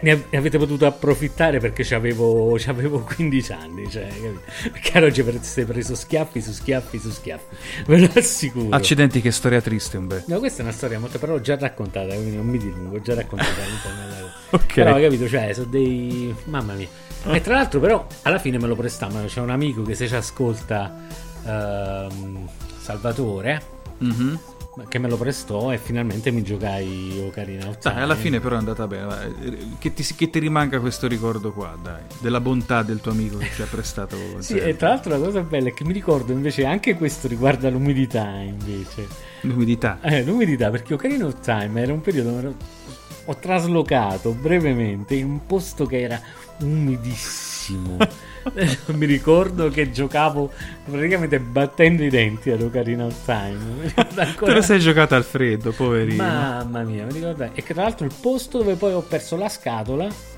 ne 0.00 0.10
av- 0.12 0.24
ne 0.30 0.38
avete 0.38 0.56
potuto 0.56 0.86
approfittare 0.86 1.58
perché 1.60 1.84
c'avevo 1.84 2.56
15 3.14 3.52
anni. 3.52 3.90
Cioè, 3.90 4.08
perché 4.72 5.04
oggi 5.04 5.20
avreste 5.20 5.64
preso 5.64 5.94
schiaffi 5.94 6.40
su 6.40 6.52
schiaffi 6.52 6.98
su 6.98 7.10
schiaffi. 7.10 7.54
Ve 7.86 7.98
lo 7.98 8.10
assicuro. 8.14 8.74
Accidenti, 8.74 9.20
che 9.20 9.30
storia 9.30 9.60
triste, 9.60 9.96
un 9.98 10.06
beh. 10.06 10.24
No, 10.28 10.38
questa 10.38 10.60
è 10.60 10.64
una 10.64 10.72
storia 10.72 10.98
molto, 10.98 11.18
però 11.18 11.38
già 11.40 11.56
raccontata, 11.58 12.14
quindi 12.14 12.36
non 12.36 12.46
mi 12.46 12.58
dilungo, 12.58 13.00
già 13.00 13.14
raccontata 13.14 13.62
all'interno 13.62 14.14
della- 14.14 14.32
Ok. 14.54 14.72
Però, 14.74 14.98
capito, 15.00 15.28
cioè, 15.28 15.52
sono 15.52 15.66
dei... 15.66 16.34
Mamma 16.44 16.72
mia. 16.74 16.88
E 17.26 17.40
tra 17.40 17.54
l'altro, 17.54 17.80
però, 17.80 18.06
alla 18.22 18.38
fine 18.38 18.58
me 18.58 18.66
lo 18.66 18.76
prestamano. 18.76 19.26
C'è 19.26 19.40
un 19.40 19.50
amico 19.50 19.82
che 19.82 19.94
se 19.94 20.06
ci 20.06 20.14
ascolta, 20.14 20.94
ehm, 21.44 22.48
Salvatore, 22.80 23.62
Mhm. 23.98 24.38
che 24.88 24.98
me 24.98 25.08
lo 25.08 25.16
prestò 25.16 25.72
e 25.72 25.78
finalmente 25.78 26.30
mi 26.32 26.42
giocai 26.42 27.22
Ocarina 27.26 27.68
of 27.68 27.78
Time. 27.78 27.94
Dai, 27.94 28.02
alla 28.02 28.16
fine 28.16 28.40
però 28.40 28.56
è 28.56 28.58
andata 28.58 28.86
bene. 28.88 29.04
vai. 29.04 29.76
Che 29.78 29.94
ti, 29.94 30.02
che 30.16 30.30
ti 30.30 30.38
rimanga 30.40 30.80
questo 30.80 31.06
ricordo 31.06 31.52
qua, 31.52 31.76
dai. 31.80 32.00
Della 32.18 32.40
bontà 32.40 32.82
del 32.82 33.00
tuo 33.00 33.12
amico 33.12 33.36
che 33.38 33.50
ti 33.54 33.62
ha 33.62 33.66
prestato. 33.70 34.16
Sì, 34.40 34.54
Zelda. 34.54 34.64
e 34.66 34.76
tra 34.76 34.88
l'altro 34.88 35.10
la 35.16 35.24
cosa 35.24 35.40
bella 35.42 35.68
è 35.68 35.72
che 35.74 35.84
mi 35.84 35.92
ricordo 35.92 36.32
invece 36.32 36.64
anche 36.64 36.96
questo 36.96 37.28
riguarda 37.28 37.70
l'umidità 37.70 38.26
invece. 38.26 39.06
L'umidità. 39.42 39.98
Eh, 40.02 40.24
l'umidità, 40.24 40.70
perché 40.70 40.94
Ocarina 40.94 41.26
of 41.26 41.38
Time 41.40 41.80
era 41.80 41.92
un 41.92 42.00
periodo 42.00 42.30
dove 42.30 42.54
ho 43.26 43.36
traslocato 43.36 44.32
brevemente 44.32 45.14
in 45.14 45.26
un 45.26 45.46
posto 45.46 45.86
che 45.86 46.00
era 46.00 46.20
umidissimo. 46.60 47.96
Mi 48.94 49.06
ricordo 49.06 49.68
che 49.70 49.90
giocavo 49.90 50.50
praticamente 50.84 51.40
battendo 51.40 52.02
i 52.04 52.10
denti 52.10 52.50
ad 52.50 52.60
Ocarina 52.62 53.04
of 53.06 53.24
Time. 53.24 53.58
Ricordo 53.82 54.14
Te 54.14 54.20
ancora- 54.20 54.54
lo 54.54 54.62
sei 54.62 54.80
giocato 54.80 55.14
al 55.14 55.24
freddo, 55.24 55.72
poverino. 55.72 56.22
Mamma 56.22 56.82
mia, 56.82 57.04
mi 57.04 57.12
ricordo. 57.12 57.44
E 57.54 57.62
che 57.62 57.72
tra 57.74 57.82
l'altro 57.84 58.04
il 58.06 58.12
posto 58.20 58.58
dove 58.58 58.74
poi 58.74 58.92
ho 58.92 59.00
perso 59.02 59.36
la 59.36 59.48
scatola 59.48 60.32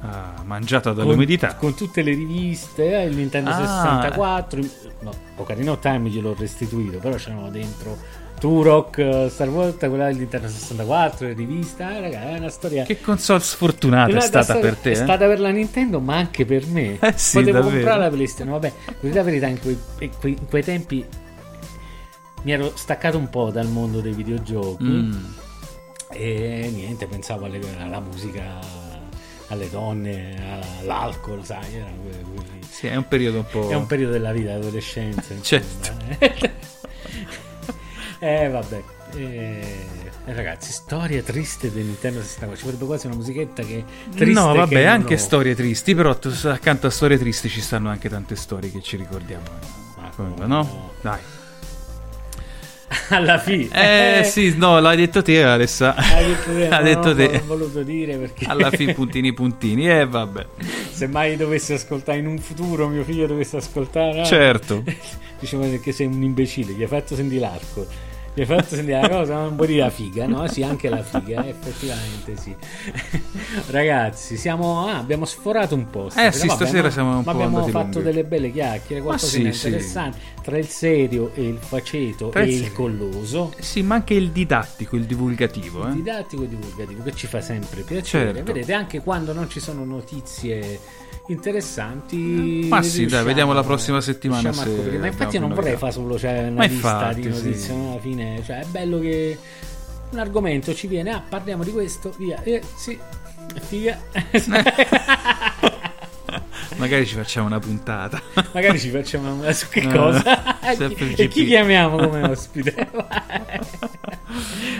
Ah, 0.00 0.42
mangiato 0.44 0.92
con, 0.94 1.04
dall'umidità. 1.04 1.54
con 1.56 1.74
tutte 1.74 2.02
le 2.02 2.12
riviste, 2.14 3.00
eh, 3.02 3.06
il 3.06 3.16
Nintendo 3.16 3.50
Ah. 3.50 3.56
64. 3.56 4.60
No, 5.00 5.10
Ocarina 5.36 5.72
of 5.72 5.80
Time 5.80 6.08
gliel'ho 6.08 6.34
restituito, 6.38 6.98
però 6.98 7.16
c'erano 7.16 7.48
dentro 7.50 7.96
Turok, 8.38 8.98
eh, 8.98 9.28
Star 9.30 9.48
Wars, 9.48 9.76
quella 9.78 10.06
del 10.06 10.16
Nintendo 10.18 10.46
64, 10.48 11.26
le 11.28 11.32
riviste. 11.32 11.82
Eh, 11.82 12.00
raga, 12.00 12.22
è 12.30 12.38
una 12.38 12.48
storia. 12.50 12.84
Che 12.84 13.00
console 13.00 13.40
sfortunata 13.40 14.08
è 14.10 14.12
una 14.12 14.20
stata 14.20 14.44
storia- 14.44 14.62
per 14.62 14.76
te? 14.76 14.88
È 14.90 14.92
eh? 14.92 14.96
stata 14.96 15.26
per 15.26 15.40
la 15.40 15.50
Nintendo, 15.50 16.00
ma 16.00 16.16
anche 16.16 16.44
per 16.44 16.66
me. 16.66 16.98
Eh 17.00 17.12
sì, 17.16 17.38
Potevo 17.38 17.58
davvero. 17.58 17.74
comprare 17.76 18.00
la 18.00 18.08
PlayStation. 18.10 18.52
Vabbè, 18.52 18.72
per 19.00 19.14
la 19.14 19.22
verità, 19.22 19.46
in 19.46 19.58
quei, 19.60 19.78
in 20.00 20.46
quei- 20.48 20.62
tempi 20.64 21.04
mi 22.42 22.52
ero 22.52 22.72
staccato 22.76 23.16
un 23.18 23.28
po' 23.30 23.50
dal 23.50 23.68
mondo 23.68 24.00
dei 24.00 24.12
videogiochi. 24.12 24.84
Mm. 24.84 25.24
E 26.10 26.70
niente, 26.72 27.06
pensavo 27.06 27.46
alle- 27.46 27.60
alla 27.80 28.00
musica, 28.00 28.44
alle 29.48 29.68
donne, 29.70 30.60
all'alcol, 30.80 31.44
sai, 31.44 31.70
que- 31.70 32.22
quelli- 32.34 32.60
Sì, 32.68 32.86
è 32.88 32.96
un 32.96 33.08
periodo 33.08 33.38
un 33.38 33.46
po'. 33.50 33.70
È 33.70 33.74
un 33.74 33.86
periodo 33.86 34.12
della 34.12 34.32
vita, 34.32 34.52
adolescenza. 34.54 35.34
Certo. 35.40 35.94
eh, 38.18 38.48
vabbè. 38.48 38.82
Eh, 39.14 39.76
ragazzi, 40.26 40.72
storia 40.72 41.22
triste 41.22 41.72
del 41.72 41.84
Nintendo 41.84 42.20
64. 42.20 42.56
Ci 42.56 42.64
vorrebbe 42.64 42.84
quasi 42.86 43.06
una 43.06 43.16
musichetta 43.16 43.62
che 43.62 43.84
triste 44.10 44.40
no, 44.40 44.52
vabbè, 44.54 44.84
anche 44.84 45.14
ho. 45.14 45.18
storie 45.18 45.54
tristi, 45.54 45.94
però 45.94 46.16
accanto 46.44 46.86
a 46.86 46.90
storie 46.90 47.18
tristi 47.18 47.48
ci 47.48 47.60
stanno 47.60 47.88
anche 47.88 48.08
tante 48.08 48.36
storie 48.36 48.70
che 48.70 48.82
ci 48.82 48.96
ricordiamo. 48.96 49.44
quello, 50.14 50.46
no? 50.46 50.92
Dai. 51.00 51.20
Alla 53.10 53.38
fine. 53.38 54.20
Eh 54.20 54.24
sì, 54.24 54.54
no, 54.56 54.78
l'hai 54.78 54.96
detto 54.96 55.22
te, 55.22 55.42
Alessa. 55.42 55.94
Hai 55.94 56.24
detto 56.26 56.52
te, 56.52 56.68
no, 56.70 56.82
detto 56.82 57.14
te. 57.14 57.26
Non 57.26 57.40
ho 57.40 57.46
voluto 57.46 57.82
dire 57.82 58.16
perché 58.16 58.44
Alla 58.46 58.70
fine 58.70 58.94
puntini 58.94 59.32
puntini, 59.32 59.88
e 59.88 60.00
eh, 60.00 60.06
vabbè. 60.06 60.46
se 60.92 61.06
mai 61.08 61.36
dovessi 61.36 61.72
ascoltare 61.72 62.18
in 62.18 62.26
un 62.26 62.38
futuro 62.38 62.86
mio 62.88 63.02
figlio 63.02 63.26
dovesse 63.26 63.56
ascoltare, 63.56 64.18
no? 64.18 64.24
Certo. 64.24 64.82
diciamo 65.38 65.68
che 65.80 65.92
sei 65.92 66.06
un 66.06 66.22
imbecille, 66.22 66.72
gli 66.72 66.82
hai 66.82 66.88
fatto 66.88 67.14
sentire 67.14 67.40
l'arco. 67.40 67.86
Gli 68.34 68.40
hai 68.40 68.46
fatto 68.46 68.74
sentire 68.74 69.00
la 69.00 69.08
cosa, 69.08 69.38
un 69.38 69.56
po' 69.56 69.64
di 69.64 69.76
la 69.76 69.88
figa, 69.88 70.26
no? 70.26 70.46
Sì, 70.46 70.62
anche 70.62 70.88
la 70.90 71.02
figa, 71.02 71.42
eh, 71.44 71.48
effettivamente 71.48 72.36
sì. 72.36 72.54
Ragazzi, 73.70 74.36
siamo, 74.36 74.86
ah, 74.86 74.98
abbiamo 74.98 75.24
sforato 75.24 75.74
un 75.74 75.88
po'. 75.88 76.10
Eh 76.14 76.32
sì, 76.32 76.46
stasera 76.48 76.82
ma- 76.82 76.90
siamo 76.90 77.10
un 77.10 77.16
ma 77.16 77.22
po' 77.22 77.30
abbiamo 77.30 77.66
fatto 77.66 77.98
lunghi. 77.98 78.02
delle 78.02 78.24
belle 78.24 78.52
chiacchiere, 78.52 79.00
qualcosina 79.02 79.50
sì, 79.52 79.58
sì. 79.58 79.66
interessante. 79.68 80.18
Tra 80.46 80.58
il 80.58 80.68
serio 80.68 81.32
e 81.34 81.42
il 81.42 81.58
faceto 81.58 82.28
Tra 82.28 82.42
e 82.42 82.46
il 82.46 82.62
il 82.62 82.72
colloso. 82.72 83.52
Sì, 83.58 83.82
ma 83.82 83.96
anche 83.96 84.14
il 84.14 84.30
didattico, 84.30 84.94
il 84.94 85.02
divulgativo, 85.02 85.88
eh. 85.88 85.92
didattico 85.92 86.44
e 86.44 86.48
divulgativo 86.48 87.02
che 87.02 87.16
ci 87.16 87.26
fa 87.26 87.40
sempre 87.40 87.82
piacere. 87.82 88.32
Certo. 88.32 88.52
Vedete, 88.52 88.72
anche 88.72 89.00
quando 89.00 89.32
non 89.32 89.50
ci 89.50 89.58
sono 89.58 89.84
notizie 89.84 90.78
interessanti. 91.26 92.66
Ma 92.68 92.80
sì, 92.80 93.06
dai, 93.06 93.24
vediamo 93.24 93.54
la 93.54 93.64
prossima 93.64 94.00
settimana 94.00 94.52
se. 94.52 94.68
Ma 95.00 95.08
infatti 95.08 95.36
non 95.40 95.52
vorrei 95.52 95.76
fare 95.76 95.90
solo 95.90 96.16
cioè, 96.16 96.46
una 96.46 96.50
Ma 96.50 96.64
lista 96.66 97.10
infatti, 97.10 97.20
di 97.22 97.34
sì. 97.34 97.44
notizie, 97.44 97.74
no? 97.74 97.90
alla 97.90 98.00
fine, 98.00 98.42
cioè, 98.44 98.60
è 98.60 98.66
bello 98.66 99.00
che 99.00 99.36
un 100.10 100.18
argomento 100.20 100.72
ci 100.76 100.86
viene, 100.86 101.10
ah, 101.10 101.24
parliamo 101.28 101.64
di 101.64 101.72
questo, 101.72 102.14
via. 102.18 102.40
Eh, 102.44 102.62
sì, 102.76 102.96
figa. 103.66 103.98
Magari 106.76 107.06
ci 107.06 107.14
facciamo 107.14 107.46
una 107.46 107.58
puntata. 107.58 108.20
Magari 108.52 108.78
ci 108.78 108.90
facciamo 108.90 109.32
una 109.34 109.52
su 109.52 109.68
che 109.68 109.80
No, 109.82 109.92
cosa. 109.92 110.56
no, 110.62 110.72
il 110.88 111.14
e 111.16 111.28
chi 111.28 111.46
chiamiamo 111.46 111.96
come 111.96 112.22
ospite? 112.28 112.88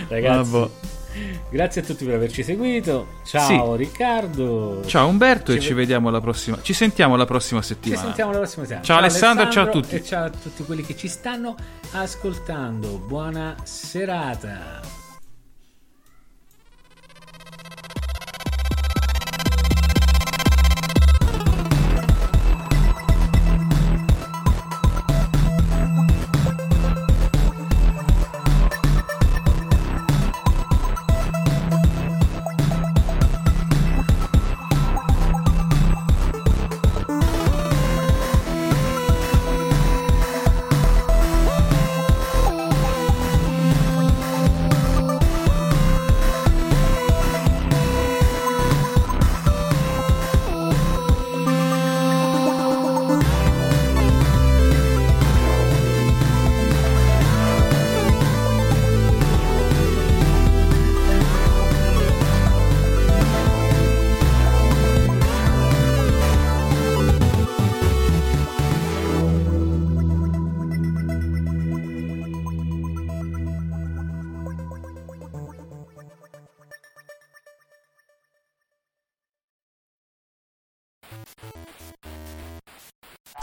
Ragazzi, 0.07 0.49
Vabbè. 0.51 0.69
grazie 1.49 1.81
a 1.81 1.83
tutti 1.83 2.05
per 2.05 2.13
averci 2.15 2.43
seguito. 2.43 3.07
Ciao 3.25 3.75
Riccardo. 3.75 4.83
Ciao 4.85 5.07
Umberto 5.07 5.51
e 5.51 5.55
Ci 5.55 5.61
ci 5.61 5.67
ve- 5.69 5.81
vediamo 5.81 6.09
la 6.09 6.21
prossima. 6.21 6.59
Ci 6.61 6.73
sentiamo 6.73 7.15
la 7.15 7.25
prossima 7.25 7.61
Ci 7.61 7.67
settimana. 7.67 8.01
sentiamo 8.03 8.31
la 8.31 8.37
prossima 8.37 8.61
settimana. 8.63 8.85
Ciao 8.85 8.97
Alessandro, 8.99 9.49
ciao 9.49 9.63
a 9.65 9.69
tutti. 9.69 9.95
E 9.95 10.03
ciao 10.03 10.25
a 10.25 10.29
tutti 10.29 10.63
quelli 10.63 10.83
che 10.83 10.95
ci 10.95 11.07
stanno 11.07 11.55
ascoltando. 11.93 12.99
Buona 12.99 13.55
serata. 13.63 14.96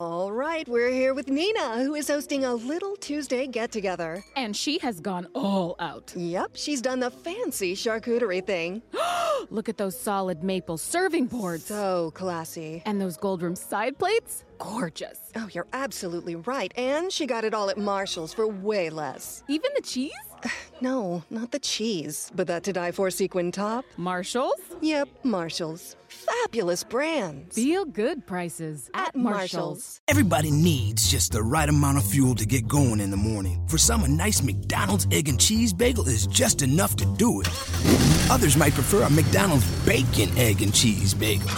All 0.00 0.32
right, 0.32 0.66
we're 0.66 0.88
here 0.88 1.12
with 1.12 1.28
Nina, 1.28 1.82
who 1.84 1.94
is 1.94 2.08
hosting 2.08 2.46
a 2.46 2.54
little 2.54 2.96
Tuesday 2.96 3.46
get 3.46 3.70
together. 3.70 4.24
And 4.34 4.56
she 4.56 4.78
has 4.78 4.98
gone 4.98 5.28
all 5.34 5.76
out. 5.78 6.14
Yep, 6.16 6.52
she's 6.54 6.80
done 6.80 7.00
the 7.00 7.10
fancy 7.10 7.74
charcuterie 7.74 8.46
thing. 8.46 8.80
Look 9.50 9.68
at 9.68 9.76
those 9.76 10.00
solid 10.00 10.42
maple 10.42 10.78
serving 10.78 11.26
boards. 11.26 11.66
So 11.66 12.12
classy. 12.14 12.82
And 12.86 12.98
those 12.98 13.18
gold 13.18 13.42
rim 13.42 13.54
side 13.54 13.98
plates? 13.98 14.44
Gorgeous. 14.56 15.18
Oh, 15.36 15.50
you're 15.52 15.66
absolutely 15.74 16.36
right. 16.36 16.72
And 16.78 17.12
she 17.12 17.26
got 17.26 17.44
it 17.44 17.52
all 17.52 17.68
at 17.68 17.76
Marshall's 17.76 18.32
for 18.32 18.48
way 18.48 18.88
less. 18.88 19.42
Even 19.48 19.70
the 19.76 19.82
cheese? 19.82 20.14
No, 20.82 21.22
not 21.28 21.50
the 21.50 21.58
cheese, 21.58 22.32
but 22.34 22.46
that 22.46 22.62
to 22.62 22.72
die 22.72 22.90
for 22.90 23.10
sequin 23.10 23.52
top. 23.52 23.84
Marshall's? 23.98 24.58
Yep, 24.80 25.10
Marshall's. 25.24 25.94
Fabulous 26.08 26.84
brands. 26.84 27.54
Feel 27.54 27.84
good 27.84 28.26
prices 28.26 28.90
at, 28.94 29.14
Marshall's. 29.14 30.00
Everybody 30.08 30.50
needs 30.50 31.06
just 31.10 31.32
the 31.32 31.42
right 31.42 31.68
amount 31.68 31.98
of 31.98 32.06
fuel 32.06 32.34
to 32.36 32.46
get 32.46 32.66
going 32.66 33.00
in 33.00 33.10
the 33.10 33.18
morning. 33.18 33.62
For 33.68 33.76
some, 33.76 34.04
a 34.04 34.08
nice 34.08 34.42
McDonald's 34.42 35.06
egg 35.10 35.28
and 35.28 35.38
cheese 35.38 35.74
bagel 35.74 36.08
is 36.08 36.26
just 36.26 36.62
enough 36.62 36.96
to 36.96 37.04
do 37.04 37.42
it. 37.42 37.99
Others 38.30 38.56
might 38.56 38.74
prefer 38.74 39.02
a 39.02 39.10
McDonald's 39.10 39.68
bacon, 39.84 40.30
egg, 40.38 40.62
and 40.62 40.72
cheese 40.72 41.14
bagel. 41.14 41.50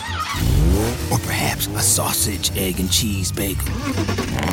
Or 1.13 1.19
perhaps 1.19 1.67
a 1.67 1.81
sausage, 1.81 2.51
egg, 2.57 2.81
and 2.81 2.91
cheese 2.91 3.31
bagel. 3.31 3.69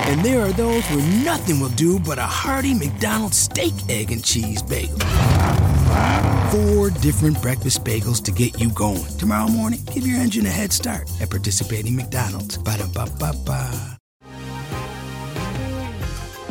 And 0.10 0.24
there 0.24 0.42
are 0.42 0.52
those 0.52 0.86
where 0.88 1.24
nothing 1.24 1.62
will 1.62 1.70
do 1.70 1.98
but 1.98 2.18
a 2.18 2.24
hearty 2.24 2.74
McDonald's 2.74 3.38
steak, 3.38 3.74
egg, 3.88 4.12
and 4.12 4.24
cheese 4.24 4.62
bagel. 4.62 5.00
Four 6.52 6.90
different 6.90 7.42
breakfast 7.42 7.86
bagels 7.86 8.22
to 8.26 8.32
get 8.32 8.60
you 8.60 8.70
going. 8.72 9.06
Tomorrow 9.18 9.48
morning, 9.48 9.80
give 9.94 10.06
your 10.06 10.20
engine 10.20 10.46
a 10.46 10.50
head 10.50 10.74
start 10.74 11.10
at 11.22 11.30
participating 11.30 11.96
McDonald's. 11.96 12.58
Ba-da-ba-ba-ba. 12.58 13.99